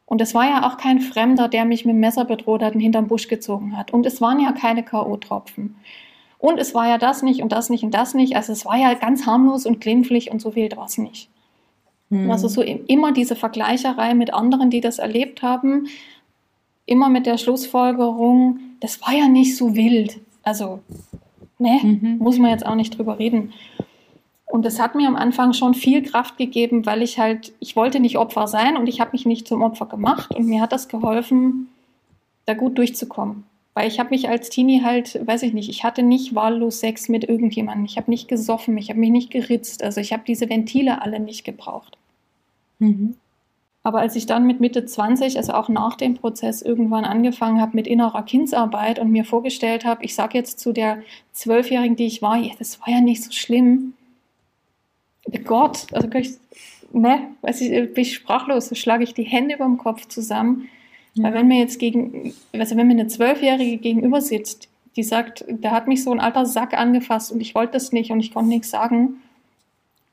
Und 0.06 0.20
es 0.20 0.36
war 0.36 0.44
ja 0.44 0.68
auch 0.68 0.76
kein 0.76 1.00
Fremder, 1.00 1.48
der 1.48 1.64
mich 1.64 1.86
mit 1.86 1.94
dem 1.94 2.02
Messer 2.02 2.26
bedroht 2.26 2.62
hat 2.62 2.76
und 2.76 2.82
hinterm 2.82 3.08
Busch 3.08 3.30
gezogen 3.30 3.78
hat. 3.78 3.94
Und 3.94 4.06
es 4.06 4.20
waren 4.20 4.42
ja 4.42 4.52
keine 4.52 4.84
K.O.-Tropfen. 4.84 5.76
Und 6.40 6.60
es 6.60 6.76
war 6.76 6.90
ja 6.90 6.98
das 6.98 7.24
nicht 7.24 7.42
und 7.42 7.54
das 7.54 7.70
nicht 7.70 7.86
und 7.86 7.94
das 7.94 8.14
nicht. 8.14 8.36
Also 8.36 8.52
es 8.52 8.66
war 8.66 8.76
ja 8.76 8.94
ganz 8.96 9.26
harmlos 9.26 9.66
und 9.66 9.80
glimpflich 9.80 10.30
und 10.30 10.42
so 10.42 10.56
wild 10.56 10.76
war 10.76 10.88
es 10.88 10.98
nicht. 10.98 11.30
Hm. 12.10 12.30
Also 12.30 12.50
so 12.50 12.62
immer 12.62 13.14
diese 13.14 13.38
Vergleicherei 13.38 14.14
mit 14.14 14.34
anderen, 14.34 14.70
die 14.70 14.82
das 14.82 15.00
erlebt 15.00 15.42
haben, 15.42 15.88
immer 16.86 17.08
mit 17.08 17.28
der 17.28 17.38
Schlussfolgerung, 17.38 18.60
das 18.82 19.02
war 19.02 19.14
ja 19.14 19.30
nicht 19.30 19.56
so 19.56 19.74
wild. 19.74 20.20
Also, 20.50 20.80
ne, 21.60 21.80
mhm. 21.84 22.18
muss 22.18 22.40
man 22.40 22.50
jetzt 22.50 22.66
auch 22.66 22.74
nicht 22.74 22.98
drüber 22.98 23.20
reden. 23.20 23.54
Und 24.48 24.66
das 24.66 24.80
hat 24.80 24.96
mir 24.96 25.08
am 25.08 25.16
Anfang 25.16 25.54
schon 25.54 25.76
viel 25.76 26.02
Kraft 26.02 26.40
gegeben, 26.40 26.88
weil 26.88 27.04
ich 27.04 27.20
halt, 27.20 27.54
ich 27.60 27.76
wollte 27.76 28.00
nicht 28.00 28.18
Opfer 28.18 28.48
sein 28.48 28.78
und 28.78 28.90
ich 28.90 29.00
habe 29.00 29.12
mich 29.12 29.28
nicht 29.28 29.48
zum 29.48 29.62
Opfer 29.62 29.86
gemacht 29.86 30.34
und 30.36 30.48
mir 30.48 30.60
hat 30.60 30.72
das 30.72 30.88
geholfen, 30.88 31.68
da 32.48 32.56
gut 32.56 32.80
durchzukommen. 32.80 33.44
Weil 33.76 33.88
ich 33.88 34.00
habe 34.00 34.10
mich 34.10 34.28
als 34.28 34.50
Teenie 34.50 34.82
halt, 34.84 35.22
weiß 35.24 35.44
ich 35.44 35.54
nicht, 35.54 35.70
ich 35.70 35.84
hatte 35.84 36.02
nicht 36.02 36.34
wahllos 36.34 36.80
Sex 36.80 37.10
mit 37.10 37.26
irgendjemandem. 37.26 37.86
Ich 37.86 37.98
habe 37.98 38.10
nicht 38.10 38.28
gesoffen, 38.28 38.76
ich 38.80 38.90
habe 38.90 39.00
mich 39.00 39.12
nicht 39.12 39.30
geritzt. 39.30 39.84
Also 39.84 40.02
ich 40.02 40.14
habe 40.14 40.24
diese 40.26 40.50
Ventile 40.50 41.04
alle 41.04 41.20
nicht 41.20 41.44
gebraucht. 41.44 41.96
Mhm. 42.80 43.18
Aber 43.82 44.00
als 44.00 44.16
ich 44.16 44.26
dann 44.26 44.46
mit 44.46 44.60
Mitte 44.60 44.86
20, 44.86 45.38
also 45.38 45.54
auch 45.54 45.70
nach 45.70 45.96
dem 45.96 46.16
Prozess, 46.16 46.62
irgendwann 46.62 47.06
angefangen 47.06 47.62
habe 47.62 47.76
mit 47.76 47.88
innerer 47.88 48.24
Kindsarbeit 48.24 49.00
und 49.00 49.10
mir 49.10 49.24
vorgestellt 49.24 49.86
habe, 49.86 50.04
ich 50.04 50.16
sage 50.16 50.38
jetzt 50.38 50.60
zu 50.60 50.74
der 50.74 51.02
Zwölfjährigen, 51.32 51.96
die 51.96 52.06
ich 52.06 52.22
war, 52.22 52.38
ja, 52.38 52.52
das 52.60 52.82
war 52.82 52.90
ja 52.90 53.02
nicht 53.02 53.24
so 53.24 53.32
schlimm. 53.32 53.94
Gott, 55.46 55.88
also 55.94 56.10
ich, 56.14 56.32
ne, 56.92 57.28
weiß 57.42 57.62
ich, 57.62 57.94
bin 57.94 58.02
ich 58.02 58.16
sprachlos, 58.16 58.68
so 58.68 58.76
schlage 58.76 59.04
ich 59.04 59.14
die 59.14 59.24
Hände 59.24 59.56
über 59.56 59.66
dem 59.66 59.78
Kopf 59.78 60.08
zusammen. 60.08 60.68
Ja. 61.14 61.24
Weil 61.24 61.34
wenn 61.36 61.48
mir 61.48 61.60
jetzt 61.60 61.80
gegen, 61.80 62.34
also 62.54 62.76
wenn 62.76 62.88
mir 62.88 62.94
eine 62.94 63.08
Zwölfjährige 63.08 63.78
gegenüber 63.78 64.22
sitzt, 64.22 64.68
die 64.96 65.04
sagt, 65.04 65.46
da 65.48 65.72
hat 65.72 65.88
mich 65.88 66.04
so 66.04 66.12
ein 66.12 66.20
alter 66.20 66.46
Sack 66.46 66.74
angefasst 66.74 67.32
und 67.32 67.40
ich 67.40 67.56
wollte 67.56 67.74
das 67.74 67.92
nicht 67.94 68.12
und 68.12 68.20
ich 68.20 68.34
konnte 68.34 68.50
nichts 68.50 68.70
sagen, 68.70 69.22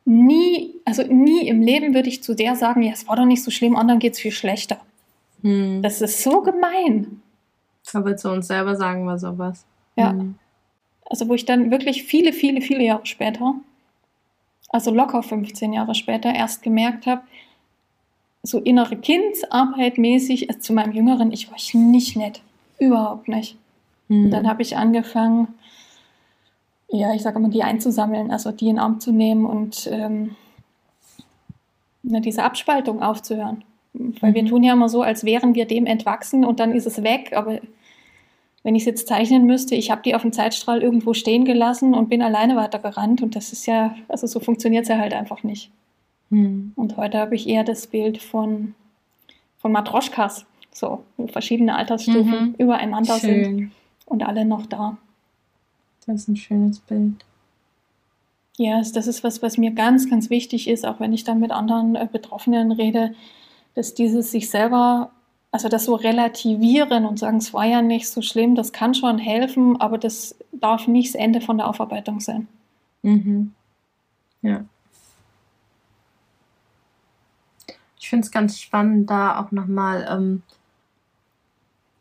nie, 0.07 0.75
also 0.85 1.03
nie 1.03 1.49
im 1.49 1.61
Leben 1.61 1.93
würde 1.93 2.09
ich 2.09 2.23
zu 2.23 2.35
der 2.35 2.57
sagen, 2.57 2.83
ja, 2.83 2.93
es 2.93 3.07
war 3.09 3.17
doch 3.17 3.27
nicht 3.27 3.43
so 3.43 3.51
schlimm, 3.51 3.77
anderen 3.77 3.99
geht 3.99 4.15
es 4.15 4.21
viel 4.21 4.31
schlechter. 4.31 4.79
Hm. 5.43 5.83
Das 5.83 6.01
ist 6.01 6.23
so 6.23 6.41
gemein. 6.41 7.21
Aber 7.93 8.17
zu 8.17 8.31
uns 8.31 8.47
selber 8.47 8.77
sagen 8.77 9.05
wir 9.05 9.19
sowas. 9.19 9.65
Ja. 9.97 10.11
Hm. 10.11 10.37
Also 11.09 11.29
wo 11.29 11.35
ich 11.35 11.45
dann 11.45 11.71
wirklich 11.71 12.05
viele, 12.05 12.33
viele, 12.33 12.61
viele 12.61 12.85
Jahre 12.85 13.05
später, 13.07 13.55
also 14.71 14.93
locker 14.93 15.23
15 15.23 15.73
Jahre 15.73 15.95
später, 15.95 16.35
erst 16.35 16.63
gemerkt 16.63 17.07
habe, 17.07 17.23
so 18.43 18.61
innere 18.61 18.97
Kindsarbeit 18.97 19.99
mäßig 19.99 20.49
also 20.49 20.61
zu 20.61 20.73
meinem 20.73 20.93
Jüngeren, 20.93 21.33
ich 21.33 21.49
war 21.49 21.57
ich 21.57 21.75
nicht 21.75 22.17
nett. 22.17 22.43
Überhaupt 22.79 23.29
nicht. 23.29 23.57
Mhm. 24.09 24.31
Dann 24.31 24.49
habe 24.49 24.63
ich 24.63 24.77
angefangen, 24.77 25.49
ja, 26.89 27.15
ich 27.15 27.23
sage 27.23 27.39
immer, 27.39 27.49
die 27.49 27.63
einzusammeln, 27.63 28.31
also 28.31 28.53
die 28.53 28.69
in 28.69 28.79
Arm 28.79 29.01
zu 29.01 29.13
nehmen 29.13 29.45
und 29.45 29.89
ähm, 29.91 30.37
diese 32.03 32.45
Abspaltung 32.45 33.03
aufzuhören. 33.03 33.65
Weil 33.93 34.31
mhm. 34.31 34.35
wir 34.35 34.47
tun 34.47 34.63
ja 34.63 34.73
immer 34.75 34.89
so, 34.89 35.03
als 35.03 35.25
wären 35.25 35.55
wir 35.55 35.67
dem 35.67 35.87
entwachsen 35.87 36.45
und 36.45 36.61
dann 36.61 36.73
ist 36.73 36.87
es 36.87 37.03
weg. 37.03 37.33
Aber 37.35 37.59
wenn 38.63 38.75
ich 38.75 38.83
es 38.83 38.87
jetzt 38.87 39.09
zeichnen 39.09 39.47
müsste, 39.47 39.75
ich 39.75 39.91
habe 39.91 40.03
die 40.03 40.15
auf 40.15 40.23
dem 40.23 40.33
Zeitstrahl 40.33 40.83
irgendwo 40.83 41.15
stehen 41.15 41.45
gelassen 41.45 41.95
und 41.95 42.09
bin 42.09 42.23
alleine 42.23 42.57
weitergerannt. 42.57 43.23
Und 43.23 43.35
das 43.37 43.53
ist 43.53 43.67
ja, 43.67 43.95
also 44.09 44.27
so 44.27 44.41
funktioniert 44.41 44.85
es 44.85 44.89
ja 44.89 44.99
halt 44.99 45.15
einfach 45.15 45.43
nicht. 45.43 45.71
Mhm. 46.31 46.73
Und 46.77 46.97
heute 46.97 47.19
habe 47.19 47.35
ich 47.35 47.49
eher 47.49 47.65
das 47.65 47.87
Bild 47.87 48.19
von, 48.23 48.75
von 49.59 49.73
Matroschkas, 49.73 50.47
so, 50.73 51.05
wo 51.17 51.27
verschiedene 51.27 51.75
Altersstufen 51.75 52.49
mhm. 52.49 52.55
übereinander 52.59 53.19
Schön. 53.19 53.45
sind 53.45 53.73
und 54.05 54.23
alle 54.25 54.45
noch 54.45 54.67
da. 54.67 54.99
Das 56.07 56.23
ist 56.23 56.29
ein 56.29 56.37
schönes 56.37 56.79
Bild. 56.79 57.25
Ja, 58.57 58.81
das 58.81 59.07
ist 59.07 59.23
was, 59.23 59.43
was 59.43 59.59
mir 59.59 59.73
ganz, 59.73 60.09
ganz 60.09 60.31
wichtig 60.31 60.69
ist, 60.69 60.87
auch 60.87 60.99
wenn 60.99 61.13
ich 61.13 61.25
dann 61.25 61.41
mit 61.41 61.51
anderen 61.51 61.95
äh, 61.95 62.09
Betroffenen 62.11 62.73
rede, 62.73 63.15
dass 63.75 63.93
dieses 63.93 64.31
sich 64.31 64.49
selber, 64.49 65.11
also 65.51 65.69
das 65.69 65.85
so 65.85 65.95
relativieren 65.95 67.05
und 67.05 67.19
sagen, 67.19 67.37
es 67.37 67.53
war 67.53 67.67
ja 67.67 67.83
nicht 67.83 68.09
so 68.09 68.23
schlimm, 68.23 68.55
das 68.55 68.73
kann 68.73 68.95
schon 68.95 69.19
helfen, 69.19 69.79
aber 69.79 69.99
das 69.99 70.37
darf 70.53 70.89
nicht 70.89 71.15
das 71.15 71.21
Ende 71.21 71.43
von 71.43 71.59
der 71.59 71.69
Aufarbeitung 71.69 72.21
sein. 72.21 72.49
Mhm. 73.03 73.53
Ja. 74.41 74.65
Ich 77.99 78.09
finde 78.09 78.25
es 78.25 78.31
ganz 78.31 78.59
spannend, 78.59 79.11
da 79.11 79.41
auch 79.41 79.53
nochmal 79.53 80.07
ähm, 80.09 80.43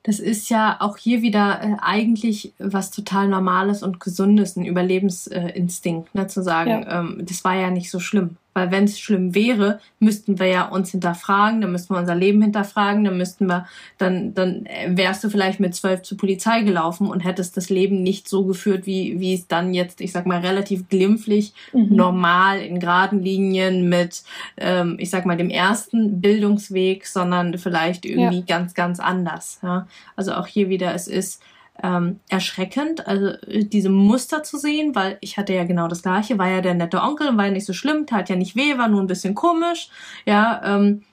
das 0.06 0.20
ist 0.20 0.50
ja 0.50 0.78
auch 0.82 0.98
hier 0.98 1.24
wieder 1.24 1.62
äh, 1.64 1.78
eigentlich 1.82 2.54
was 2.60 2.92
total 2.92 3.28
Normales 3.28 3.82
und 3.82 4.00
Gesundes, 4.00 4.56
ein 4.56 4.66
Überlebensinstinkt, 4.66 6.14
ne, 6.14 6.28
zu 6.28 6.44
sagen, 6.44 6.70
ja. 6.70 7.00
ähm, 7.00 7.24
das 7.28 7.44
war 7.44 7.56
ja 7.56 7.72
nicht 7.72 7.90
so 7.90 8.00
schlimm. 8.00 8.38
Weil 8.56 8.72
wenn 8.72 8.86
es 8.86 8.98
schlimm 8.98 9.36
wäre, 9.36 9.82
müssten 10.00 10.40
wir 10.40 10.48
ja 10.48 10.70
uns 10.70 10.92
hinterfragen, 10.92 11.60
dann 11.60 11.74
müssten 11.74 11.94
wir 11.94 12.00
unser 12.00 12.16
Leben 12.16 12.42
hinterfragen, 12.42 13.04
dann 13.04 13.18
müssten 13.18 13.48
wir, 13.48 13.68
dann, 13.98 14.34
dann 14.34 14.66
wärst 14.88 15.26
du 15.26 15.30
vielleicht 15.30 15.60
mit 15.60 15.76
zwölf 15.76 16.04
zur 16.04 16.18
Polizei 16.18 16.62
gelaufen 16.62 17.08
und 17.08 17.20
hättest 17.20 17.58
das 17.58 17.70
Leben 17.70 18.02
nicht 18.02 18.30
so 18.30 18.46
geführt, 18.46 18.86
wie, 18.86 19.20
wie 19.20 19.34
es 19.34 19.48
dann 19.48 19.74
jetzt, 19.74 20.00
ich 20.00 20.14
sag 20.14 20.26
mal, 20.26 20.40
relativ 20.40 20.88
glimpflich, 20.88 21.54
mhm. 21.74 21.94
normal, 21.94 22.62
in 22.62 22.80
geraden 22.80 23.22
Linien 23.22 23.90
mit, 23.90 24.24
ähm, 24.56 24.96
ich 25.00 25.10
sag 25.10 25.26
mal, 25.26 25.36
dem 25.36 25.50
ersten 25.50 26.22
Bildungsweg, 26.22 27.08
sondern 27.08 27.58
vielleicht 27.58 28.06
irgendwie 28.06 28.40
ja. 28.40 28.46
ganz, 28.48 28.74
ganz 28.74 29.02
anders. 29.02 29.60
Ja? 29.64 29.86
Also 30.16 30.34
auch 30.34 30.48
hier 30.48 30.70
wieder, 30.70 30.96
es 30.96 31.10
ist, 31.10 31.42
ähm, 31.84 32.20
erschreckend, 32.30 33.08
also 33.08 33.28
äh, 33.48 33.66
diese 33.66 33.90
Muster 33.90 34.44
zu 34.44 34.58
sehen, 34.58 34.96
weil 34.96 35.18
ich 35.22 35.38
hatte 35.38 35.54
ja 35.54 35.66
genau 35.66 35.88
das 35.88 36.04
gleiche, 36.04 36.38
war 36.38 36.50
ja 36.50 36.62
der 36.62 36.74
nette 36.74 37.02
Onkel, 37.02 37.36
war 37.38 37.46
ja 37.46 37.52
nicht 37.52 37.66
so 37.66 37.74
schlimm, 37.74 38.06
tat 38.06 38.30
ja 38.30 38.36
nicht 38.36 38.56
weh, 38.56 38.78
war 38.78 38.88
nur 38.88 39.02
ein 39.02 39.08
bisschen 39.08 39.36
komisch, 39.36 39.90
ja, 40.26 40.62
ähm, 40.64 41.04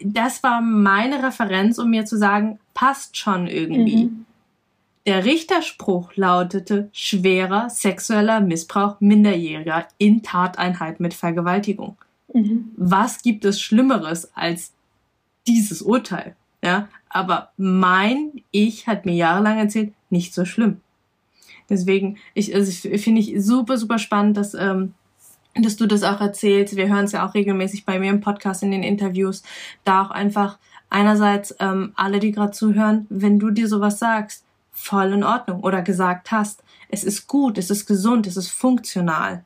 das 0.00 0.42
war 0.42 0.62
meine 0.62 1.22
Referenz, 1.22 1.78
um 1.78 1.90
mir 1.90 2.06
zu 2.06 2.16
sagen, 2.16 2.58
passt 2.72 3.18
schon 3.18 3.46
irgendwie. 3.46 4.06
Mhm. 4.06 4.24
Der 5.04 5.24
Richterspruch 5.24 6.12
lautete 6.14 6.88
schwerer 6.92 7.68
sexueller 7.68 8.40
Missbrauch 8.40 9.00
Minderjähriger 9.00 9.88
in 9.98 10.22
Tateinheit 10.22 11.00
mit 11.00 11.12
Vergewaltigung. 11.12 11.96
Mhm. 12.32 12.70
Was 12.76 13.22
gibt 13.22 13.44
es 13.44 13.60
Schlimmeres 13.60 14.30
als 14.34 14.72
dieses 15.46 15.82
Urteil? 15.82 16.36
Ja, 16.62 16.88
aber 17.08 17.50
mein 17.56 18.42
Ich 18.50 18.86
hat 18.86 19.04
mir 19.04 19.14
jahrelang 19.14 19.58
erzählt, 19.58 19.92
nicht 20.10 20.32
so 20.32 20.44
schlimm. 20.44 20.80
Deswegen, 21.68 22.18
ich, 22.34 22.54
also 22.54 22.88
finde 22.98 23.20
ich 23.20 23.34
super, 23.42 23.76
super 23.78 23.98
spannend, 23.98 24.36
dass, 24.36 24.54
ähm, 24.54 24.94
dass 25.54 25.76
du 25.76 25.86
das 25.86 26.02
auch 26.02 26.20
erzählst. 26.20 26.76
Wir 26.76 26.88
hören 26.88 27.04
es 27.04 27.12
ja 27.12 27.26
auch 27.26 27.34
regelmäßig 27.34 27.84
bei 27.84 27.98
mir 27.98 28.10
im 28.10 28.20
Podcast, 28.20 28.62
in 28.62 28.70
den 28.70 28.82
Interviews. 28.82 29.42
Da 29.84 30.02
auch 30.02 30.10
einfach 30.10 30.58
einerseits 30.90 31.54
ähm, 31.58 31.92
alle, 31.96 32.20
die 32.20 32.32
gerade 32.32 32.52
zuhören, 32.52 33.06
wenn 33.08 33.38
du 33.38 33.50
dir 33.50 33.68
sowas 33.68 33.98
sagst, 33.98 34.44
voll 34.70 35.12
in 35.12 35.24
Ordnung 35.24 35.60
oder 35.60 35.82
gesagt 35.82 36.30
hast, 36.30 36.62
es 36.88 37.04
ist 37.04 37.26
gut, 37.26 37.58
es 37.58 37.70
ist 37.70 37.86
gesund, 37.86 38.26
es 38.26 38.36
ist 38.36 38.50
funktional. 38.50 39.44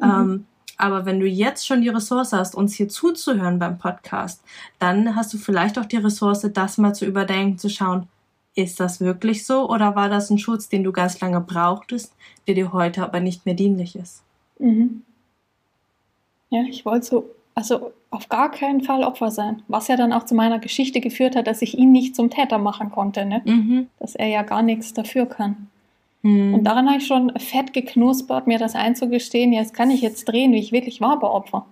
Mhm. 0.00 0.10
Ähm, 0.10 0.46
aber 0.82 1.06
wenn 1.06 1.20
du 1.20 1.26
jetzt 1.26 1.64
schon 1.64 1.80
die 1.80 1.90
Ressource 1.90 2.32
hast, 2.32 2.56
uns 2.56 2.74
hier 2.74 2.88
zuzuhören 2.88 3.60
beim 3.60 3.78
Podcast, 3.78 4.42
dann 4.80 5.14
hast 5.14 5.32
du 5.32 5.38
vielleicht 5.38 5.78
auch 5.78 5.84
die 5.84 5.98
Ressource, 5.98 6.44
das 6.52 6.76
mal 6.76 6.92
zu 6.92 7.06
überdenken, 7.06 7.56
zu 7.56 7.70
schauen, 7.70 8.08
ist 8.56 8.80
das 8.80 9.00
wirklich 9.00 9.46
so 9.46 9.70
oder 9.70 9.94
war 9.94 10.08
das 10.08 10.28
ein 10.28 10.38
Schutz, 10.38 10.68
den 10.68 10.82
du 10.82 10.90
ganz 10.90 11.20
lange 11.20 11.40
brauchtest, 11.40 12.16
der 12.48 12.56
dir 12.56 12.72
heute 12.72 13.04
aber 13.04 13.20
nicht 13.20 13.46
mehr 13.46 13.54
dienlich 13.54 13.94
ist? 13.94 14.24
Mhm. 14.58 15.02
Ja, 16.50 16.62
ich 16.68 16.84
wollte 16.84 17.06
so, 17.06 17.30
also 17.54 17.92
auf 18.10 18.28
gar 18.28 18.50
keinen 18.50 18.82
Fall 18.82 19.04
Opfer 19.04 19.30
sein, 19.30 19.62
was 19.68 19.86
ja 19.86 19.96
dann 19.96 20.12
auch 20.12 20.24
zu 20.24 20.34
meiner 20.34 20.58
Geschichte 20.58 21.00
geführt 21.00 21.36
hat, 21.36 21.46
dass 21.46 21.62
ich 21.62 21.78
ihn 21.78 21.92
nicht 21.92 22.16
zum 22.16 22.28
Täter 22.28 22.58
machen 22.58 22.90
konnte, 22.90 23.24
ne? 23.24 23.40
Mhm. 23.44 23.86
dass 24.00 24.16
er 24.16 24.26
ja 24.26 24.42
gar 24.42 24.62
nichts 24.62 24.92
dafür 24.92 25.26
kann. 25.26 25.68
Mhm. 26.22 26.54
Und 26.54 26.64
daran 26.64 26.88
habe 26.88 26.98
ich 26.98 27.06
schon 27.06 27.32
fett 27.38 27.72
geknuspert, 27.72 28.46
mir 28.46 28.58
das 28.58 28.74
einzugestehen, 28.74 29.52
jetzt 29.52 29.74
kann 29.74 29.90
ich 29.90 30.00
jetzt 30.00 30.26
drehen, 30.26 30.52
wie 30.52 30.58
ich 30.58 30.72
wirklich 30.72 31.00
war 31.00 31.18
bei 31.18 31.28
Opfer. 31.28 31.66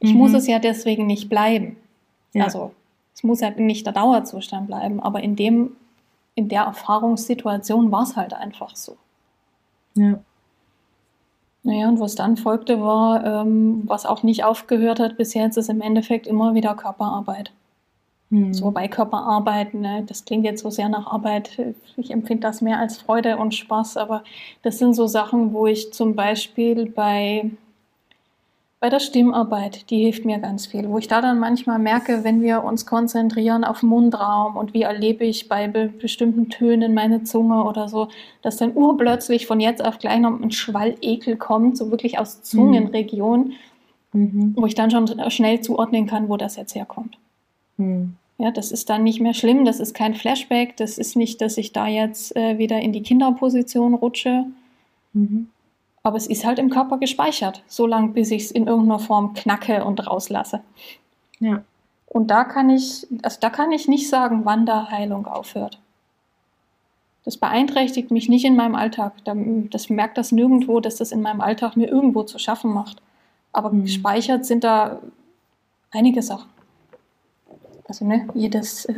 Ich 0.00 0.12
mhm. 0.12 0.18
muss 0.18 0.32
es 0.32 0.46
ja 0.46 0.58
deswegen 0.58 1.06
nicht 1.06 1.28
bleiben. 1.28 1.76
Ja. 2.32 2.44
Also 2.44 2.72
es 3.14 3.22
muss 3.22 3.40
ja 3.40 3.50
nicht 3.50 3.86
der 3.86 3.92
Dauerzustand 3.92 4.66
bleiben, 4.66 5.00
aber 5.00 5.22
in 5.22 5.36
dem, 5.36 5.76
in 6.34 6.48
der 6.48 6.62
Erfahrungssituation 6.62 7.92
war 7.92 8.02
es 8.02 8.16
halt 8.16 8.34
einfach 8.34 8.74
so. 8.74 8.96
Ja. 9.94 10.18
Naja, 11.62 11.88
und 11.88 12.00
was 12.00 12.14
dann 12.14 12.36
folgte, 12.36 12.80
war, 12.82 13.24
ähm, 13.24 13.82
was 13.86 14.04
auch 14.04 14.22
nicht 14.22 14.44
aufgehört 14.44 15.00
hat 15.00 15.16
bisher, 15.16 15.46
ist 15.46 15.56
es 15.56 15.70
im 15.70 15.80
Endeffekt 15.80 16.26
immer 16.26 16.54
wieder 16.54 16.74
Körperarbeit. 16.74 17.52
Mhm. 18.30 18.54
So 18.54 18.70
bei 18.70 18.88
Körperarbeit, 18.88 19.74
ne? 19.74 20.04
das 20.06 20.24
klingt 20.24 20.44
jetzt 20.44 20.62
so 20.62 20.70
sehr 20.70 20.88
nach 20.88 21.06
Arbeit. 21.06 21.58
Ich 21.96 22.10
empfinde 22.10 22.42
das 22.42 22.60
mehr 22.60 22.78
als 22.78 22.96
Freude 22.98 23.36
und 23.36 23.54
Spaß, 23.54 23.96
aber 23.96 24.24
das 24.62 24.78
sind 24.78 24.94
so 24.94 25.06
Sachen, 25.06 25.52
wo 25.52 25.66
ich 25.66 25.92
zum 25.92 26.16
Beispiel 26.16 26.86
bei, 26.86 27.50
bei 28.80 28.88
der 28.88 29.00
Stimmarbeit, 29.00 29.90
die 29.90 30.02
hilft 30.02 30.24
mir 30.24 30.38
ganz 30.38 30.66
viel, 30.66 30.88
wo 30.88 30.98
ich 30.98 31.06
da 31.06 31.20
dann 31.20 31.38
manchmal 31.38 31.78
merke, 31.78 32.24
wenn 32.24 32.40
wir 32.40 32.64
uns 32.64 32.86
konzentrieren 32.86 33.62
auf 33.62 33.82
Mundraum 33.82 34.56
und 34.56 34.74
wie 34.74 34.82
erlebe 34.82 35.24
ich 35.24 35.48
bei 35.48 35.68
be 35.68 35.88
bestimmten 35.88 36.48
Tönen 36.48 36.94
meine 36.94 37.24
Zunge 37.24 37.64
oder 37.64 37.88
so, 37.88 38.08
dass 38.40 38.56
dann 38.56 38.74
urplötzlich 38.74 39.46
von 39.46 39.60
jetzt 39.60 39.84
auf 39.84 39.98
gleich 39.98 40.20
noch 40.20 40.40
ein 40.40 40.50
Schwall 40.50 40.96
Ekel 41.02 41.36
kommt, 41.36 41.76
so 41.76 41.90
wirklich 41.90 42.18
aus 42.18 42.42
Zungenregion, 42.42 43.52
mhm. 44.12 44.54
wo 44.56 44.64
ich 44.64 44.74
dann 44.74 44.90
schon 44.90 45.08
schnell 45.30 45.60
zuordnen 45.60 46.06
kann, 46.06 46.30
wo 46.30 46.38
das 46.38 46.56
jetzt 46.56 46.74
herkommt. 46.74 47.18
Mhm. 47.76 48.16
Ja, 48.38 48.50
das 48.50 48.72
ist 48.72 48.90
dann 48.90 49.04
nicht 49.04 49.20
mehr 49.20 49.34
schlimm, 49.34 49.64
das 49.64 49.78
ist 49.78 49.94
kein 49.94 50.14
Flashback, 50.14 50.76
das 50.76 50.98
ist 50.98 51.14
nicht, 51.14 51.40
dass 51.40 51.56
ich 51.56 51.72
da 51.72 51.86
jetzt 51.86 52.34
äh, 52.36 52.58
wieder 52.58 52.80
in 52.80 52.92
die 52.92 53.02
Kinderposition 53.02 53.94
rutsche. 53.94 54.46
Mhm. 55.12 55.48
Aber 56.02 56.16
es 56.16 56.26
ist 56.26 56.44
halt 56.44 56.58
im 56.58 56.68
Körper 56.68 56.98
gespeichert, 56.98 57.62
so 57.66 57.86
lange, 57.86 58.08
bis 58.08 58.30
ich 58.30 58.44
es 58.44 58.50
in 58.50 58.66
irgendeiner 58.66 58.98
Form 58.98 59.34
knacke 59.34 59.84
und 59.84 60.06
rauslasse. 60.06 60.60
Ja. 61.38 61.62
Und 62.06 62.28
da 62.28 62.44
kann 62.44 62.70
ich, 62.70 63.06
also 63.22 63.38
da 63.40 63.50
kann 63.50 63.72
ich 63.72 63.88
nicht 63.88 64.08
sagen, 64.08 64.44
wann 64.44 64.66
da 64.66 64.90
Heilung 64.90 65.26
aufhört. 65.26 65.78
Das 67.24 67.38
beeinträchtigt 67.38 68.10
mich 68.10 68.28
nicht 68.28 68.44
in 68.44 68.54
meinem 68.54 68.74
Alltag. 68.74 69.14
Das 69.70 69.88
merkt 69.88 70.18
das 70.18 70.30
nirgendwo, 70.30 70.80
dass 70.80 70.96
das 70.96 71.10
in 71.10 71.22
meinem 71.22 71.40
Alltag 71.40 71.76
mir 71.76 71.88
irgendwo 71.88 72.22
zu 72.24 72.38
schaffen 72.38 72.72
macht. 72.72 73.00
Aber 73.52 73.70
mhm. 73.70 73.84
gespeichert 73.84 74.44
sind 74.44 74.62
da 74.62 75.00
einige 75.90 76.20
Sachen 76.20 76.53
also 77.86 78.06
ne, 78.06 78.26
jedes, 78.34 78.86
äh, 78.86 78.94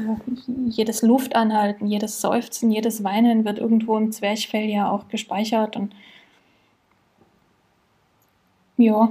jedes 0.68 1.02
Luftanhalten, 1.02 1.86
jedes 1.86 2.20
Seufzen, 2.20 2.70
jedes 2.70 3.02
Weinen 3.02 3.44
wird 3.44 3.58
irgendwo 3.58 3.96
im 3.96 4.12
Zwerchfell 4.12 4.68
ja 4.68 4.90
auch 4.90 5.08
gespeichert. 5.08 5.76
Und 5.76 5.94
ja, 8.76 9.10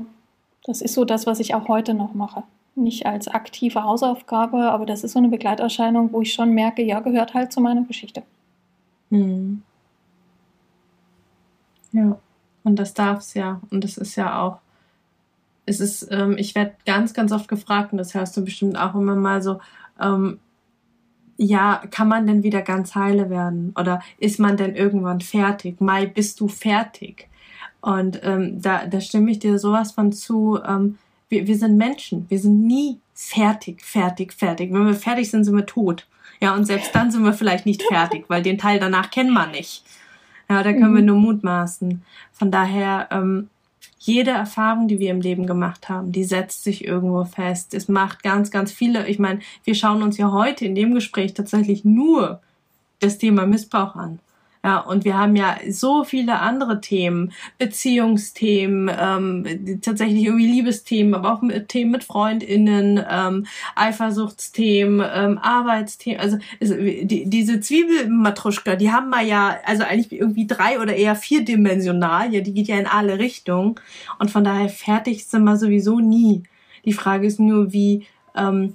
das 0.65 0.81
ist 0.81 0.93
so 0.93 1.03
das, 1.03 1.27
was 1.27 1.39
ich 1.39 1.55
auch 1.55 1.67
heute 1.67 1.93
noch 1.93 2.13
mache. 2.13 2.43
Nicht 2.75 3.05
als 3.05 3.27
aktive 3.27 3.83
Hausaufgabe, 3.83 4.71
aber 4.71 4.85
das 4.85 5.03
ist 5.03 5.13
so 5.13 5.19
eine 5.19 5.29
Begleiterscheinung, 5.29 6.11
wo 6.13 6.21
ich 6.21 6.33
schon 6.33 6.51
merke, 6.51 6.81
ja, 6.81 6.99
gehört 6.99 7.33
halt 7.33 7.51
zu 7.51 7.61
meiner 7.61 7.83
Geschichte. 7.83 8.23
Hm. 9.11 9.61
Ja, 11.91 12.17
und 12.63 12.77
das 12.77 12.93
darf 12.93 13.19
es 13.19 13.33
ja. 13.33 13.61
Und 13.71 13.83
das 13.83 13.97
ist 13.97 14.15
ja 14.15 14.41
auch 14.41 14.57
es 15.65 15.79
ist, 15.79 16.07
ähm, 16.11 16.35
ich 16.37 16.55
werde 16.55 16.73
ganz, 16.85 17.13
ganz 17.13 17.31
oft 17.31 17.47
gefragt, 17.47 17.91
und 17.91 17.97
das 17.97 18.13
hörst 18.13 18.35
du 18.37 18.43
bestimmt 18.43 18.77
auch 18.77 18.95
immer 18.95 19.15
mal 19.15 19.41
so, 19.41 19.59
ähm, 19.99 20.39
ja, 21.37 21.81
kann 21.91 22.07
man 22.07 22.27
denn 22.27 22.43
wieder 22.43 22.61
ganz 22.61 22.95
heile 22.95 23.29
werden? 23.29 23.73
Oder 23.77 24.01
ist 24.17 24.39
man 24.39 24.57
denn 24.57 24.75
irgendwann 24.75 25.21
fertig? 25.21 25.81
Mai, 25.81 26.05
bist 26.05 26.39
du 26.39 26.47
fertig? 26.47 27.27
Und 27.81 28.21
ähm, 28.23 28.61
da, 28.61 28.85
da 28.85 29.01
stimme 29.01 29.31
ich 29.31 29.39
dir 29.39 29.59
sowas 29.59 29.91
von 29.91 30.11
zu. 30.11 30.59
Ähm, 30.65 30.97
wir, 31.29 31.45
wir 31.45 31.57
sind 31.57 31.77
Menschen. 31.77 32.25
Wir 32.29 32.39
sind 32.39 32.65
nie 32.65 32.99
fertig, 33.13 33.81
fertig, 33.83 34.33
fertig. 34.33 34.71
Wenn 34.71 34.85
wir 34.85 34.93
fertig 34.93 35.29
sind, 35.29 35.43
sind 35.43 35.55
wir 35.55 35.65
tot. 35.65 36.07
Ja, 36.41 36.55
und 36.55 36.65
selbst 36.65 36.95
dann 36.95 37.11
sind 37.11 37.23
wir 37.23 37.33
vielleicht 37.33 37.65
nicht 37.65 37.83
fertig, 37.83 38.25
weil 38.27 38.41
den 38.41 38.57
Teil 38.57 38.79
danach 38.79 39.11
kennen 39.11 39.33
wir 39.33 39.47
nicht. 39.47 39.83
Ja, 40.49 40.63
da 40.63 40.73
können 40.73 40.91
mhm. 40.91 40.95
wir 40.95 41.03
nur 41.03 41.17
mutmaßen. 41.17 42.03
Von 42.31 42.51
daher, 42.51 43.07
ähm, 43.11 43.49
jede 43.97 44.31
Erfahrung, 44.31 44.87
die 44.87 44.99
wir 44.99 45.11
im 45.11 45.21
Leben 45.21 45.47
gemacht 45.47 45.89
haben, 45.89 46.11
die 46.11 46.23
setzt 46.23 46.63
sich 46.63 46.85
irgendwo 46.85 47.25
fest. 47.25 47.73
Es 47.73 47.87
macht 47.87 48.23
ganz, 48.23 48.51
ganz 48.51 48.71
viele. 48.71 49.07
Ich 49.07 49.19
meine, 49.19 49.39
wir 49.63 49.75
schauen 49.75 50.03
uns 50.03 50.17
ja 50.17 50.31
heute 50.31 50.65
in 50.65 50.75
dem 50.75 50.93
Gespräch 50.93 51.33
tatsächlich 51.33 51.85
nur 51.85 52.41
das 52.99 53.17
Thema 53.17 53.45
Missbrauch 53.45 53.95
an. 53.95 54.19
Ja, 54.65 54.79
und 54.79 55.05
wir 55.05 55.15
haben 55.15 55.35
ja 55.35 55.57
so 55.69 56.03
viele 56.03 56.39
andere 56.39 56.81
Themen, 56.81 57.33
Beziehungsthemen, 57.59 58.89
ähm, 58.99 59.79
tatsächlich 59.83 60.23
irgendwie 60.23 60.47
Liebesthemen, 60.47 61.13
aber 61.13 61.33
auch 61.35 61.43
mit, 61.43 61.69
Themen 61.69 61.91
mit 61.91 62.03
FreundInnen, 62.03 62.99
ähm, 63.07 63.45
Eifersuchtsthemen, 63.75 65.07
ähm, 65.13 65.37
Arbeitsthemen. 65.37 66.19
Also 66.19 66.39
es, 66.59 66.71
die, 66.71 67.29
diese 67.29 67.59
Zwiebelmatruschka, 67.59 68.75
die 68.75 68.91
haben 68.91 69.11
wir 69.11 69.21
ja 69.21 69.55
also 69.65 69.83
eigentlich 69.83 70.19
irgendwie 70.19 70.47
drei 70.47 70.79
oder 70.79 70.95
eher 70.95 71.15
vierdimensional. 71.15 72.33
Ja, 72.33 72.41
die 72.41 72.55
geht 72.55 72.67
ja 72.67 72.79
in 72.79 72.87
alle 72.87 73.19
Richtungen. 73.19 73.75
Und 74.17 74.31
von 74.31 74.43
daher 74.43 74.69
fertig 74.69 75.27
sind 75.27 75.43
wir 75.43 75.57
sowieso 75.57 75.99
nie. 75.99 76.41
Die 76.85 76.93
Frage 76.93 77.27
ist 77.27 77.39
nur, 77.39 77.71
wie, 77.71 78.07
ähm, 78.35 78.73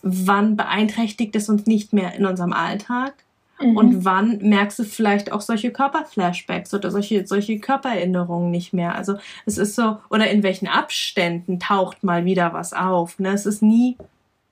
wann 0.00 0.56
beeinträchtigt 0.56 1.34
es 1.34 1.48
uns 1.48 1.66
nicht 1.66 1.92
mehr 1.92 2.14
in 2.14 2.24
unserem 2.24 2.52
Alltag? 2.52 3.14
Mhm. 3.60 3.76
Und 3.76 4.04
wann 4.04 4.38
merkst 4.38 4.78
du 4.78 4.84
vielleicht 4.84 5.32
auch 5.32 5.40
solche 5.40 5.70
Körperflashbacks 5.70 6.72
oder 6.74 6.90
solche, 6.90 7.26
solche 7.26 7.58
Körpererinnerungen 7.58 8.50
nicht 8.50 8.72
mehr? 8.72 8.94
Also 8.94 9.16
es 9.46 9.58
ist 9.58 9.74
so, 9.74 9.98
oder 10.10 10.30
in 10.30 10.42
welchen 10.42 10.68
Abständen 10.68 11.58
taucht 11.58 12.04
mal 12.04 12.24
wieder 12.24 12.52
was 12.52 12.72
auf. 12.72 13.18
Ne? 13.18 13.30
Es 13.30 13.46
ist 13.46 13.62
nie, 13.62 13.96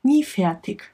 nie 0.02 0.24
fertig. 0.24 0.90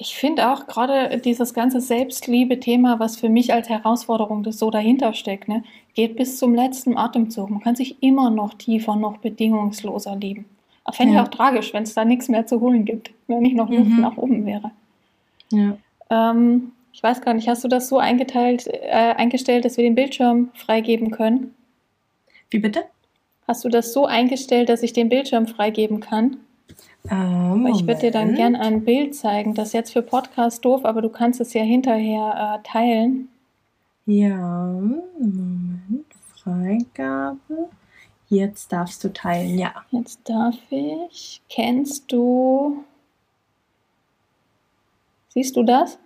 Ich 0.00 0.14
finde 0.14 0.52
auch 0.52 0.68
gerade 0.68 1.18
dieses 1.18 1.54
ganze 1.54 1.80
Selbstliebe-Thema, 1.80 3.00
was 3.00 3.16
für 3.16 3.28
mich 3.28 3.52
als 3.52 3.68
Herausforderung 3.68 4.44
das 4.44 4.58
so 4.58 4.70
dahinter 4.70 5.12
steckt, 5.12 5.48
ne, 5.48 5.64
geht 5.94 6.14
bis 6.14 6.38
zum 6.38 6.54
letzten 6.54 6.96
Atemzug. 6.96 7.50
Man 7.50 7.60
kann 7.60 7.74
sich 7.74 8.00
immer 8.00 8.30
noch 8.30 8.54
tiefer, 8.54 8.94
noch 8.94 9.16
bedingungsloser 9.16 10.14
lieben. 10.14 10.44
Fände 10.92 11.14
ja. 11.14 11.22
ich 11.22 11.26
auch 11.26 11.30
tragisch, 11.32 11.74
wenn 11.74 11.82
es 11.82 11.94
da 11.94 12.04
nichts 12.04 12.28
mehr 12.28 12.46
zu 12.46 12.60
holen 12.60 12.84
gibt, 12.84 13.10
wenn 13.26 13.40
nicht 13.40 13.56
noch 13.56 13.68
Luft 13.68 13.90
mhm. 13.90 14.00
nach 14.00 14.16
oben 14.16 14.46
wäre. 14.46 14.70
Ja. 15.50 15.76
Ähm, 16.10 16.72
ich 16.92 17.02
weiß 17.02 17.20
gar 17.20 17.34
nicht, 17.34 17.48
hast 17.48 17.64
du 17.64 17.68
das 17.68 17.88
so 17.88 17.98
eingeteilt, 17.98 18.66
äh, 18.66 18.90
eingestellt, 18.90 19.64
dass 19.64 19.76
wir 19.76 19.84
den 19.84 19.94
Bildschirm 19.94 20.50
freigeben 20.54 21.10
können? 21.10 21.54
Wie 22.50 22.58
bitte? 22.58 22.84
Hast 23.46 23.64
du 23.64 23.68
das 23.68 23.92
so 23.92 24.06
eingestellt, 24.06 24.68
dass 24.68 24.82
ich 24.82 24.92
den 24.92 25.08
Bildschirm 25.08 25.46
freigeben 25.46 26.00
kann? 26.00 26.38
Ähm, 27.10 27.66
ich 27.72 27.86
würde 27.86 28.00
dir 28.00 28.10
dann 28.10 28.34
gerne 28.34 28.60
ein 28.60 28.84
Bild 28.84 29.14
zeigen. 29.14 29.54
Das 29.54 29.68
ist 29.68 29.74
jetzt 29.74 29.92
für 29.92 30.02
Podcast 30.02 30.64
doof, 30.64 30.84
aber 30.84 31.02
du 31.02 31.08
kannst 31.08 31.40
es 31.40 31.54
ja 31.54 31.62
hinterher 31.62 32.60
äh, 32.60 32.68
teilen. 32.68 33.28
Ja, 34.06 34.72
Moment. 35.18 36.06
Freigabe. 36.42 37.68
Jetzt 38.28 38.72
darfst 38.72 39.02
du 39.04 39.12
teilen, 39.12 39.58
ja. 39.58 39.72
Jetzt 39.90 40.20
darf 40.28 40.56
ich. 40.70 41.40
Kennst 41.48 42.12
du 42.12 42.84
Siehst 45.38 45.54
du 45.54 45.62
das? 45.62 46.00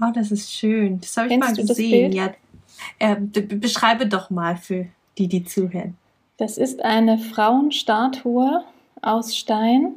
Oh, 0.00 0.10
das 0.14 0.30
ist 0.30 0.50
schön. 0.50 0.98
Das 1.02 1.14
habe 1.18 1.28
ich 1.28 1.38
mal 1.38 1.54
gesehen. 1.54 2.10
Ja, 2.10 2.32
äh, 2.98 3.16
beschreibe 3.16 4.06
doch 4.06 4.30
mal 4.30 4.56
für 4.56 4.86
die, 5.18 5.28
die 5.28 5.44
zuhören. 5.44 5.98
Das 6.38 6.56
ist 6.56 6.82
eine 6.82 7.18
Frauenstatue 7.18 8.64
aus 9.02 9.36
Stein, 9.36 9.96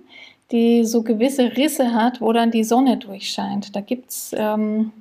die 0.51 0.83
so 0.83 1.01
gewisse 1.01 1.55
Risse 1.55 1.93
hat, 1.93 2.19
wo 2.19 2.33
dann 2.33 2.51
die 2.51 2.65
Sonne 2.65 2.97
durchscheint. 2.97 3.73
Da 3.73 3.79
gibt 3.79 4.09
es 4.09 4.35
ähm, 4.37 4.91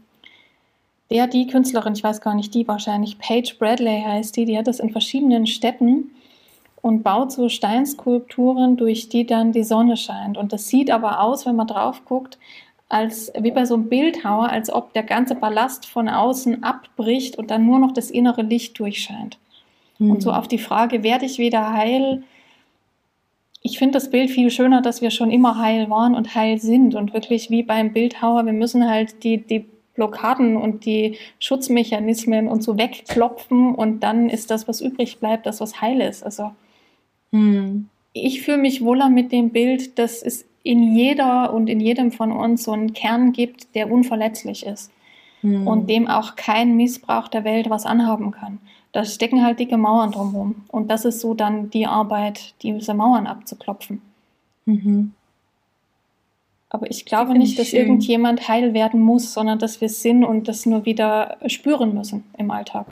der, 1.11 1.27
die 1.27 1.49
Künstlerin, 1.49 1.95
ich 1.95 2.05
weiß 2.05 2.21
gar 2.21 2.37
nicht, 2.37 2.55
die 2.55 2.69
wahrscheinlich, 2.69 3.19
Paige 3.19 3.57
Bradley 3.59 4.01
heißt 4.01 4.37
die, 4.37 4.45
die 4.45 4.57
hat 4.57 4.69
das 4.69 4.79
in 4.79 4.90
verschiedenen 4.90 5.49
Städten 5.49 6.12
und 6.85 7.03
baut 7.03 7.33
so 7.33 7.49
Steinskulpturen, 7.49 8.77
durch 8.77 9.09
die 9.09 9.25
dann 9.25 9.53
die 9.53 9.64
Sonne 9.64 9.97
scheint. 9.97 10.37
Und 10.37 10.53
das 10.53 10.68
sieht 10.68 10.90
aber 10.90 11.23
aus, 11.23 11.47
wenn 11.47 11.57
man 11.57 11.66
drauf 11.66 12.05
guckt, 12.05 12.38
als 12.90 13.33
wie 13.40 13.53
bei 13.53 13.64
so 13.64 13.73
einem 13.73 13.88
Bildhauer, 13.88 14.51
als 14.51 14.70
ob 14.70 14.92
der 14.92 15.03
ganze 15.03 15.35
Ballast 15.35 15.87
von 15.87 16.11
außen 16.11 16.62
abbricht 16.62 17.38
und 17.38 17.51
dann 17.51 17.64
nur 17.64 17.79
noch 17.79 17.92
das 17.92 18.11
innere 18.11 18.42
Licht 18.42 18.79
durchscheint. 18.79 19.38
Mhm. 19.99 20.11
Und 20.11 20.23
so 20.23 20.31
hm. 20.31 20.38
auf 20.38 20.47
die 20.47 20.59
Frage, 20.59 21.03
werde 21.03 21.25
ich 21.25 21.38
wieder 21.38 21.73
heil? 21.73 22.23
Ich 23.62 23.79
finde 23.79 23.94
das 23.94 24.11
Bild 24.11 24.29
viel 24.29 24.51
schöner, 24.51 24.83
dass 24.83 25.01
wir 25.01 25.11
schon 25.11 25.31
immer 25.31 25.57
heil 25.57 25.88
waren 25.88 26.14
und 26.14 26.35
heil 26.35 26.59
sind 26.59 26.94
und 26.94 27.14
wirklich 27.14 27.49
wie 27.49 27.62
beim 27.62 27.94
Bildhauer, 27.94 28.44
wir 28.44 28.53
müssen 28.53 28.87
halt 28.87 29.25
die, 29.25 29.38
die 29.38 29.64
Blockaden 29.94 30.59
und 30.59 30.85
die 30.85 31.16
Schutzmechanismen 31.38 32.47
und 32.47 32.62
so 32.62 32.77
wegklopfen 32.77 33.75
und 33.75 34.01
dann 34.01 34.29
ist 34.29 34.51
das, 34.51 34.68
was 34.68 34.83
übrig 34.83 35.18
bleibt, 35.18 35.47
das, 35.47 35.62
was 35.62 35.81
heil 35.81 36.03
ist. 36.03 36.23
Also 36.23 36.51
hm. 37.35 37.88
Ich 38.12 38.42
fühle 38.42 38.59
mich 38.59 38.85
wohler 38.85 39.11
mit 39.11 39.33
dem 39.33 39.51
Bild, 39.51 39.99
dass 39.99 40.23
es 40.23 40.44
in 40.62 40.94
jeder 40.97 41.53
und 41.53 41.68
in 41.68 41.81
jedem 41.81 42.12
von 42.12 42.31
uns 42.31 42.62
so 42.62 42.70
einen 42.70 42.92
Kern 42.92 43.33
gibt, 43.33 43.75
der 43.75 43.90
unverletzlich 43.90 44.64
ist 44.64 44.92
hm. 45.40 45.66
und 45.66 45.90
dem 45.90 46.07
auch 46.07 46.37
kein 46.37 46.77
Missbrauch 46.77 47.27
der 47.27 47.42
Welt 47.42 47.68
was 47.70 47.87
anhaben 47.87 48.31
kann. 48.31 48.61
Da 48.92 49.05
stecken 49.05 49.44
halt 49.44 49.59
dicke 49.59 49.77
Mauern 49.77 50.12
drumherum. 50.12 50.64
Und 50.68 50.92
das 50.92 51.05
ist 51.05 51.18
so 51.18 51.35
dann 51.35 51.70
die 51.70 51.88
Arbeit, 51.88 52.55
diese 52.62 52.94
Mauern 52.94 53.27
abzuklopfen. 53.27 54.01
Mhm. 54.66 55.12
Aber 56.68 56.88
ich 56.88 57.05
glaube 57.05 57.37
nicht, 57.37 57.53
ich 57.53 57.57
dass 57.57 57.68
schön. 57.70 57.81
irgendjemand 57.81 58.47
heil 58.47 58.73
werden 58.73 59.01
muss, 59.01 59.35
sondern 59.35 59.59
dass 59.59 59.81
wir 59.81 59.87
es 59.87 60.01
sind 60.01 60.23
und 60.23 60.47
das 60.47 60.64
nur 60.66 60.85
wieder 60.85 61.37
spüren 61.49 61.94
müssen 61.94 62.23
im 62.38 62.53
Alltag. 62.53 62.87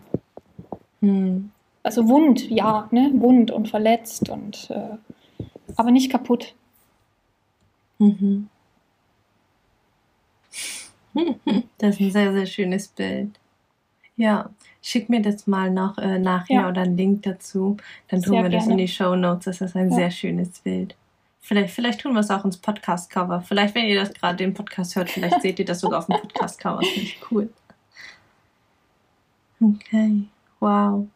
Hm 1.01 1.53
also 1.83 2.09
wund, 2.09 2.49
ja, 2.49 2.89
ne? 2.91 3.11
wund 3.15 3.51
und 3.51 3.69
verletzt 3.69 4.29
und 4.29 4.71
äh, 4.71 4.97
aber 5.77 5.91
nicht 5.91 6.11
kaputt. 6.11 6.55
Mhm. 7.99 8.49
Das 11.79 11.97
ist 11.97 12.01
ein 12.01 12.11
sehr, 12.13 12.33
sehr 12.33 12.47
schönes 12.47 12.89
Bild. 12.89 13.39
Ja, 14.17 14.51
schick 14.81 15.09
mir 15.09 15.21
das 15.21 15.47
mal 15.47 15.71
noch 15.71 15.99
äh, 15.99 16.19
nachher 16.19 16.63
ja. 16.63 16.69
oder 16.69 16.83
einen 16.83 16.97
Link 16.97 17.23
dazu. 17.25 17.77
Dann 18.09 18.23
tun 18.23 18.35
sehr 18.35 18.43
wir 18.45 18.51
das 18.51 18.65
gerne. 18.65 18.73
in 18.73 18.79
die 18.79 18.89
Show 18.89 19.17
Notes. 19.17 19.45
Das 19.45 19.61
ist 19.61 19.77
ein 19.77 19.91
ja. 19.91 19.97
sehr 19.97 20.11
schönes 20.11 20.61
Bild. 20.61 20.95
Vielleicht, 21.41 21.75
vielleicht 21.75 22.01
tun 22.01 22.15
wir 22.15 22.21
es 22.21 22.31
auch 22.31 22.45
ins 22.45 22.57
Podcast-Cover. 22.57 23.43
Vielleicht, 23.43 23.75
wenn 23.75 23.87
ihr 23.87 24.01
das 24.01 24.15
gerade 24.15 24.37
den 24.37 24.55
Podcast 24.55 24.95
hört, 24.95 25.11
vielleicht 25.11 25.43
seht 25.43 25.59
ihr 25.59 25.65
das 25.65 25.81
sogar 25.81 25.99
auf 25.99 26.07
dem 26.07 26.21
Podcast-Cover. 26.21 26.81
Das 26.81 26.89
finde 26.89 27.09
ich 27.09 27.21
cool. 27.31 27.53
Okay, 29.61 30.23
wow. 30.61 31.07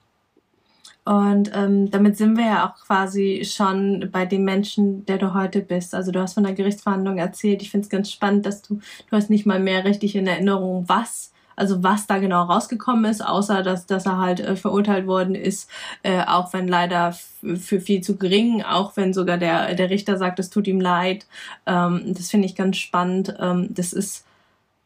Und 1.06 1.52
ähm, 1.54 1.88
damit 1.90 2.16
sind 2.16 2.36
wir 2.36 2.46
ja 2.46 2.68
auch 2.68 2.84
quasi 2.84 3.42
schon 3.44 4.08
bei 4.10 4.26
dem 4.26 4.42
Menschen, 4.42 5.06
der 5.06 5.18
du 5.18 5.34
heute 5.34 5.60
bist. 5.60 5.94
Also 5.94 6.10
du 6.10 6.20
hast 6.20 6.34
von 6.34 6.42
der 6.42 6.52
Gerichtsverhandlung 6.52 7.18
erzählt. 7.18 7.62
Ich 7.62 7.70
finde 7.70 7.84
es 7.84 7.90
ganz 7.90 8.10
spannend, 8.10 8.44
dass 8.44 8.62
du, 8.62 8.80
du 9.08 9.16
hast 9.16 9.30
nicht 9.30 9.46
mal 9.46 9.60
mehr 9.60 9.84
richtig 9.84 10.16
in 10.16 10.26
Erinnerung, 10.26 10.88
was 10.88 11.32
also 11.56 11.82
was 11.82 12.06
da 12.06 12.18
genau 12.18 12.42
rausgekommen 12.42 13.10
ist, 13.10 13.24
außer 13.24 13.62
dass, 13.62 13.86
dass 13.86 14.04
er 14.04 14.18
halt 14.18 14.40
äh, 14.40 14.56
verurteilt 14.56 15.06
worden 15.06 15.34
ist, 15.34 15.70
äh, 16.02 16.22
auch 16.26 16.52
wenn 16.52 16.68
leider 16.68 17.16
für 17.56 17.80
viel 17.80 18.02
zu 18.02 18.16
gering, 18.16 18.62
auch 18.62 18.96
wenn 18.96 19.14
sogar 19.14 19.38
der, 19.38 19.74
der 19.74 19.88
Richter 19.88 20.18
sagt, 20.18 20.38
es 20.38 20.50
tut 20.50 20.66
ihm 20.66 20.80
leid. 20.80 21.26
Ähm, 21.64 22.02
das 22.14 22.30
finde 22.30 22.46
ich 22.46 22.56
ganz 22.56 22.76
spannend. 22.76 23.34
Ähm, 23.40 23.68
das 23.70 23.94
ist 23.94 24.26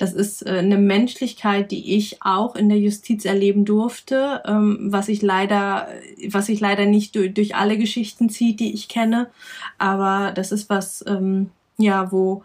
das 0.01 0.15
ist 0.15 0.47
äh, 0.47 0.61
eine 0.61 0.79
Menschlichkeit, 0.79 1.71
die 1.71 1.99
ich 1.99 2.23
auch 2.23 2.57
in 2.57 2.71
der 2.71 2.79
Justiz 2.79 3.27
erleben 3.27 3.67
durfte, 3.67 4.43
ähm, 4.47 4.79
was 4.91 5.09
ich 5.09 5.21
leider, 5.21 5.89
was 6.31 6.49
ich 6.49 6.59
leider 6.59 6.87
nicht 6.87 7.15
durch, 7.15 7.55
alle 7.55 7.77
Geschichten 7.77 8.31
zieht, 8.31 8.61
die 8.61 8.73
ich 8.73 8.88
kenne. 8.88 9.29
Aber 9.77 10.33
das 10.33 10.53
ist 10.53 10.71
was, 10.71 11.05
ähm, 11.07 11.51
ja, 11.77 12.11
wo, 12.13 12.44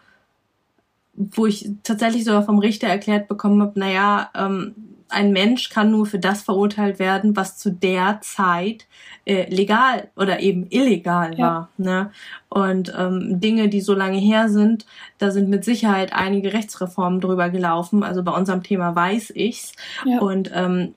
wo 1.14 1.46
ich 1.46 1.70
tatsächlich 1.84 2.26
sogar 2.26 2.44
vom 2.44 2.60
Richter 2.60 2.88
erklärt 2.88 3.30
bekommen 3.30 3.62
habe, 3.62 3.80
naja, 3.80 4.30
ähm, 4.36 4.76
ein 5.10 5.32
Mensch 5.32 5.70
kann 5.70 5.92
nur 5.92 6.06
für 6.06 6.20
das 6.20 6.42
verurteilt 6.42 7.00
werden, 7.00 7.36
was 7.36 7.58
zu 7.58 7.72
der 7.72 8.20
Zeit 8.22 8.88
äh, 9.26 9.50
legal 9.54 10.10
oder 10.16 10.40
eben 10.40 10.68
illegal 10.70 11.38
ja. 11.38 11.46
war. 11.46 11.70
Ne? 11.78 12.12
Und 12.50 12.94
ähm, 12.98 13.40
Dinge, 13.40 13.70
die 13.70 13.82
so 13.82 13.94
lange 13.94 14.18
her 14.18 14.50
sind, 14.50 14.86
da 15.18 15.32
sind 15.32 15.50
mit 15.50 15.64
Sicherheit 15.64 16.14
einige 16.14 16.54
Rechtsreformen 16.54 17.22
drüber 17.22 17.50
gelaufen. 17.50 18.04
Also 18.04 18.24
bei 18.24 18.32
unserem 18.32 18.64
Thema 18.64 18.96
weiß 18.96 19.32
ich's. 19.36 19.74
Ja. 20.06 20.20
Und 20.20 20.52
ähm, 20.54 20.96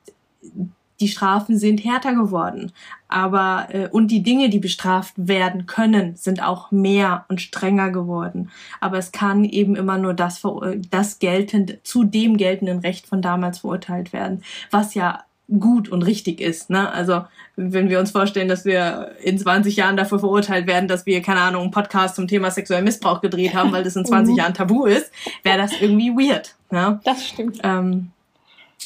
die 1.01 1.09
Strafen 1.09 1.59
sind 1.59 1.85
härter 1.85 2.15
geworden. 2.15 2.73
Aber 3.09 3.69
äh, 3.71 3.89
und 3.89 4.09
die 4.09 4.23
Dinge, 4.23 4.51
die 4.51 4.59
bestraft 4.59 5.15
werden 5.17 5.67
können, 5.67 6.17
sind 6.17 6.43
auch 6.43 6.71
mehr 6.71 7.25
und 7.29 7.41
strenger 7.41 7.91
geworden. 7.91 8.51
Aber 8.81 8.99
es 8.99 9.13
kann 9.13 9.45
eben 9.45 9.77
immer 9.77 9.99
nur 9.99 10.15
das, 10.15 10.43
das 10.91 11.19
geltend, 11.19 11.79
zu 11.83 12.05
dem 12.05 12.37
geltenden 12.37 12.81
Recht 12.81 13.07
von 13.07 13.23
damals 13.23 13.61
verurteilt 13.61 14.13
werden, 14.13 14.43
was 14.71 14.95
ja 14.95 15.25
gut 15.59 15.89
und 15.89 16.03
richtig 16.03 16.41
ist. 16.41 16.69
Ne? 16.69 16.93
Also 16.93 17.25
wenn 17.57 17.89
wir 17.89 18.01
uns 18.01 18.11
vorstellen, 18.11 18.49
dass 18.49 18.65
wir 18.65 19.13
in 19.23 19.39
20 19.39 19.77
Jahren 19.77 19.97
dafür 19.97 20.19
verurteilt 20.19 20.67
werden, 20.67 20.89
dass 20.89 21.07
wir, 21.07 21.23
keine 21.23 21.41
Ahnung, 21.41 21.63
einen 21.63 21.71
Podcast 21.71 22.17
zum 22.17 22.29
Thema 22.29 22.51
sexuellen 22.51 22.85
Missbrauch 22.85 23.23
gedreht 23.23 23.55
haben, 23.55 23.73
weil 23.73 23.83
das 23.83 23.97
in 23.97 24.05
20 24.05 24.33
mhm. 24.33 24.39
Jahren 24.39 24.55
tabu 24.55 24.85
ist, 24.85 25.11
wäre 25.43 25.57
das 25.57 25.73
irgendwie 25.81 26.11
weird. 26.11 26.55
Ne? 26.71 27.01
Das 27.05 27.27
stimmt. 27.27 27.61
Ähm, 27.63 28.11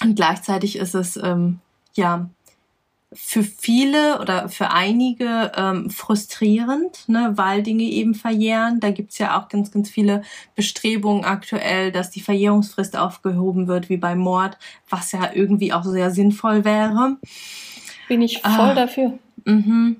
und 0.03 0.15
gleichzeitig 0.15 0.77
ist 0.77 0.95
es 0.95 1.17
ähm, 1.17 1.59
ja 1.97 2.28
für 3.14 3.43
viele 3.43 4.20
oder 4.20 4.49
für 4.49 4.70
einige 4.70 5.53
ähm, 5.57 5.90
frustrierend, 5.90 7.09
ne, 7.09 7.32
weil 7.34 7.62
Dinge 7.62 7.84
eben 7.84 8.14
verjähren. 8.14 8.80
Da 8.80 8.90
gibt's 8.90 9.18
ja 9.18 9.38
auch 9.38 9.49
ganz, 9.49 9.70
ganz 9.70 9.90
viele 9.90 10.22
Bestrebungen 10.55 11.24
aktuell, 11.24 11.93
dass 11.93 12.11
die 12.11 12.20
Verjährungsfrist 12.20 12.97
aufgehoben 12.97 13.68
wird, 13.68 13.88
wie 13.88 13.99
bei 13.99 14.14
Mord, 14.14 14.57
was 14.88 15.12
ja 15.12 15.30
irgendwie 15.34 15.72
auch 15.72 15.84
sehr 15.84 16.11
sinnvoll 16.11 16.64
wäre. 16.64 17.16
Bin 18.09 18.22
ich 18.22 18.40
voll 18.40 18.70
ah, 18.70 18.74
dafür. 18.74 19.18
Mhm. 19.45 19.97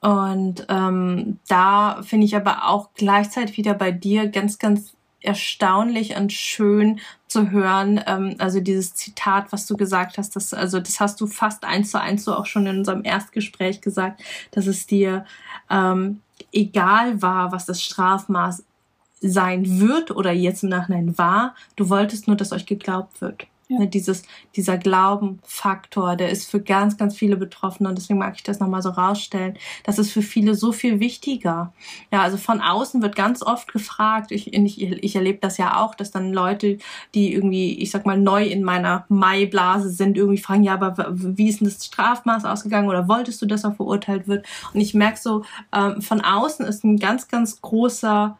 Und 0.00 0.66
ähm, 0.68 1.38
da 1.48 2.02
finde 2.02 2.26
ich 2.26 2.36
aber 2.36 2.68
auch 2.68 2.90
gleichzeitig 2.94 3.56
wieder 3.56 3.74
bei 3.74 3.92
dir 3.92 4.26
ganz, 4.28 4.58
ganz 4.58 4.94
erstaunlich 5.22 6.16
und 6.16 6.32
schön 6.32 7.00
zu 7.26 7.50
hören. 7.50 8.00
Ähm, 8.06 8.36
also 8.38 8.60
dieses 8.60 8.94
Zitat, 8.94 9.52
was 9.52 9.66
du 9.66 9.76
gesagt 9.76 10.18
hast, 10.18 10.36
das, 10.36 10.52
also 10.52 10.80
das 10.80 11.00
hast 11.00 11.20
du 11.20 11.26
fast 11.26 11.64
eins 11.64 11.90
zu 11.90 12.00
eins 12.00 12.24
so 12.24 12.34
auch 12.34 12.46
schon 12.46 12.66
in 12.66 12.78
unserem 12.78 13.04
Erstgespräch 13.04 13.80
gesagt, 13.80 14.22
dass 14.50 14.66
es 14.66 14.86
dir 14.86 15.24
ähm, 15.70 16.20
egal 16.52 17.22
war, 17.22 17.52
was 17.52 17.66
das 17.66 17.82
Strafmaß 17.82 18.64
sein 19.20 19.80
wird 19.80 20.10
oder 20.10 20.32
jetzt 20.32 20.64
im 20.64 20.68
Nachhinein 20.68 21.16
war. 21.16 21.54
Du 21.76 21.88
wolltest 21.88 22.26
nur, 22.26 22.36
dass 22.36 22.52
euch 22.52 22.66
geglaubt 22.66 23.20
wird. 23.20 23.46
Ja. 23.68 23.78
Ne, 23.78 23.88
dieses, 23.88 24.22
dieser 24.56 24.76
Glaubenfaktor, 24.76 26.16
der 26.16 26.30
ist 26.30 26.50
für 26.50 26.60
ganz, 26.60 26.96
ganz 26.96 27.16
viele 27.16 27.36
Betroffene 27.36 27.88
und 27.88 27.96
deswegen 27.96 28.18
mag 28.18 28.34
ich 28.36 28.42
das 28.42 28.60
nochmal 28.60 28.82
so 28.82 28.90
rausstellen. 28.90 29.56
Das 29.84 29.98
ist 29.98 30.12
für 30.12 30.22
viele 30.22 30.54
so 30.54 30.72
viel 30.72 31.00
wichtiger. 31.00 31.72
Ja, 32.12 32.22
also 32.22 32.36
von 32.36 32.60
außen 32.60 33.02
wird 33.02 33.16
ganz 33.16 33.42
oft 33.42 33.72
gefragt, 33.72 34.30
ich, 34.30 34.52
ich, 34.52 34.82
ich 34.82 35.16
erlebe 35.16 35.38
das 35.40 35.58
ja 35.58 35.80
auch, 35.80 35.94
dass 35.94 36.10
dann 36.10 36.32
Leute, 36.32 36.78
die 37.14 37.32
irgendwie, 37.32 37.78
ich 37.78 37.90
sag 37.90 38.04
mal, 38.04 38.18
neu 38.18 38.44
in 38.44 38.62
meiner 38.62 39.06
Maiblase 39.08 39.90
sind, 39.90 40.16
irgendwie 40.16 40.42
fragen, 40.42 40.64
ja, 40.64 40.74
aber 40.74 41.08
wie 41.12 41.48
ist 41.48 41.60
denn 41.60 41.68
das 41.68 41.84
Strafmaß 41.86 42.44
ausgegangen 42.44 42.88
oder 42.88 43.08
wolltest 43.08 43.40
du, 43.40 43.46
dass 43.46 43.64
er 43.64 43.72
verurteilt 43.72 44.28
wird? 44.28 44.46
Und 44.74 44.80
ich 44.80 44.92
merke 44.92 45.18
so, 45.18 45.44
ähm, 45.72 46.02
von 46.02 46.20
außen 46.20 46.66
ist 46.66 46.84
ein 46.84 46.98
ganz, 46.98 47.28
ganz 47.28 47.60
großer 47.60 48.38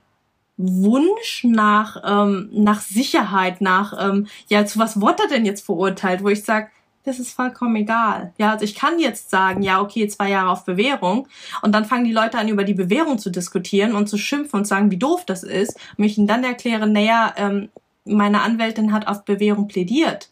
Wunsch 0.62 1.44
nach, 1.44 2.02
ähm, 2.04 2.48
nach 2.52 2.80
Sicherheit, 2.80 3.60
nach, 3.60 3.94
ähm, 3.98 4.26
ja, 4.48 4.64
zu 4.64 4.78
was 4.78 5.00
wurde 5.00 5.24
er 5.24 5.28
denn 5.28 5.44
jetzt 5.44 5.64
verurteilt, 5.64 6.22
wo 6.22 6.28
ich 6.28 6.44
sage, 6.44 6.68
das 7.04 7.18
ist 7.18 7.32
vollkommen 7.32 7.74
egal. 7.76 8.32
Ja, 8.38 8.52
also 8.52 8.64
ich 8.64 8.76
kann 8.76 9.00
jetzt 9.00 9.30
sagen, 9.30 9.62
ja, 9.62 9.80
okay, 9.80 10.06
zwei 10.06 10.30
Jahre 10.30 10.50
auf 10.50 10.64
Bewährung. 10.64 11.26
Und 11.62 11.72
dann 11.72 11.84
fangen 11.84 12.04
die 12.04 12.12
Leute 12.12 12.38
an, 12.38 12.48
über 12.48 12.62
die 12.62 12.74
Bewährung 12.74 13.18
zu 13.18 13.30
diskutieren 13.30 13.96
und 13.96 14.08
zu 14.08 14.18
schimpfen 14.18 14.60
und 14.60 14.66
sagen, 14.66 14.90
wie 14.92 14.98
doof 14.98 15.24
das 15.26 15.42
ist. 15.42 15.76
Und 15.96 16.04
ich 16.04 16.16
ihnen 16.16 16.28
dann 16.28 16.44
erkläre, 16.44 16.86
naja, 16.86 17.34
ähm, 17.36 17.70
meine 18.04 18.42
Anwältin 18.42 18.92
hat 18.92 19.08
auf 19.08 19.24
Bewährung 19.24 19.68
plädiert 19.68 20.32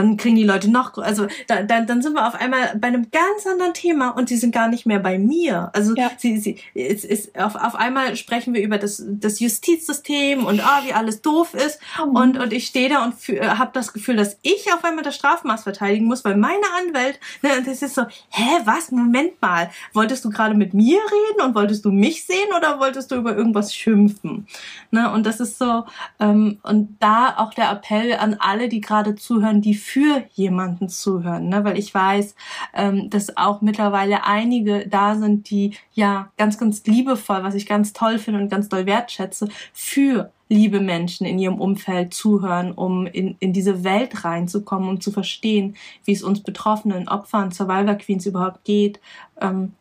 dann 0.00 0.16
kriegen 0.16 0.36
die 0.36 0.44
Leute 0.44 0.70
noch, 0.70 0.96
also 0.98 1.26
da, 1.46 1.62
dann, 1.62 1.86
dann 1.86 2.02
sind 2.02 2.14
wir 2.14 2.26
auf 2.26 2.34
einmal 2.34 2.76
bei 2.76 2.88
einem 2.88 3.10
ganz 3.10 3.46
anderen 3.46 3.74
Thema 3.74 4.10
und 4.10 4.28
sie 4.28 4.36
sind 4.36 4.52
gar 4.52 4.68
nicht 4.68 4.86
mehr 4.86 4.98
bei 4.98 5.18
mir. 5.18 5.70
Also 5.74 5.94
ja. 5.94 6.10
sie, 6.16 6.38
sie, 6.38 6.58
es 6.74 7.04
ist, 7.04 7.38
auf, 7.38 7.54
auf 7.54 7.74
einmal 7.74 8.16
sprechen 8.16 8.54
wir 8.54 8.62
über 8.62 8.78
das, 8.78 9.02
das 9.06 9.40
Justizsystem 9.40 10.44
und 10.44 10.60
ah, 10.60 10.82
wie 10.84 10.92
alles 10.92 11.22
doof 11.22 11.54
ist 11.54 11.80
mhm. 11.98 12.16
und, 12.16 12.38
und 12.38 12.52
ich 12.52 12.66
stehe 12.66 12.88
da 12.88 13.04
und 13.04 13.14
habe 13.40 13.70
das 13.72 13.92
Gefühl, 13.92 14.16
dass 14.16 14.38
ich 14.42 14.72
auf 14.72 14.84
einmal 14.84 15.04
das 15.04 15.16
Strafmaß 15.16 15.62
verteidigen 15.64 16.06
muss, 16.06 16.24
weil 16.24 16.36
meine 16.36 16.64
Anwalt, 16.78 17.20
ne, 17.42 17.50
das 17.64 17.82
ist 17.82 17.94
so, 17.94 18.02
hä, 18.30 18.60
was, 18.64 18.90
Moment 18.90 19.40
mal, 19.40 19.70
wolltest 19.92 20.24
du 20.24 20.30
gerade 20.30 20.54
mit 20.54 20.74
mir 20.74 20.98
reden 20.98 21.46
und 21.46 21.54
wolltest 21.54 21.84
du 21.84 21.90
mich 21.90 22.24
sehen 22.24 22.48
oder 22.56 22.78
wolltest 22.78 23.10
du 23.10 23.16
über 23.16 23.36
irgendwas 23.36 23.74
schimpfen? 23.74 24.46
Ne, 24.90 25.12
und 25.12 25.26
das 25.26 25.40
ist 25.40 25.58
so, 25.58 25.84
ähm, 26.18 26.58
und 26.62 26.96
da 27.00 27.34
auch 27.36 27.54
der 27.54 27.70
Appell 27.70 28.14
an 28.14 28.36
alle, 28.38 28.68
die 28.68 28.80
gerade 28.80 29.14
zuhören, 29.14 29.60
die 29.60 29.74
für 29.90 30.22
jemanden 30.34 30.88
zuhören, 30.88 31.48
ne? 31.48 31.64
weil 31.64 31.76
ich 31.76 31.92
weiß, 31.92 32.36
ähm, 32.74 33.10
dass 33.10 33.36
auch 33.36 33.60
mittlerweile 33.60 34.24
einige 34.24 34.86
da 34.86 35.16
sind, 35.16 35.50
die 35.50 35.74
ja 35.94 36.30
ganz, 36.36 36.58
ganz 36.58 36.86
liebevoll, 36.86 37.42
was 37.42 37.56
ich 37.56 37.66
ganz 37.66 37.92
toll 37.92 38.20
finde 38.20 38.40
und 38.40 38.50
ganz 38.50 38.68
doll 38.68 38.86
wertschätze, 38.86 39.48
für 39.72 40.30
liebe 40.48 40.78
Menschen 40.80 41.26
in 41.26 41.40
ihrem 41.40 41.60
Umfeld 41.60 42.14
zuhören, 42.14 42.70
um 42.70 43.06
in, 43.06 43.34
in 43.40 43.52
diese 43.52 43.82
Welt 43.82 44.24
reinzukommen, 44.24 44.88
um 44.88 45.00
zu 45.00 45.10
verstehen, 45.10 45.74
wie 46.04 46.12
es 46.12 46.22
uns 46.22 46.40
betroffenen 46.40 47.08
Opfern, 47.08 47.50
Survivor 47.50 47.96
Queens 47.96 48.26
überhaupt 48.26 48.64
geht. 48.64 49.00
Ähm, 49.40 49.72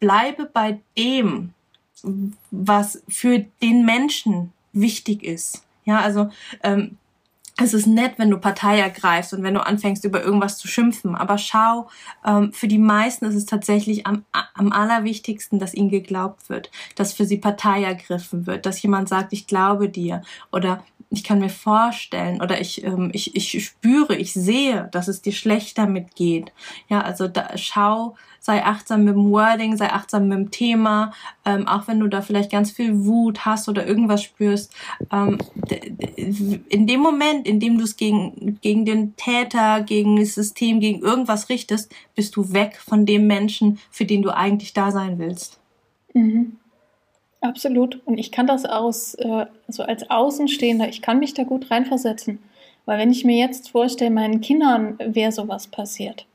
bleibe 0.00 0.46
bei 0.46 0.80
dem, 0.96 1.52
was 2.50 3.02
für 3.08 3.44
den 3.60 3.84
Menschen 3.84 4.52
wichtig 4.72 5.22
ist. 5.22 5.64
Ja, 5.84 6.00
also 6.00 6.30
ähm, 6.62 6.96
es 7.60 7.74
ist 7.74 7.86
nett, 7.86 8.14
wenn 8.18 8.30
du 8.30 8.38
Partei 8.38 8.78
ergreifst 8.78 9.34
und 9.34 9.42
wenn 9.42 9.54
du 9.54 9.66
anfängst, 9.66 10.04
über 10.04 10.22
irgendwas 10.22 10.58
zu 10.58 10.68
schimpfen. 10.68 11.16
Aber 11.16 11.38
schau, 11.38 11.88
ähm, 12.24 12.52
für 12.52 12.68
die 12.68 12.78
meisten 12.78 13.24
ist 13.24 13.34
es 13.34 13.46
tatsächlich 13.46 14.06
am, 14.06 14.24
am 14.54 14.72
allerwichtigsten, 14.72 15.58
dass 15.58 15.74
ihnen 15.74 15.90
geglaubt 15.90 16.48
wird, 16.48 16.70
dass 16.94 17.12
für 17.12 17.24
sie 17.24 17.38
Partei 17.38 17.82
ergriffen 17.82 18.46
wird, 18.46 18.64
dass 18.64 18.80
jemand 18.80 19.08
sagt, 19.08 19.32
ich 19.32 19.48
glaube 19.48 19.88
dir 19.88 20.22
oder 20.52 20.84
ich 21.10 21.24
kann 21.24 21.38
mir 21.38 21.48
vorstellen 21.48 22.42
oder 22.42 22.60
ich, 22.60 22.84
ähm, 22.84 23.10
ich, 23.14 23.34
ich 23.34 23.64
spüre, 23.64 24.14
ich 24.16 24.32
sehe, 24.32 24.88
dass 24.92 25.08
es 25.08 25.22
dir 25.22 25.32
schlecht 25.32 25.78
damit 25.78 26.14
geht. 26.14 26.52
Ja, 26.88 27.00
also 27.00 27.28
da, 27.28 27.56
schau, 27.56 28.14
sei 28.40 28.62
achtsam 28.64 29.04
mit 29.04 29.14
dem 29.14 29.30
Wording, 29.30 29.76
sei 29.76 29.90
achtsam 29.90 30.28
mit 30.28 30.38
dem 30.38 30.50
Thema, 30.50 31.12
ähm, 31.46 31.66
auch 31.66 31.88
wenn 31.88 32.00
du 32.00 32.08
da 32.08 32.20
vielleicht 32.20 32.52
ganz 32.52 32.70
viel 32.70 33.04
Wut 33.04 33.46
hast 33.46 33.68
oder 33.68 33.86
irgendwas 33.86 34.22
spürst. 34.22 34.74
Ähm, 35.10 35.38
in 36.68 36.86
dem 36.86 37.00
Moment, 37.00 37.46
in 37.46 37.58
dem 37.58 37.78
du 37.78 37.84
es 37.84 37.96
gegen, 37.96 38.58
gegen 38.60 38.84
den 38.84 39.16
Täter, 39.16 39.80
gegen 39.82 40.16
das 40.16 40.34
System, 40.34 40.80
gegen 40.80 41.00
irgendwas 41.00 41.48
richtest, 41.48 41.94
bist 42.14 42.36
du 42.36 42.52
weg 42.52 42.78
von 42.84 43.06
dem 43.06 43.26
Menschen, 43.26 43.78
für 43.90 44.04
den 44.04 44.22
du 44.22 44.30
eigentlich 44.34 44.74
da 44.74 44.92
sein 44.92 45.18
willst. 45.18 45.58
Mhm. 46.12 46.58
Absolut. 47.40 48.00
Und 48.04 48.18
ich 48.18 48.32
kann 48.32 48.46
das 48.46 48.64
aus, 48.64 49.14
äh, 49.14 49.46
also 49.66 49.82
als 49.84 50.10
Außenstehender, 50.10 50.88
ich 50.88 51.02
kann 51.02 51.20
mich 51.20 51.34
da 51.34 51.44
gut 51.44 51.70
reinversetzen. 51.70 52.40
Weil 52.84 52.98
wenn 52.98 53.12
ich 53.12 53.24
mir 53.24 53.36
jetzt 53.36 53.70
vorstelle, 53.70 54.10
meinen 54.10 54.40
Kindern 54.40 54.98
wäre 54.98 55.30
sowas 55.30 55.66
passiert, 55.66 56.26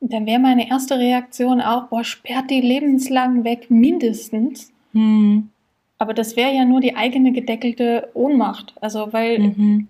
dann 0.00 0.26
wäre 0.26 0.38
meine 0.38 0.70
erste 0.70 0.98
Reaktion 0.98 1.60
auch, 1.60 1.88
boah, 1.88 2.02
sperrt 2.02 2.50
die 2.50 2.62
lebenslang 2.62 3.44
weg, 3.44 3.70
mindestens. 3.70 4.72
Mhm. 4.92 5.50
Aber 5.98 6.14
das 6.14 6.34
wäre 6.34 6.54
ja 6.54 6.64
nur 6.64 6.80
die 6.80 6.96
eigene 6.96 7.32
gedeckelte 7.32 8.08
Ohnmacht. 8.14 8.74
Also, 8.80 9.12
weil 9.12 9.38
mhm 9.38 9.88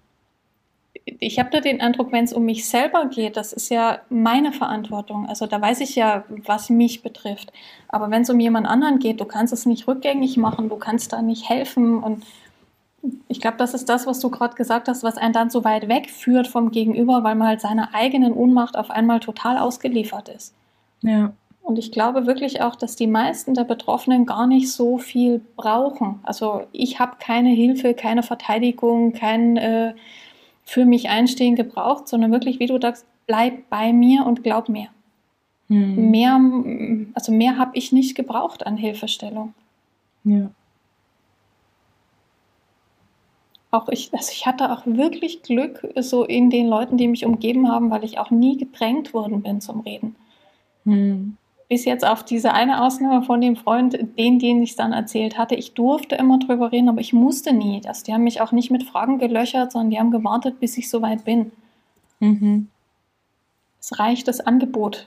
ich 1.19 1.39
habe 1.39 1.51
da 1.51 1.61
den 1.61 1.81
Eindruck, 1.81 2.13
wenn 2.13 2.25
es 2.25 2.33
um 2.33 2.45
mich 2.45 2.69
selber 2.69 3.07
geht, 3.07 3.37
das 3.37 3.53
ist 3.53 3.71
ja 3.71 4.01
meine 4.09 4.53
Verantwortung. 4.53 5.27
Also 5.27 5.47
da 5.47 5.61
weiß 5.61 5.81
ich 5.81 5.97
ja, 5.97 6.25
was 6.29 6.71
mich 6.71 7.03
betrifft. 7.03 7.53
Aber 7.89 8.11
wenn 8.11 8.23
es 8.23 8.31
um 8.31 8.39
jemand 8.39 8.67
anderen 8.67 8.99
geht, 8.99 9.21
du 9.21 9.25
kannst 9.25 9.53
es 9.53 9.67
nicht 9.67 9.89
rückgängig 9.89 10.37
machen, 10.37 10.69
du 10.69 10.77
kannst 10.77 11.13
da 11.13 11.23
nicht 11.23 11.49
helfen. 11.49 12.03
Und 12.03 12.25
ich 13.29 13.41
glaube, 13.41 13.57
das 13.57 13.75
ist 13.75 13.89
das, 13.89 14.07
was 14.07 14.21
du 14.21 14.31
gerade 14.31 14.55
gesagt 14.55 14.89
hast, 14.89 15.03
was 15.03 15.17
einen 15.17 15.33
dann 15.33 15.51
so 15.51 15.65
weit 15.65 15.89
wegführt 15.89 16.47
vom 16.47 16.71
Gegenüber, 16.71 17.25
weil 17.25 17.35
man 17.35 17.49
halt 17.49 17.61
seiner 17.61 17.95
eigenen 17.95 18.33
Ohnmacht 18.33 18.77
auf 18.77 18.91
einmal 18.91 19.21
total 19.21 19.59
ausgeliefert 19.59 20.29
ist. 20.29 20.55
Ja. 21.03 21.33
Und 21.63 21.79
ich 21.79 21.93
glaube 21.93 22.27
wirklich 22.27 22.63
auch, 22.63 22.75
dass 22.75 22.97
die 22.97 23.07
meisten 23.07 23.55
der 23.55 23.65
Betroffenen 23.65 24.27
gar 24.27 24.47
nicht 24.47 24.73
so 24.73 24.99
viel 24.99 25.41
brauchen. 25.57 26.21
Also 26.23 26.63
ich 26.73 26.99
habe 26.99 27.17
keine 27.21 27.51
Hilfe, 27.51 27.95
keine 27.95 28.23
Verteidigung, 28.23 29.13
kein 29.13 29.57
äh, 29.57 29.95
für 30.71 30.85
mich 30.85 31.09
einstehen 31.09 31.57
gebraucht, 31.57 32.07
sondern 32.07 32.31
wirklich, 32.31 32.61
wie 32.61 32.67
du 32.67 32.81
sagst, 32.81 33.05
bleib 33.27 33.69
bei 33.71 33.93
mir 33.93 34.25
und 34.25 34.45
glaub 34.45 34.69
mir. 34.69 34.87
Hm. 35.67 36.13
Mehr, 36.13 36.41
also 37.15 37.33
mehr 37.33 37.59
habe 37.59 37.73
ich 37.75 37.91
nicht 37.91 38.15
gebraucht 38.15 38.65
an 38.65 38.77
Hilfestellung. 38.77 39.53
Ja. 40.23 40.49
Auch 43.73 43.89
ich, 43.89 44.15
also 44.15 44.31
ich 44.33 44.47
hatte 44.47 44.71
auch 44.71 44.87
wirklich 44.87 45.43
Glück 45.43 45.85
so 45.97 46.25
in 46.25 46.51
den 46.51 46.69
Leuten, 46.69 46.97
die 46.97 47.09
mich 47.09 47.27
umgeben 47.27 47.69
haben, 47.69 47.91
weil 47.91 48.05
ich 48.05 48.21
auch 48.21 48.31
nie 48.31 48.57
gedrängt 48.57 49.13
worden 49.13 49.43
bin 49.43 49.61
zum 49.61 49.81
Reden. 49.81 50.15
Hm 50.85 51.37
bis 51.71 51.85
jetzt 51.85 52.05
auf 52.05 52.25
diese 52.25 52.53
eine 52.53 52.83
Ausnahme 52.83 53.23
von 53.23 53.41
dem 53.41 53.55
Freund, 53.55 53.97
den, 54.19 54.41
den 54.41 54.61
ich 54.61 54.71
es 54.71 54.77
dann 54.77 54.93
erzählt 54.93 55.39
hatte. 55.39 55.55
Ich 55.55 55.73
durfte 55.73 56.17
immer 56.17 56.41
drüber 56.41 56.73
reden, 56.73 56.89
aber 56.89 57.01
ich 57.01 57.13
musste 57.13 57.53
nie. 57.53 57.81
Das, 57.81 58.03
die 58.03 58.13
haben 58.13 58.25
mich 58.25 58.41
auch 58.41 58.51
nicht 58.51 58.73
mit 58.73 58.83
Fragen 58.83 59.21
gelöchert, 59.21 59.71
sondern 59.71 59.91
die 59.91 59.99
haben 60.01 60.11
gewartet, 60.11 60.59
bis 60.59 60.77
ich 60.77 60.91
soweit 60.91 61.25
bin. 61.25 61.53
Mhm. 62.19 62.67
Es 63.81 64.01
reicht 64.01 64.27
das 64.27 64.41
Angebot 64.41 65.07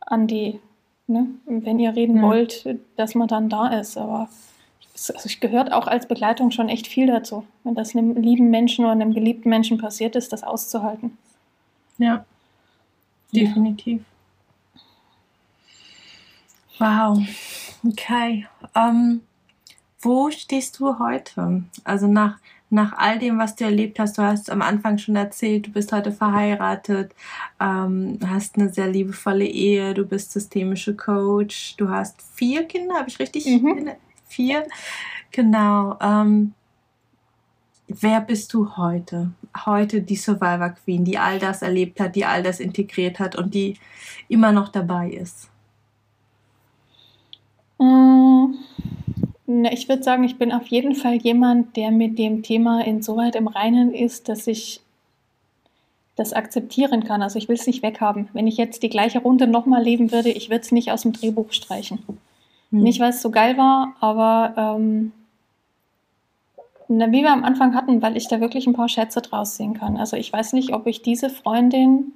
an 0.00 0.28
die, 0.28 0.60
ne? 1.08 1.26
wenn 1.46 1.80
ihr 1.80 1.96
reden 1.96 2.18
ja. 2.18 2.22
wollt, 2.22 2.78
dass 2.94 3.16
man 3.16 3.26
dann 3.26 3.48
da 3.48 3.66
ist. 3.66 3.98
Aber 3.98 4.28
es 4.94 5.10
also 5.10 5.28
gehört 5.40 5.72
auch 5.72 5.88
als 5.88 6.06
Begleitung 6.06 6.52
schon 6.52 6.68
echt 6.68 6.86
viel 6.86 7.08
dazu, 7.08 7.42
wenn 7.64 7.74
das 7.74 7.96
einem 7.96 8.14
lieben 8.14 8.50
Menschen 8.50 8.84
oder 8.84 8.92
einem 8.92 9.14
geliebten 9.14 9.48
Menschen 9.48 9.78
passiert 9.78 10.14
ist, 10.14 10.32
das 10.32 10.44
auszuhalten. 10.44 11.18
Ja. 11.98 12.24
Definitiv. 13.34 14.04
Wow. 16.78 17.18
Okay. 17.86 18.46
Ähm, 18.74 19.22
wo 20.00 20.30
stehst 20.30 20.78
du 20.78 20.98
heute? 20.98 21.64
Also 21.84 22.06
nach, 22.06 22.38
nach 22.70 22.92
all 22.96 23.18
dem, 23.18 23.38
was 23.38 23.56
du 23.56 23.64
erlebt 23.64 23.98
hast, 23.98 24.18
du 24.18 24.22
hast 24.22 24.50
am 24.50 24.62
Anfang 24.62 24.98
schon 24.98 25.16
erzählt, 25.16 25.66
du 25.66 25.72
bist 25.72 25.92
heute 25.92 26.12
verheiratet, 26.12 27.14
ähm, 27.60 28.18
hast 28.26 28.56
eine 28.56 28.72
sehr 28.72 28.88
liebevolle 28.88 29.46
Ehe, 29.46 29.94
du 29.94 30.04
bist 30.04 30.32
systemische 30.32 30.94
Coach, 30.94 31.76
du 31.76 31.88
hast 31.88 32.22
vier 32.34 32.64
Kinder, 32.64 32.94
habe 32.96 33.08
ich 33.08 33.18
richtig? 33.18 33.46
Mhm. 33.46 33.90
Vier? 34.28 34.66
Genau. 35.32 35.98
Ähm, 36.00 36.52
wer 37.88 38.20
bist 38.20 38.52
du 38.54 38.76
heute? 38.76 39.32
Heute 39.66 40.02
die 40.02 40.16
Survivor 40.16 40.70
Queen, 40.70 41.04
die 41.04 41.18
all 41.18 41.38
das 41.40 41.62
erlebt 41.62 41.98
hat, 41.98 42.14
die 42.14 42.24
all 42.24 42.42
das 42.42 42.60
integriert 42.60 43.18
hat 43.18 43.34
und 43.34 43.54
die 43.54 43.78
immer 44.28 44.52
noch 44.52 44.68
dabei 44.68 45.10
ist. 45.10 45.48
Mm, 47.78 48.54
ich 49.70 49.88
würde 49.88 50.02
sagen, 50.02 50.24
ich 50.24 50.36
bin 50.36 50.52
auf 50.52 50.66
jeden 50.66 50.94
Fall 50.94 51.16
jemand, 51.16 51.76
der 51.76 51.90
mit 51.90 52.18
dem 52.18 52.42
Thema 52.42 52.84
insoweit 52.84 53.34
im 53.34 53.48
Reinen 53.48 53.94
ist, 53.94 54.28
dass 54.28 54.46
ich 54.46 54.80
das 56.16 56.32
akzeptieren 56.32 57.04
kann. 57.04 57.22
Also 57.22 57.38
ich 57.38 57.48
will 57.48 57.56
es 57.56 57.66
nicht 57.66 57.82
weghaben. 57.82 58.28
Wenn 58.32 58.46
ich 58.46 58.56
jetzt 58.56 58.82
die 58.82 58.88
gleiche 58.88 59.20
Runde 59.20 59.46
nochmal 59.46 59.82
leben 59.82 60.10
würde, 60.10 60.30
ich 60.30 60.50
würde 60.50 60.62
es 60.62 60.72
nicht 60.72 60.90
aus 60.90 61.02
dem 61.02 61.12
Drehbuch 61.12 61.52
streichen. 61.52 62.00
Hm. 62.70 62.82
Nicht, 62.82 63.00
weil 63.00 63.10
es 63.10 63.22
so 63.22 63.30
geil 63.30 63.56
war, 63.56 63.94
aber 64.00 64.76
ähm, 64.76 65.12
wie 66.88 67.22
wir 67.22 67.32
am 67.32 67.44
Anfang 67.44 67.74
hatten, 67.74 68.02
weil 68.02 68.16
ich 68.16 68.28
da 68.28 68.40
wirklich 68.40 68.66
ein 68.66 68.72
paar 68.72 68.88
Schätze 68.88 69.20
draus 69.20 69.56
sehen 69.56 69.74
kann. 69.74 69.96
Also 69.96 70.16
ich 70.16 70.32
weiß 70.32 70.54
nicht, 70.54 70.72
ob 70.72 70.86
ich 70.86 71.02
diese 71.02 71.30
Freundin 71.30 72.12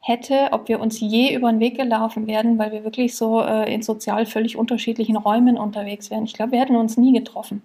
hätte, 0.00 0.48
ob 0.52 0.68
wir 0.68 0.80
uns 0.80 0.98
je 0.98 1.34
über 1.34 1.50
den 1.50 1.60
Weg 1.60 1.76
gelaufen 1.76 2.26
wären, 2.26 2.58
weil 2.58 2.72
wir 2.72 2.84
wirklich 2.84 3.16
so 3.16 3.42
äh, 3.42 3.72
in 3.72 3.82
sozial 3.82 4.26
völlig 4.26 4.56
unterschiedlichen 4.56 5.16
Räumen 5.16 5.58
unterwegs 5.58 6.10
wären. 6.10 6.24
Ich 6.24 6.32
glaube, 6.32 6.52
wir 6.52 6.60
hätten 6.60 6.76
uns 6.76 6.96
nie 6.96 7.12
getroffen. 7.12 7.62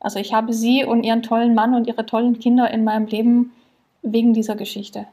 Also 0.00 0.18
ich 0.18 0.34
habe 0.34 0.52
sie 0.52 0.84
und 0.84 1.04
ihren 1.04 1.22
tollen 1.22 1.54
Mann 1.54 1.74
und 1.74 1.86
ihre 1.86 2.04
tollen 2.04 2.38
Kinder 2.38 2.70
in 2.70 2.84
meinem 2.84 3.06
Leben 3.06 3.52
wegen 4.02 4.34
dieser 4.34 4.56
Geschichte. 4.56 5.06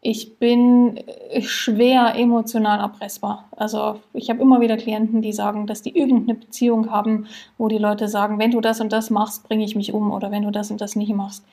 Ich 0.00 0.38
bin 0.38 0.98
äh, 0.98 1.42
schwer 1.42 2.14
emotional 2.14 2.78
erpressbar. 2.78 3.48
Also 3.56 4.00
ich 4.12 4.30
habe 4.30 4.40
immer 4.40 4.60
wieder 4.60 4.76
Klienten, 4.76 5.20
die 5.20 5.32
sagen, 5.32 5.66
dass 5.66 5.82
die 5.82 5.96
irgendeine 5.96 6.38
Beziehung 6.38 6.92
haben, 6.92 7.26
wo 7.58 7.66
die 7.66 7.78
Leute 7.78 8.06
sagen, 8.06 8.38
wenn 8.38 8.52
du 8.52 8.60
das 8.60 8.80
und 8.80 8.92
das 8.92 9.10
machst, 9.10 9.48
bringe 9.48 9.64
ich 9.64 9.74
mich 9.74 9.92
um 9.92 10.12
oder 10.12 10.30
wenn 10.30 10.44
du 10.44 10.52
das 10.52 10.70
und 10.70 10.80
das 10.80 10.94
nicht 10.94 11.12
machst 11.12 11.44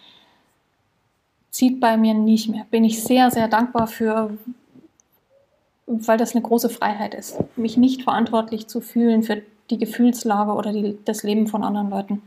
zieht 1.52 1.80
bei 1.80 1.98
mir 1.98 2.14
nicht 2.14 2.50
mehr. 2.50 2.66
Bin 2.72 2.84
ich 2.84 3.04
sehr, 3.04 3.30
sehr 3.30 3.48
dankbar 3.48 3.88
für, 3.88 4.36
weil 5.86 6.18
das 6.18 6.34
eine 6.34 6.42
große 6.42 6.70
Freiheit 6.70 7.14
ist, 7.14 7.38
mich 7.58 7.78
nicht 7.78 8.04
verantwortlich 8.04 8.68
zu 8.68 8.82
fühlen 8.82 9.22
für 9.22 9.42
die 9.70 9.78
Gefühlslage 9.78 10.54
oder 10.54 10.72
die, 10.72 10.98
das 11.06 11.24
Leben 11.24 11.48
von 11.48 11.64
anderen 11.64 11.90
Leuten. 11.90 12.22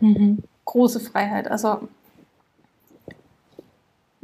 Mhm. 0.00 0.42
Große 0.64 1.00
Freiheit. 1.00 1.48
Also 1.48 1.88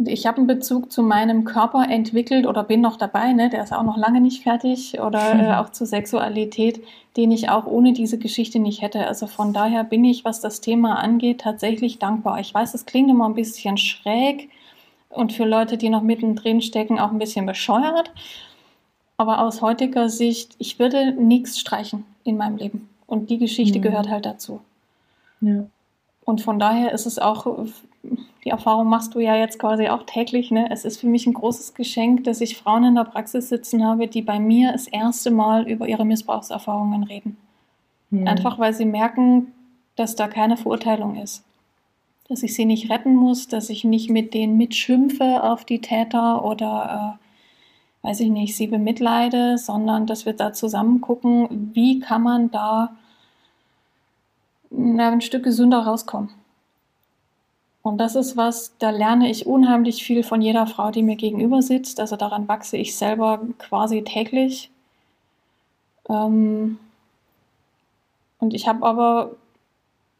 ich 0.06 0.26
habe 0.26 0.38
einen 0.38 0.46
Bezug 0.46 0.92
zu 0.92 1.02
meinem 1.02 1.44
Körper 1.44 1.86
entwickelt 1.88 2.46
oder 2.46 2.64
bin 2.64 2.80
noch 2.80 2.96
dabei, 2.96 3.32
ne? 3.32 3.50
der 3.50 3.62
ist 3.62 3.72
auch 3.72 3.82
noch 3.82 3.96
lange 3.96 4.20
nicht 4.20 4.42
fertig 4.42 5.00
oder 5.00 5.34
äh, 5.40 5.54
auch 5.56 5.70
zur 5.70 5.86
Sexualität, 5.86 6.82
den 7.16 7.30
ich 7.30 7.48
auch 7.48 7.66
ohne 7.66 7.92
diese 7.92 8.18
Geschichte 8.18 8.58
nicht 8.58 8.82
hätte. 8.82 9.06
Also 9.06 9.26
von 9.26 9.52
daher 9.52 9.84
bin 9.84 10.04
ich, 10.04 10.24
was 10.24 10.40
das 10.40 10.60
Thema 10.60 10.98
angeht, 10.98 11.42
tatsächlich 11.42 11.98
dankbar. 11.98 12.40
Ich 12.40 12.52
weiß, 12.52 12.74
es 12.74 12.86
klingt 12.86 13.10
immer 13.10 13.28
ein 13.28 13.34
bisschen 13.34 13.76
schräg 13.76 14.50
und 15.08 15.32
für 15.32 15.44
Leute, 15.44 15.76
die 15.76 15.90
noch 15.90 16.02
mittendrin 16.02 16.62
stecken, 16.62 16.98
auch 16.98 17.10
ein 17.10 17.18
bisschen 17.18 17.46
bescheuert. 17.46 18.12
Aber 19.16 19.42
aus 19.42 19.62
heutiger 19.62 20.08
Sicht, 20.08 20.54
ich 20.58 20.78
würde 20.78 21.12
nichts 21.12 21.60
streichen 21.60 22.04
in 22.24 22.36
meinem 22.36 22.56
Leben. 22.56 22.88
Und 23.06 23.30
die 23.30 23.38
Geschichte 23.38 23.78
mhm. 23.78 23.82
gehört 23.82 24.08
halt 24.08 24.24
dazu. 24.24 24.60
Ja. 25.40 25.64
Und 26.24 26.40
von 26.40 26.58
daher 26.58 26.92
ist 26.92 27.06
es 27.06 27.18
auch 27.18 27.66
die 28.44 28.50
Erfahrung 28.50 28.88
machst 28.88 29.14
du 29.14 29.20
ja 29.20 29.36
jetzt 29.36 29.58
quasi 29.58 29.88
auch 29.88 30.02
täglich. 30.04 30.50
Ne? 30.50 30.68
Es 30.70 30.84
ist 30.84 30.98
für 30.98 31.06
mich 31.06 31.26
ein 31.26 31.34
großes 31.34 31.74
Geschenk, 31.74 32.24
dass 32.24 32.40
ich 32.40 32.56
Frauen 32.56 32.84
in 32.84 32.94
der 32.96 33.04
Praxis 33.04 33.48
sitzen 33.48 33.84
habe, 33.84 34.08
die 34.08 34.22
bei 34.22 34.40
mir 34.40 34.72
das 34.72 34.88
erste 34.88 35.30
Mal 35.30 35.68
über 35.68 35.86
ihre 35.86 36.04
Missbrauchserfahrungen 36.04 37.04
reden. 37.04 37.36
Mhm. 38.10 38.26
Einfach 38.26 38.58
weil 38.58 38.74
sie 38.74 38.84
merken, 38.84 39.52
dass 39.94 40.16
da 40.16 40.26
keine 40.26 40.56
Verurteilung 40.56 41.16
ist. 41.16 41.44
Dass 42.28 42.42
ich 42.42 42.54
sie 42.54 42.64
nicht 42.64 42.90
retten 42.90 43.14
muss, 43.14 43.46
dass 43.46 43.70
ich 43.70 43.84
nicht 43.84 44.10
mit 44.10 44.34
denen 44.34 44.56
mitschimpfe 44.56 45.44
auf 45.44 45.64
die 45.64 45.80
Täter 45.80 46.44
oder, 46.44 47.18
äh, 48.02 48.06
weiß 48.06 48.20
ich 48.20 48.30
nicht, 48.30 48.56
sie 48.56 48.66
bemitleide, 48.66 49.58
sondern 49.58 50.06
dass 50.06 50.26
wir 50.26 50.32
da 50.32 50.52
zusammen 50.52 51.00
gucken, 51.00 51.70
wie 51.74 52.00
kann 52.00 52.22
man 52.22 52.50
da 52.50 52.96
ein 54.70 55.20
Stück 55.20 55.44
gesünder 55.44 55.80
rauskommen. 55.80 56.30
Und 57.82 57.98
das 57.98 58.14
ist 58.14 58.36
was, 58.36 58.76
da 58.78 58.90
lerne 58.90 59.28
ich 59.28 59.46
unheimlich 59.46 60.04
viel 60.04 60.22
von 60.22 60.40
jeder 60.40 60.66
Frau, 60.66 60.90
die 60.92 61.02
mir 61.02 61.16
gegenüber 61.16 61.62
sitzt. 61.62 61.98
Also 61.98 62.16
daran 62.16 62.46
wachse 62.46 62.76
ich 62.76 62.96
selber 62.96 63.40
quasi 63.58 64.02
täglich. 64.02 64.70
Ähm 66.08 66.78
und 68.38 68.54
ich 68.54 68.68
habe 68.68 68.84
aber 68.86 69.32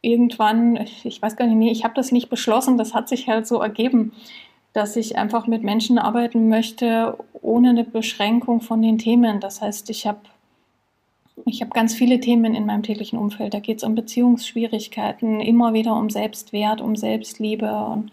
irgendwann, 0.01 0.77
ich 1.03 1.21
weiß 1.21 1.37
gar 1.37 1.45
nicht, 1.47 1.55
nee, 1.55 1.71
ich 1.71 1.83
habe 1.85 1.93
das 1.93 2.11
nicht 2.11 2.29
beschlossen, 2.29 2.77
das 2.77 2.93
hat 2.93 3.07
sich 3.07 3.27
halt 3.27 3.47
so 3.47 3.61
ergeben, 3.61 4.11
dass 4.73 4.95
ich 4.95 5.17
einfach 5.17 5.47
mit 5.47 5.63
Menschen 5.63 5.97
arbeiten 5.97 6.49
möchte, 6.49 7.17
ohne 7.41 7.69
eine 7.69 7.83
Beschränkung 7.83 8.59
von 8.59 8.81
den 8.81 8.97
Themen. 8.97 9.39
Das 9.39 9.61
heißt, 9.61 9.89
ich 9.89 10.05
habe 10.07 10.19
ich 11.45 11.61
habe 11.61 11.71
ganz 11.71 11.93
viele 11.93 12.19
Themen 12.19 12.53
in 12.55 12.65
meinem 12.65 12.83
täglichen 12.83 13.17
Umfeld. 13.17 13.53
Da 13.53 13.59
geht 13.59 13.77
es 13.77 13.83
um 13.83 13.95
Beziehungsschwierigkeiten, 13.95 15.39
immer 15.39 15.73
wieder 15.73 15.95
um 15.95 16.09
Selbstwert, 16.09 16.81
um 16.81 16.95
Selbstliebe. 16.95 17.71
Und 17.71 18.11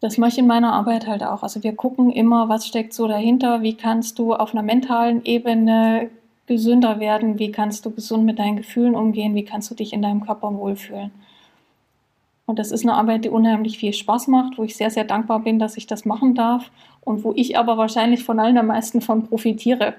das 0.00 0.18
mache 0.18 0.30
ich 0.30 0.38
in 0.38 0.46
meiner 0.46 0.72
Arbeit 0.72 1.06
halt 1.06 1.22
auch. 1.22 1.42
Also 1.42 1.62
wir 1.62 1.74
gucken 1.74 2.10
immer, 2.10 2.48
was 2.48 2.66
steckt 2.66 2.92
so 2.92 3.06
dahinter, 3.06 3.62
wie 3.62 3.74
kannst 3.74 4.18
du 4.18 4.34
auf 4.34 4.52
einer 4.52 4.62
mentalen 4.62 5.24
Ebene 5.24 6.10
gesünder 6.46 7.00
werden, 7.00 7.38
wie 7.38 7.50
kannst 7.50 7.86
du 7.86 7.90
gesund 7.90 8.24
mit 8.24 8.38
deinen 8.38 8.56
Gefühlen 8.56 8.94
umgehen, 8.94 9.34
wie 9.34 9.44
kannst 9.44 9.70
du 9.70 9.74
dich 9.74 9.92
in 9.92 10.02
deinem 10.02 10.24
Körper 10.24 10.54
wohlfühlen. 10.54 11.10
Und 12.46 12.60
das 12.60 12.70
ist 12.70 12.84
eine 12.84 12.94
Arbeit, 12.94 13.24
die 13.24 13.28
unheimlich 13.28 13.78
viel 13.78 13.92
Spaß 13.92 14.28
macht, 14.28 14.56
wo 14.56 14.62
ich 14.62 14.76
sehr, 14.76 14.90
sehr 14.90 15.02
dankbar 15.02 15.40
bin, 15.40 15.58
dass 15.58 15.76
ich 15.76 15.88
das 15.88 16.04
machen 16.04 16.36
darf 16.36 16.70
und 17.06 17.22
wo 17.22 17.32
ich 17.36 17.56
aber 17.56 17.78
wahrscheinlich 17.78 18.24
von 18.24 18.40
allen 18.40 18.58
am 18.58 18.66
meisten 18.66 19.00
von 19.00 19.22
profitiere, 19.22 19.94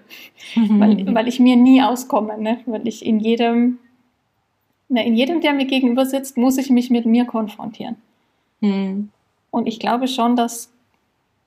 mhm. 0.56 0.80
weil, 0.82 1.16
weil 1.16 1.28
ich 1.30 1.40
mir 1.40 1.56
nie 1.56 1.82
auskomme, 1.82 2.38
ne? 2.38 2.60
weil 2.66 2.86
ich 2.86 3.06
in 3.06 3.22
jedem, 3.22 3.80
ne, 4.90 5.08
in 5.08 5.16
jedem, 5.16 5.40
der 5.40 5.54
mir 5.54 5.66
gegenüber 5.66 6.06
sitzt, 6.06 6.36
muss 6.36 6.58
ich 6.58 6.70
mich 6.70 6.90
mit 6.90 7.06
mir 7.06 7.24
konfrontieren. 7.24 7.96
Mhm. 8.60 9.10
Und 9.52 9.68
ich 9.68 9.80
glaube 9.80 10.10
schon, 10.10 10.36
dass 10.36 10.70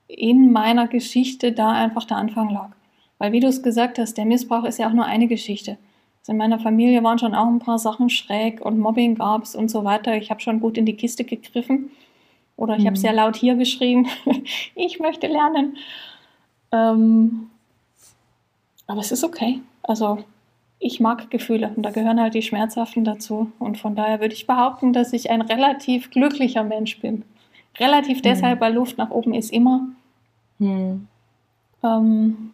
in 0.09 0.51
meiner 0.51 0.89
Geschichte 0.89 1.53
da 1.53 1.73
einfach 1.73 2.07
der 2.07 2.17
Anfang 2.17 2.49
lag. 2.49 2.71
Weil 3.19 3.33
wie 3.33 3.41
du 3.41 3.47
es 3.47 3.63
gesagt 3.63 3.99
hast, 3.99 4.17
der 4.17 4.25
Missbrauch 4.25 4.65
ist 4.65 4.79
ja 4.79 4.89
auch 4.89 4.95
nur 4.95 5.05
eine 5.05 5.29
Geschichte. 5.29 5.77
Also 6.21 6.33
in 6.33 6.39
meiner 6.39 6.59
Familie 6.59 7.05
waren 7.05 7.19
schon 7.19 7.35
auch 7.35 7.49
ein 7.49 7.59
paar 7.59 7.79
Sachen 7.79 8.09
schräg 8.09 8.65
und 8.65 8.79
Mobbing 8.79 9.17
gab 9.17 9.43
es 9.43 9.55
und 9.55 9.71
so 9.71 9.85
weiter. 9.85 10.17
Ich 10.17 10.31
habe 10.31 10.41
schon 10.41 10.61
gut 10.61 10.79
in 10.79 10.87
die 10.87 10.97
Kiste 10.97 11.25
gegriffen 11.25 11.91
oder 12.61 12.77
ich 12.77 12.83
mhm. 12.83 12.89
habe 12.89 12.99
sehr 12.99 13.15
laut 13.15 13.37
hier 13.37 13.55
geschrien, 13.55 14.07
ich 14.75 15.01
möchte 15.01 15.27
lernen. 15.27 15.79
Ähm, 16.71 17.51
aber 18.87 19.01
es 19.01 19.11
ist 19.13 19.25
okay. 19.25 19.61
Also 19.83 20.23
ich 20.79 21.01
mag 21.01 21.31
Gefühle 21.31 21.73
und 21.75 21.83
da 21.83 21.91
gehören 21.91 22.21
halt 22.21 22.35
die 22.35 22.43
schmerzhaften 22.43 23.03
dazu. 23.03 23.51
Und 23.59 23.79
von 23.79 23.97
daher 23.97 24.21
würde 24.21 24.35
ich 24.35 24.47
behaupten, 24.47 24.93
dass 24.93 25.15
ich 25.15 25.31
ein 25.31 25.41
relativ 25.41 26.11
glücklicher 26.11 26.63
Mensch 26.63 27.01
bin. 27.01 27.25
Relativ 27.79 28.19
mhm. 28.19 28.23
deshalb, 28.23 28.61
weil 28.61 28.75
Luft 28.75 28.99
nach 28.99 29.11
oben 29.11 29.33
ist 29.33 29.53
immer. 29.53 29.89
Mhm. 30.59 31.09
Ähm, 31.83 32.53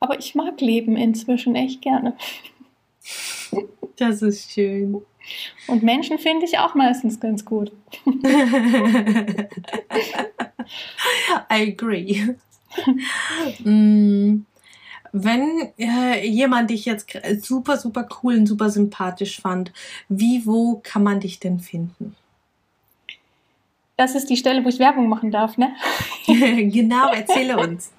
aber 0.00 0.18
ich 0.18 0.34
mag 0.34 0.58
Leben 0.62 0.96
inzwischen 0.96 1.54
echt 1.54 1.82
gerne. 1.82 2.14
Das 3.96 4.22
ist 4.22 4.52
schön. 4.52 5.02
Und 5.66 5.82
Menschen 5.82 6.18
finde 6.18 6.46
ich 6.46 6.58
auch 6.58 6.74
meistens 6.74 7.20
ganz 7.20 7.44
gut. 7.44 7.72
I 11.50 11.72
agree. 11.72 12.34
mm, 13.64 14.44
wenn 15.12 15.72
äh, 15.78 16.26
jemand 16.26 16.70
dich 16.70 16.84
jetzt 16.84 17.10
super, 17.40 17.76
super 17.76 18.08
cool 18.22 18.36
und 18.36 18.46
super 18.46 18.70
sympathisch 18.70 19.40
fand, 19.40 19.72
wie, 20.08 20.44
wo 20.44 20.80
kann 20.82 21.02
man 21.02 21.20
dich 21.20 21.40
denn 21.40 21.60
finden? 21.60 22.16
Das 23.96 24.14
ist 24.14 24.28
die 24.28 24.36
Stelle, 24.36 24.62
wo 24.64 24.68
ich 24.68 24.78
Werbung 24.78 25.08
machen 25.08 25.30
darf, 25.30 25.56
ne? 25.56 25.74
genau, 26.26 27.12
erzähle 27.12 27.56
uns. 27.56 27.92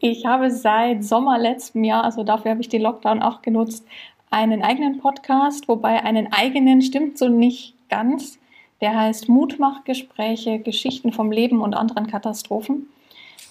Ich 0.00 0.26
habe 0.26 0.50
seit 0.50 1.04
Sommer 1.04 1.38
letzten 1.38 1.84
Jahr, 1.84 2.04
also 2.04 2.24
dafür 2.24 2.50
habe 2.50 2.60
ich 2.60 2.68
den 2.68 2.82
Lockdown 2.82 3.22
auch 3.22 3.40
genutzt, 3.40 3.86
einen 4.32 4.62
eigenen 4.62 4.98
Podcast, 4.98 5.68
wobei 5.68 6.02
einen 6.02 6.32
eigenen 6.32 6.82
stimmt 6.82 7.18
so 7.18 7.28
nicht 7.28 7.74
ganz. 7.88 8.38
Der 8.80 8.98
heißt 8.98 9.28
Mutmachgespräche, 9.28 10.58
Geschichten 10.58 11.12
vom 11.12 11.30
Leben 11.30 11.60
und 11.60 11.74
anderen 11.74 12.08
Katastrophen. 12.08 12.88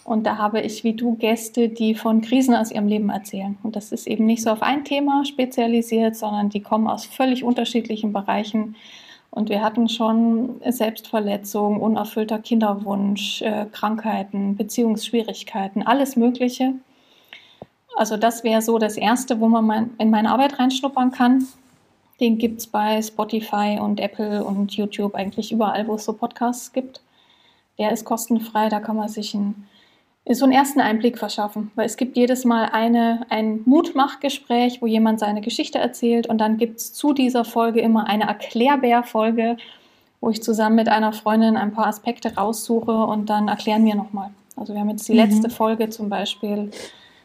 Und 0.04 0.26
da 0.26 0.38
habe 0.38 0.62
ich 0.62 0.84
wie 0.84 0.94
du 0.94 1.16
Gäste, 1.16 1.70
die 1.70 1.94
von 1.94 2.22
Krisen 2.22 2.56
aus 2.56 2.72
ihrem 2.72 2.88
Leben 2.88 3.10
erzählen. 3.10 3.58
Und 3.64 3.76
das 3.76 3.92
ist 3.92 4.08
eben 4.08 4.26
nicht 4.26 4.42
so 4.42 4.50
auf 4.50 4.64
ein 4.64 4.84
Thema 4.84 5.24
spezialisiert, 5.26 6.16
sondern 6.16 6.50
die 6.50 6.62
kommen 6.62 6.88
aus 6.88 7.06
völlig 7.06 7.44
unterschiedlichen 7.44 8.12
Bereichen. 8.12 8.76
Und 9.30 9.50
wir 9.50 9.62
hatten 9.62 9.88
schon 9.88 10.60
Selbstverletzung, 10.68 11.80
unerfüllter 11.80 12.40
Kinderwunsch, 12.40 13.42
äh, 13.44 13.68
Krankheiten, 13.72 14.58
Beziehungsschwierigkeiten, 14.58 15.84
alles 15.84 16.16
Mögliche. 16.16 16.74
Also 18.02 18.18
das 18.18 18.44
wäre 18.44 18.64
so 18.64 18.80
das 18.80 18.98
Erste, 18.98 19.40
wo 19.40 19.48
man 19.48 19.64
mein, 19.64 19.92
in 20.00 20.10
meine 20.10 20.32
Arbeit 20.32 20.58
reinschnuppern 20.58 21.12
kann. 21.12 21.46
Den 22.20 22.40
gibt 22.40 22.62
es 22.62 22.66
bei 22.66 23.00
Spotify 23.00 23.78
und 23.80 24.00
Apple 24.00 24.44
und 24.44 24.74
YouTube, 24.74 25.14
eigentlich 25.14 25.52
überall, 25.52 25.88
wo 25.88 25.94
es 25.94 26.06
so 26.06 26.14
Podcasts 26.14 26.74
gibt. 26.74 27.02
Der 27.78 27.92
ist 27.92 28.04
kostenfrei, 28.04 28.70
da 28.70 28.80
kann 28.80 28.96
man 28.96 29.08
sich 29.08 29.36
ein, 29.36 29.68
so 30.28 30.46
einen 30.46 30.52
ersten 30.52 30.82
Einblick 30.82 31.20
verschaffen. 31.20 31.70
Weil 31.76 31.86
es 31.86 31.96
gibt 31.96 32.18
jedes 32.18 32.44
Mal 32.44 32.70
eine, 32.72 33.28
ein 33.30 33.62
Mutmachgespräch, 33.66 34.82
wo 34.82 34.88
jemand 34.88 35.20
seine 35.20 35.42
Geschichte 35.42 35.78
erzählt 35.78 36.26
und 36.26 36.40
dann 36.40 36.58
gibt 36.58 36.80
es 36.80 36.94
zu 36.94 37.14
dieser 37.14 37.46
Folge 37.46 37.82
immer 37.82 38.08
eine 38.08 38.24
Erklärbär-Folge, 38.24 39.58
wo 40.22 40.32
ich 40.32 40.42
zusammen 40.42 40.76
mit 40.76 40.90
einer 40.90 41.14
Freundin 41.14 41.56
ein 41.56 41.72
paar 41.72 41.86
Aspekte 41.86 42.34
raussuche 42.34 42.94
und 42.94 43.30
dann 43.30 43.48
erklären 43.48 43.86
wir 43.86 43.94
nochmal. 43.94 44.32
Also 44.56 44.74
wir 44.74 44.80
haben 44.80 44.90
jetzt 44.90 45.08
die 45.08 45.14
mhm. 45.14 45.20
letzte 45.20 45.52
Folge 45.52 45.92
zum 45.92 46.10
Beispiel 46.10 46.72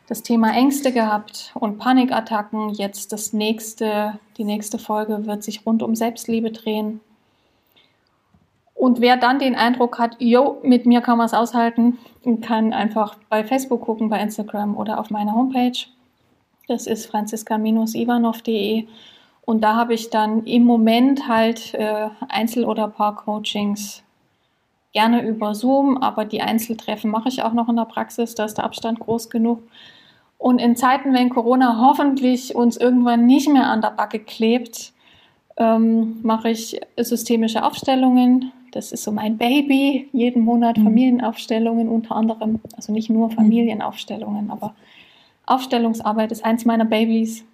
das 0.08 0.22
Thema 0.22 0.52
Ängste 0.52 0.92
gehabt 0.92 1.52
und 1.54 1.78
Panikattacken. 1.78 2.70
Jetzt 2.70 3.12
das 3.12 3.32
nächste, 3.32 4.18
die 4.36 4.44
nächste 4.44 4.78
Folge 4.78 5.26
wird 5.26 5.42
sich 5.42 5.66
rund 5.66 5.82
um 5.82 5.94
Selbstliebe 5.94 6.50
drehen. 6.52 7.00
Und 8.74 9.00
wer 9.00 9.16
dann 9.16 9.38
den 9.38 9.56
Eindruck 9.56 9.98
hat, 9.98 10.16
jo, 10.18 10.58
mit 10.62 10.86
mir 10.86 11.00
kann 11.00 11.18
man 11.18 11.26
es 11.26 11.34
aushalten, 11.34 11.98
kann 12.42 12.72
einfach 12.72 13.16
bei 13.30 13.42
Facebook 13.42 13.80
gucken, 13.80 14.10
bei 14.10 14.20
Instagram 14.20 14.76
oder 14.76 15.00
auf 15.00 15.10
meiner 15.10 15.32
Homepage. 15.32 15.86
Das 16.68 16.86
ist 16.86 17.06
franziska-ivanov.de. 17.06 18.86
Und 19.46 19.62
da 19.62 19.76
habe 19.76 19.94
ich 19.94 20.10
dann 20.10 20.44
im 20.44 20.64
Moment 20.64 21.26
halt 21.26 21.72
äh, 21.74 22.08
Einzel- 22.28 22.64
oder 22.64 22.88
Paar-Coachings 22.88 24.02
gerne 24.92 25.26
über 25.26 25.54
Zoom, 25.54 25.98
aber 25.98 26.24
die 26.24 26.42
Einzeltreffen 26.42 27.10
mache 27.10 27.28
ich 27.28 27.42
auch 27.42 27.52
noch 27.52 27.68
in 27.68 27.76
der 27.76 27.84
Praxis, 27.84 28.34
da 28.34 28.44
ist 28.44 28.58
der 28.58 28.64
Abstand 28.64 28.98
groß 28.98 29.30
genug. 29.30 29.62
Und 30.38 30.60
in 30.60 30.76
Zeiten, 30.76 31.14
wenn 31.14 31.30
Corona 31.30 31.80
hoffentlich 31.80 32.54
uns 32.54 32.76
irgendwann 32.76 33.26
nicht 33.26 33.48
mehr 33.48 33.66
an 33.66 33.80
der 33.80 33.90
Backe 33.90 34.18
klebt, 34.18 34.92
ähm, 35.56 36.20
mache 36.22 36.50
ich 36.50 36.80
systemische 36.98 37.64
Aufstellungen. 37.64 38.52
Das 38.72 38.92
ist 38.92 39.04
so 39.04 39.12
mein 39.12 39.38
Baby. 39.38 40.08
Jeden 40.12 40.42
Monat 40.42 40.76
mhm. 40.76 40.84
Familienaufstellungen 40.84 41.88
unter 41.88 42.14
anderem. 42.14 42.60
Also 42.76 42.92
nicht 42.92 43.08
nur 43.08 43.28
mhm. 43.28 43.32
Familienaufstellungen, 43.32 44.50
aber 44.50 44.74
Aufstellungsarbeit 45.46 46.32
ist 46.32 46.44
eins 46.44 46.64
meiner 46.64 46.84
Babys. 46.84 47.44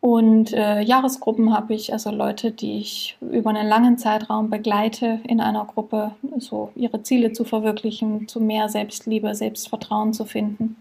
Und 0.00 0.52
äh, 0.52 0.82
Jahresgruppen 0.82 1.52
habe 1.52 1.74
ich, 1.74 1.92
also 1.92 2.12
Leute, 2.12 2.52
die 2.52 2.78
ich 2.78 3.18
über 3.20 3.50
einen 3.50 3.66
langen 3.66 3.98
Zeitraum 3.98 4.50
begleite 4.50 5.18
in 5.24 5.40
einer 5.40 5.64
Gruppe, 5.64 6.12
so 6.38 6.70
ihre 6.76 7.02
Ziele 7.02 7.32
zu 7.32 7.44
verwirklichen, 7.44 8.28
zu 8.28 8.40
mehr 8.40 8.68
Selbstliebe, 8.68 9.34
Selbstvertrauen 9.34 10.12
zu 10.12 10.24
finden. 10.24 10.76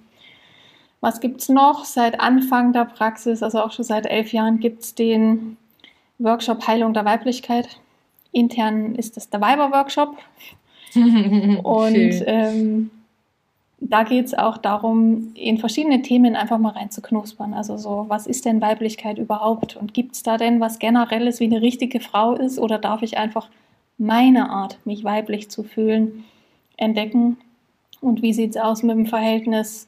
Was 1.05 1.19
gibt 1.19 1.39
es 1.39 1.49
noch? 1.49 1.85
Seit 1.85 2.19
Anfang 2.19 2.73
der 2.73 2.85
Praxis, 2.85 3.43
also 3.43 3.59
auch 3.61 3.71
schon 3.71 3.85
seit 3.85 4.07
elf 4.07 4.33
Jahren, 4.33 4.59
gibt 4.59 4.81
es 4.81 4.95
den 4.95 5.55
Workshop 6.17 6.65
Heilung 6.65 6.95
der 6.95 7.05
Weiblichkeit. 7.05 7.79
Intern 8.31 8.95
ist 8.95 9.15
das 9.15 9.29
der 9.29 9.39
Weiber-Workshop. 9.39 10.17
Und 10.95 12.23
ähm, 12.25 12.89
da 13.79 14.01
geht 14.01 14.25
es 14.25 14.33
auch 14.33 14.57
darum, 14.57 15.31
in 15.35 15.59
verschiedene 15.59 16.01
Themen 16.01 16.35
einfach 16.35 16.57
mal 16.57 16.71
reinzuknuspern. 16.71 17.53
Also 17.53 17.77
so, 17.77 18.05
was 18.07 18.25
ist 18.25 18.45
denn 18.45 18.59
Weiblichkeit 18.59 19.19
überhaupt? 19.19 19.75
Und 19.75 19.93
gibt 19.93 20.15
es 20.15 20.23
da 20.23 20.37
denn 20.37 20.59
was 20.59 20.79
Generelles, 20.79 21.39
wie 21.39 21.45
eine 21.45 21.61
richtige 21.61 21.99
Frau 21.99 22.33
ist? 22.33 22.57
Oder 22.57 22.79
darf 22.79 23.03
ich 23.03 23.15
einfach 23.15 23.51
meine 23.99 24.49
Art, 24.49 24.79
mich 24.85 25.03
weiblich 25.03 25.51
zu 25.51 25.61
fühlen, 25.61 26.25
entdecken? 26.77 27.37
Und 28.01 28.23
wie 28.23 28.33
sieht 28.33 28.55
es 28.55 28.57
aus 28.57 28.81
mit 28.81 28.97
dem 28.97 29.05
Verhältnis 29.05 29.87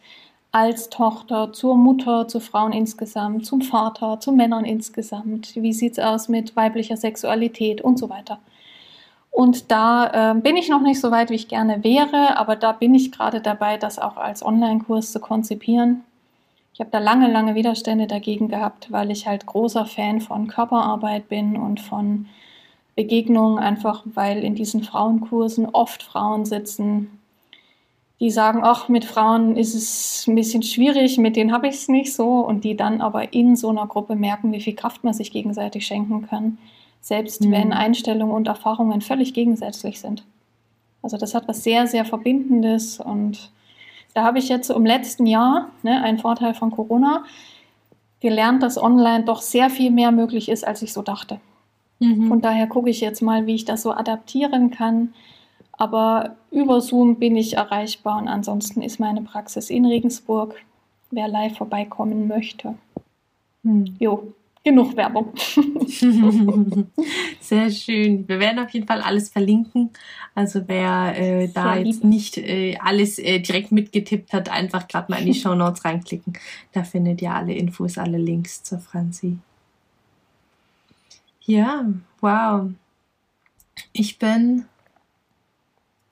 als 0.51 0.89
Tochter 0.89 1.53
zur 1.53 1.75
Mutter, 1.75 2.27
zu 2.27 2.39
Frauen 2.39 2.73
insgesamt, 2.73 3.45
zum 3.45 3.61
Vater, 3.61 4.19
zu 4.19 4.31
Männern 4.31 4.65
insgesamt? 4.65 5.55
Wie 5.55 5.73
sieht 5.73 5.93
es 5.93 5.99
aus 5.99 6.29
mit 6.29 6.55
weiblicher 6.55 6.97
Sexualität 6.97 7.81
und 7.81 7.99
so 7.99 8.09
weiter? 8.09 8.39
Und 9.31 9.71
da 9.71 10.31
äh, 10.31 10.39
bin 10.39 10.57
ich 10.57 10.67
noch 10.67 10.81
nicht 10.81 10.99
so 10.99 11.11
weit, 11.11 11.29
wie 11.29 11.35
ich 11.35 11.47
gerne 11.47 11.83
wäre, 11.83 12.37
aber 12.37 12.55
da 12.55 12.71
bin 12.71 12.95
ich 12.95 13.11
gerade 13.11 13.39
dabei, 13.39 13.77
das 13.77 13.99
auch 13.99 14.17
als 14.17 14.43
Online-Kurs 14.43 15.11
zu 15.11 15.19
konzipieren. 15.19 16.03
Ich 16.73 16.79
habe 16.79 16.89
da 16.91 16.99
lange, 16.99 17.31
lange 17.31 17.53
Widerstände 17.55 18.07
dagegen 18.07 18.47
gehabt, 18.47 18.91
weil 18.91 19.11
ich 19.11 19.27
halt 19.27 19.45
großer 19.45 19.85
Fan 19.85 20.21
von 20.21 20.47
Körperarbeit 20.47 21.29
bin 21.29 21.55
und 21.55 21.79
von 21.81 22.27
Begegnungen, 22.95 23.59
einfach 23.59 24.03
weil 24.05 24.43
in 24.43 24.55
diesen 24.55 24.83
Frauenkursen 24.83 25.67
oft 25.67 26.01
Frauen 26.01 26.45
sitzen, 26.45 27.19
die 28.19 28.31
sagen, 28.31 28.61
ach, 28.63 28.89
mit 28.89 29.05
Frauen 29.05 29.55
ist 29.55 29.75
es 29.75 30.25
ein 30.27 30.35
bisschen 30.35 30.63
schwierig, 30.63 31.17
mit 31.17 31.35
denen 31.35 31.51
habe 31.51 31.67
ich 31.67 31.75
es 31.75 31.87
nicht 31.87 32.13
so 32.13 32.39
und 32.39 32.63
die 32.63 32.75
dann 32.75 33.01
aber 33.01 33.33
in 33.33 33.55
so 33.55 33.69
einer 33.69 33.85
Gruppe 33.85 34.15
merken, 34.15 34.51
wie 34.51 34.61
viel 34.61 34.75
Kraft 34.75 35.03
man 35.03 35.13
sich 35.13 35.31
gegenseitig 35.31 35.85
schenken 35.85 36.27
kann, 36.27 36.57
selbst 36.99 37.41
mhm. 37.41 37.51
wenn 37.51 37.73
Einstellungen 37.73 38.33
und 38.33 38.47
Erfahrungen 38.47 39.01
völlig 39.01 39.33
gegensätzlich 39.33 39.99
sind. 39.99 40.25
Also 41.03 41.17
das 41.17 41.35
hat 41.35 41.47
was 41.47 41.63
sehr, 41.63 41.85
sehr 41.85 42.05
Verbindendes 42.05 42.99
und 42.99 43.51
da 44.15 44.23
habe 44.23 44.39
ich 44.39 44.49
jetzt 44.49 44.71
im 44.71 44.85
letzten 44.85 45.27
Jahr, 45.27 45.69
ne, 45.83 46.01
ein 46.01 46.17
Vorteil 46.17 46.55
von 46.55 46.71
Corona, 46.71 47.23
gelernt, 48.19 48.63
dass 48.63 48.81
online 48.81 49.25
doch 49.25 49.41
sehr 49.41 49.69
viel 49.69 49.91
mehr 49.91 50.11
möglich 50.11 50.49
ist, 50.49 50.65
als 50.65 50.81
ich 50.81 50.91
so 50.91 51.03
dachte. 51.03 51.39
Mhm. 51.99 52.27
Von 52.27 52.41
daher 52.41 52.65
gucke 52.65 52.89
ich 52.89 52.99
jetzt 52.99 53.21
mal, 53.21 53.45
wie 53.45 53.53
ich 53.53 53.65
das 53.65 53.83
so 53.83 53.91
adaptieren 53.91 54.71
kann, 54.71 55.13
aber 55.77 56.35
über 56.51 56.81
Zoom 56.81 57.17
bin 57.17 57.37
ich 57.37 57.55
erreichbar 57.55 58.19
und 58.19 58.27
ansonsten 58.27 58.81
ist 58.81 58.99
meine 58.99 59.21
Praxis 59.21 59.69
in 59.69 59.85
Regensburg, 59.85 60.55
wer 61.11 61.27
live 61.27 61.57
vorbeikommen 61.57 62.27
möchte. 62.27 62.75
Hm. 63.63 63.95
Jo, 63.99 64.33
genug 64.63 64.95
Werbung. 64.97 65.33
Sehr 67.39 67.69
schön. 67.69 68.27
Wir 68.27 68.39
werden 68.39 68.59
auf 68.59 68.71
jeden 68.71 68.87
Fall 68.87 69.01
alles 69.01 69.29
verlinken. 69.29 69.91
Also 70.33 70.61
wer 70.67 71.15
äh, 71.17 71.47
da 71.47 71.75
Sehr 71.75 71.85
jetzt 71.85 72.03
lieb. 72.03 72.03
nicht 72.03 72.37
äh, 72.37 72.77
alles 72.83 73.19
äh, 73.19 73.39
direkt 73.39 73.71
mitgetippt 73.71 74.33
hat, 74.33 74.49
einfach 74.49 74.87
gerade 74.87 75.11
mal 75.11 75.19
in 75.19 75.27
die 75.27 75.33
Show 75.39 75.55
Notes 75.55 75.85
reinklicken. 75.85 76.33
Da 76.73 76.83
findet 76.83 77.21
ihr 77.21 77.33
alle 77.33 77.53
Infos, 77.53 77.97
alle 77.97 78.17
Links 78.17 78.63
zur 78.63 78.79
Franzi. 78.79 79.37
Ja, 81.45 81.85
wow. 82.19 82.71
Ich 83.93 84.17
bin 84.17 84.65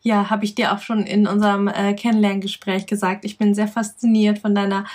ja, 0.06 0.30
habe 0.30 0.46
ich 0.46 0.54
dir 0.54 0.72
auch 0.72 0.82
schon 0.82 1.02
in 1.02 1.26
unserem 1.26 1.68
äh, 1.68 1.96
Kennenlerngespräch 1.96 2.86
gesagt. 2.86 3.26
Ich 3.26 3.40
bin 3.40 3.56
sehr 3.56 3.68
fasziniert 3.68 4.38
von 4.38 4.54
deiner, 4.54 4.86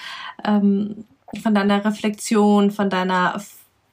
ähm, 0.44 1.04
von 1.42 1.52
deiner 1.52 1.84
Reflexion, 1.84 2.70
von 2.70 2.88
deiner 2.88 3.42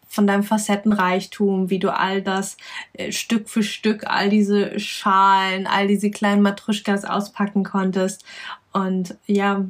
von 0.07 0.25
deinem 0.25 0.43
Facettenreichtum, 0.43 1.69
wie 1.69 1.79
du 1.79 1.93
all 1.93 2.21
das 2.21 2.55
äh, 2.93 3.11
Stück 3.11 3.49
für 3.49 3.63
Stück, 3.63 4.05
all 4.07 4.29
diese 4.29 4.79
Schalen, 4.79 5.65
all 5.65 5.87
diese 5.87 6.11
kleinen 6.11 6.43
Matruschkas 6.43 7.03
auspacken 7.03 7.63
konntest. 7.63 8.23
Und 8.71 9.17
ja, 9.25 9.65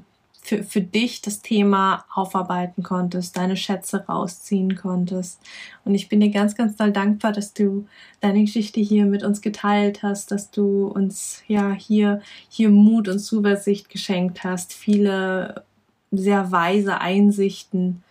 für, 0.47 0.63
für 0.63 0.81
dich 0.81 1.21
das 1.21 1.41
Thema 1.41 2.05
aufarbeiten 2.13 2.81
konntest, 2.81 3.35
deine 3.35 3.57
Schätze 3.57 4.05
rausziehen 4.07 4.77
konntest. 4.77 5.41
Und 5.83 5.93
ich 5.93 6.07
bin 6.07 6.21
dir 6.21 6.31
ganz, 6.31 6.55
ganz 6.55 6.77
doll 6.77 6.93
dankbar, 6.93 7.33
dass 7.33 7.53
du 7.53 7.85
deine 8.21 8.41
Geschichte 8.41 8.79
hier 8.79 9.05
mit 9.05 9.23
uns 9.23 9.41
geteilt 9.41 10.03
hast, 10.03 10.31
dass 10.31 10.49
du 10.49 10.87
uns 10.87 11.43
ja 11.47 11.73
hier, 11.73 12.21
hier 12.47 12.69
Mut 12.69 13.09
und 13.09 13.19
Zuversicht 13.19 13.89
geschenkt 13.89 14.45
hast, 14.45 14.73
viele 14.73 15.65
sehr 16.11 16.49
weise 16.53 17.01
Einsichten. 17.01 18.03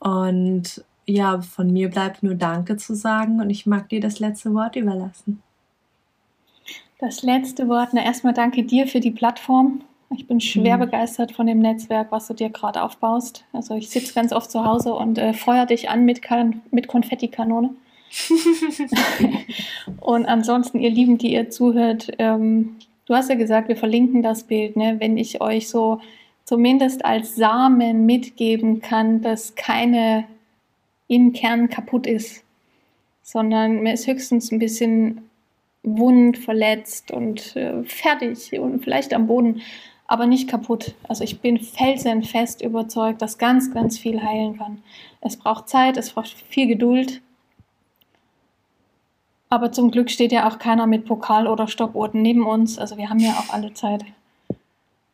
Und 0.00 0.84
ja, 1.06 1.40
von 1.40 1.72
mir 1.72 1.88
bleibt 1.88 2.24
nur 2.24 2.34
Danke 2.34 2.76
zu 2.78 2.96
sagen 2.96 3.40
und 3.40 3.50
ich 3.50 3.64
mag 3.64 3.88
dir 3.90 4.00
das 4.00 4.18
letzte 4.18 4.52
Wort 4.54 4.74
überlassen. 4.74 5.40
Das 6.98 7.22
letzte 7.22 7.68
Wort, 7.68 7.90
na 7.92 8.04
erstmal 8.04 8.34
danke 8.34 8.64
dir 8.64 8.88
für 8.88 9.00
die 9.00 9.12
Plattform, 9.12 9.82
ich 10.10 10.26
bin 10.26 10.40
schwer 10.40 10.76
mhm. 10.76 10.82
begeistert 10.82 11.32
von 11.32 11.46
dem 11.46 11.58
Netzwerk, 11.58 12.12
was 12.12 12.28
du 12.28 12.34
dir 12.34 12.50
gerade 12.50 12.82
aufbaust. 12.82 13.44
Also 13.52 13.74
ich 13.74 13.90
sitze 13.90 14.14
ganz 14.14 14.32
oft 14.32 14.50
zu 14.50 14.64
Hause 14.64 14.94
und 14.94 15.18
äh, 15.18 15.32
feuer 15.32 15.66
dich 15.66 15.90
an 15.90 16.04
mit, 16.04 16.22
kan 16.22 16.62
mit 16.70 16.88
Konfettikanone. 16.88 17.74
und 20.00 20.26
ansonsten, 20.26 20.78
ihr 20.78 20.90
Lieben, 20.90 21.18
die 21.18 21.32
ihr 21.32 21.50
zuhört, 21.50 22.12
ähm, 22.18 22.76
du 23.06 23.14
hast 23.14 23.28
ja 23.28 23.34
gesagt, 23.34 23.68
wir 23.68 23.76
verlinken 23.76 24.22
das 24.22 24.44
Bild. 24.44 24.76
Ne? 24.76 24.96
Wenn 25.00 25.16
ich 25.18 25.40
euch 25.40 25.68
so 25.68 26.00
zumindest 26.44 27.04
als 27.04 27.34
Samen 27.34 28.06
mitgeben 28.06 28.80
kann, 28.80 29.22
dass 29.22 29.56
keine 29.56 30.24
im 31.08 31.32
Kern 31.32 31.68
kaputt 31.68 32.06
ist, 32.06 32.44
sondern 33.22 33.82
mir 33.82 33.94
ist 33.94 34.06
höchstens 34.06 34.52
ein 34.52 34.60
bisschen 34.60 35.28
wund, 35.82 36.38
verletzt 36.38 37.10
und 37.10 37.54
äh, 37.56 37.82
fertig 37.84 38.58
und 38.58 38.82
vielleicht 38.82 39.14
am 39.14 39.26
Boden, 39.26 39.62
aber 40.08 40.26
nicht 40.26 40.48
kaputt. 40.48 40.94
Also 41.08 41.24
ich 41.24 41.40
bin 41.40 41.58
felsenfest 41.58 42.62
überzeugt, 42.62 43.22
dass 43.22 43.38
ganz, 43.38 43.72
ganz 43.72 43.98
viel 43.98 44.22
heilen 44.22 44.58
kann. 44.58 44.82
Es 45.20 45.36
braucht 45.36 45.68
Zeit, 45.68 45.96
es 45.96 46.10
braucht 46.10 46.28
viel 46.28 46.66
Geduld. 46.66 47.20
Aber 49.48 49.72
zum 49.72 49.90
Glück 49.90 50.10
steht 50.10 50.32
ja 50.32 50.48
auch 50.48 50.58
keiner 50.58 50.86
mit 50.86 51.06
Pokal 51.06 51.46
oder 51.46 51.68
Stoppuhren 51.68 52.22
neben 52.22 52.46
uns. 52.46 52.78
Also 52.78 52.96
wir 52.96 53.10
haben 53.10 53.20
ja 53.20 53.32
auch 53.32 53.52
alle 53.52 53.74
Zeit. 53.74 54.04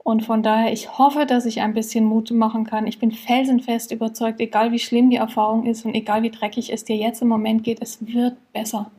Und 0.05 0.25
von 0.25 0.43
daher, 0.43 0.73
ich 0.73 0.99
hoffe, 0.99 1.27
dass 1.27 1.47
ich 1.47 1.61
ein 1.61 1.75
bisschen 1.75 2.05
Mut 2.05 2.31
machen 2.33 2.65
kann. 2.65 2.87
Ich 2.87 2.99
bin 2.99 3.13
felsenfest 3.13 3.93
überzeugt, 3.93 4.41
egal 4.41 4.73
wie 4.73 4.81
schlimm 4.81 5.11
die 5.11 5.17
Erfahrung 5.17 5.65
ist 5.65 5.85
und 5.85 5.95
egal 5.95 6.23
wie 6.23 6.31
dreckig 6.31 6.73
es 6.73 6.85
dir 6.85 6.97
jetzt 6.97 7.23
im 7.23 7.29
Moment 7.29 7.63
geht, 7.63 7.81
es 7.81 8.05
wird 8.05 8.37
besser. 8.53 8.91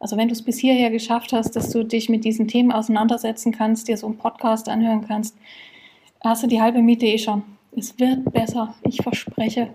Also 0.00 0.16
wenn 0.16 0.28
du 0.28 0.32
es 0.32 0.42
bis 0.42 0.58
hierher 0.58 0.90
geschafft 0.90 1.32
hast, 1.32 1.56
dass 1.56 1.70
du 1.70 1.84
dich 1.84 2.08
mit 2.08 2.24
diesen 2.24 2.46
Themen 2.46 2.70
auseinandersetzen 2.70 3.52
kannst, 3.52 3.88
dir 3.88 3.96
so 3.96 4.06
einen 4.06 4.18
Podcast 4.18 4.68
anhören 4.68 5.06
kannst, 5.06 5.36
hast 6.22 6.42
du 6.42 6.46
die 6.46 6.60
halbe 6.60 6.82
Miete 6.82 7.06
eh 7.06 7.18
schon. 7.18 7.42
Es 7.76 7.98
wird 7.98 8.32
besser, 8.32 8.74
ich 8.82 9.02
verspreche. 9.02 9.74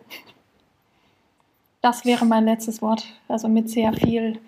Das 1.82 2.05
wäre 2.05 2.26
mein 2.26 2.45
letztes 2.45 2.82
Wort. 2.82 3.05
Also 3.28 3.49
mit 3.49 3.69
sehr 3.69 3.93
viel 3.93 4.39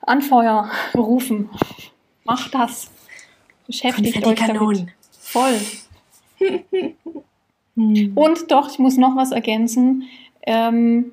Anfeuer 0.00 0.70
rufen. 0.96 1.48
Macht 2.24 2.54
das. 2.54 2.90
Beschäftigt 3.66 4.26
euch 4.26 4.38
damit. 4.38 4.86
Voll. 5.12 5.60
Und 8.14 8.50
doch, 8.50 8.70
ich 8.70 8.78
muss 8.78 8.96
noch 8.96 9.14
was 9.14 9.30
ergänzen, 9.30 10.04
ähm, 10.42 11.12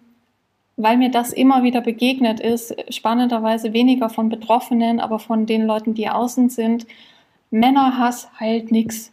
weil 0.78 0.98
mir 0.98 1.10
das 1.10 1.32
immer 1.32 1.64
wieder 1.64 1.82
begegnet 1.82 2.40
ist, 2.40 2.76
spannenderweise 2.94 3.74
weniger 3.74 4.10
von 4.10 4.30
Betroffenen, 4.30 5.00
aber 5.00 5.20
von 5.20 5.46
den 5.46 5.66
Leuten, 5.66 5.94
die 5.94 6.10
außen 6.10 6.50
sind. 6.50 6.86
Männerhass 7.50 8.30
heilt 8.40 8.72
nichts. 8.72 9.12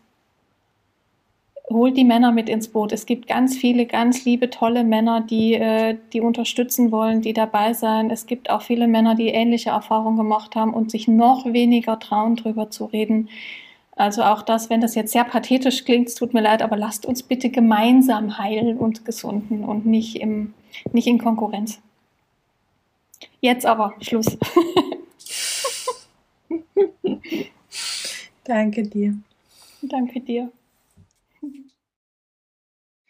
Holt 1.70 1.96
die 1.96 2.04
Männer 2.04 2.32
mit 2.32 2.48
ins 2.48 2.68
Boot. 2.68 2.92
Es 2.92 3.06
gibt 3.06 3.28
ganz 3.28 3.56
viele, 3.56 3.86
ganz 3.86 4.24
liebe, 4.24 4.50
tolle 4.50 4.82
Männer, 4.82 5.20
die, 5.20 5.54
äh, 5.54 5.96
die 6.12 6.20
unterstützen 6.20 6.90
wollen, 6.90 7.22
die 7.22 7.32
dabei 7.32 7.72
sein. 7.72 8.10
Es 8.10 8.26
gibt 8.26 8.50
auch 8.50 8.62
viele 8.62 8.88
Männer, 8.88 9.14
die 9.14 9.28
ähnliche 9.28 9.70
Erfahrungen 9.70 10.16
gemacht 10.16 10.56
haben 10.56 10.74
und 10.74 10.90
sich 10.90 11.06
noch 11.06 11.46
weniger 11.46 11.98
trauen, 12.00 12.34
drüber 12.34 12.70
zu 12.70 12.86
reden. 12.86 13.28
Also 13.94 14.22
auch 14.22 14.42
das, 14.42 14.68
wenn 14.70 14.80
das 14.80 14.96
jetzt 14.96 15.12
sehr 15.12 15.24
pathetisch 15.24 15.84
klingt, 15.84 16.14
tut 16.16 16.34
mir 16.34 16.40
leid, 16.40 16.62
aber 16.62 16.76
lasst 16.76 17.06
uns 17.06 17.22
bitte 17.22 17.50
gemeinsam 17.50 18.38
heilen 18.38 18.78
und 18.78 19.04
gesunden 19.04 19.64
und 19.64 19.86
nicht, 19.86 20.16
im, 20.16 20.54
nicht 20.92 21.06
in 21.06 21.18
Konkurrenz. 21.18 21.80
Jetzt 23.40 23.66
aber 23.66 23.94
Schluss. 24.00 24.26
Danke 28.44 28.82
dir. 28.82 29.16
Danke 29.82 30.20
dir. 30.20 30.50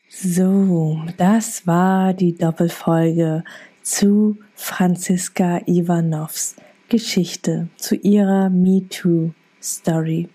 So, 0.09 1.01
das 1.17 1.67
war 1.67 2.13
die 2.15 2.35
Doppelfolge 2.35 3.45
zu 3.83 4.37
Franziska 4.55 5.61
Ivanovs 5.67 6.57
Geschichte, 6.89 7.69
zu 7.77 7.97
ihrer 7.97 8.51
MeToo-Story. 8.51 10.29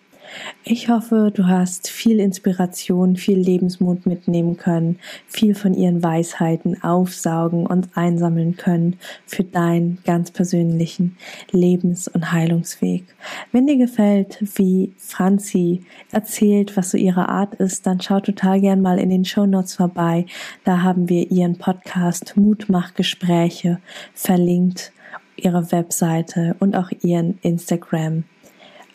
Ich 0.63 0.89
hoffe, 0.89 1.31
du 1.33 1.47
hast 1.47 1.89
viel 1.89 2.19
Inspiration, 2.19 3.15
viel 3.15 3.37
Lebensmut 3.37 4.05
mitnehmen 4.05 4.57
können, 4.57 4.99
viel 5.27 5.55
von 5.55 5.73
ihren 5.73 6.03
Weisheiten 6.03 6.83
aufsaugen 6.83 7.65
und 7.65 7.95
einsammeln 7.95 8.57
können 8.57 8.97
für 9.25 9.43
deinen 9.43 9.99
ganz 10.05 10.31
persönlichen 10.31 11.17
Lebens- 11.51 12.07
und 12.07 12.31
Heilungsweg. 12.31 13.05
Wenn 13.51 13.67
dir 13.67 13.77
gefällt, 13.77 14.39
wie 14.55 14.93
Franzi 14.97 15.85
erzählt, 16.11 16.75
was 16.75 16.91
so 16.91 16.97
ihre 16.97 17.29
Art 17.29 17.55
ist, 17.55 17.87
dann 17.87 18.01
schau 18.01 18.19
total 18.19 18.59
gern 18.59 18.81
mal 18.81 18.99
in 18.99 19.09
den 19.09 19.25
Show 19.25 19.45
Notes 19.45 19.75
vorbei. 19.75 20.25
Da 20.63 20.81
haben 20.81 21.07
wir 21.09 21.31
ihren 21.31 21.57
Podcast 21.57 22.35
Mutmachgespräche 22.35 23.79
verlinkt, 24.13 24.91
ihre 25.37 25.71
Webseite 25.71 26.55
und 26.59 26.75
auch 26.75 26.91
ihren 27.01 27.37
Instagram 27.41 28.23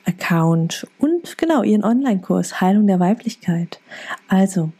Account 0.07 0.87
und 0.99 1.39
genau 1.39 1.63
ihren 1.63 1.85
Online-Kurs 1.85 2.61
Heilung 2.61 2.87
der 2.87 3.01
Weiblichkeit. 3.01 3.81
Also, 4.29 4.73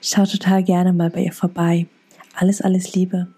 schau 0.00 0.24
total 0.24 0.62
gerne 0.62 0.92
mal 0.92 1.10
bei 1.10 1.24
ihr 1.24 1.32
vorbei. 1.32 1.86
Alles, 2.34 2.60
alles 2.60 2.94
Liebe. 2.94 3.28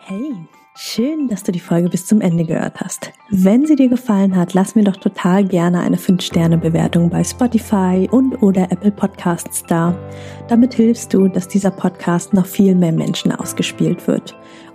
Hey, 0.00 0.34
schön, 0.74 1.28
dass 1.28 1.44
du 1.44 1.52
die 1.52 1.60
Folge 1.60 1.88
bis 1.88 2.06
zum 2.06 2.20
Ende 2.20 2.44
gehört 2.44 2.80
hast. 2.80 3.12
Wenn 3.30 3.64
sie 3.64 3.76
dir 3.76 3.88
gefallen 3.88 4.34
hat, 4.34 4.54
lass 4.54 4.74
mir 4.74 4.82
doch 4.82 4.96
total 4.96 5.44
gerne 5.44 5.78
eine 5.78 5.98
5-Sterne-Bewertung 5.98 7.10
bei 7.10 7.22
Spotify 7.22 8.08
und 8.10 8.42
oder 8.42 8.72
Apple 8.72 8.90
Podcasts 8.90 9.62
da. 9.68 9.96
Damit 10.48 10.74
hilfst 10.74 11.14
du, 11.14 11.28
dass 11.28 11.46
dieser 11.46 11.70
Podcast 11.70 12.34
noch 12.34 12.46
viel 12.46 12.74
mehr 12.74 12.90
Menschen 12.90 13.30
ausgespielt 13.30 14.08
wird. 14.08 14.36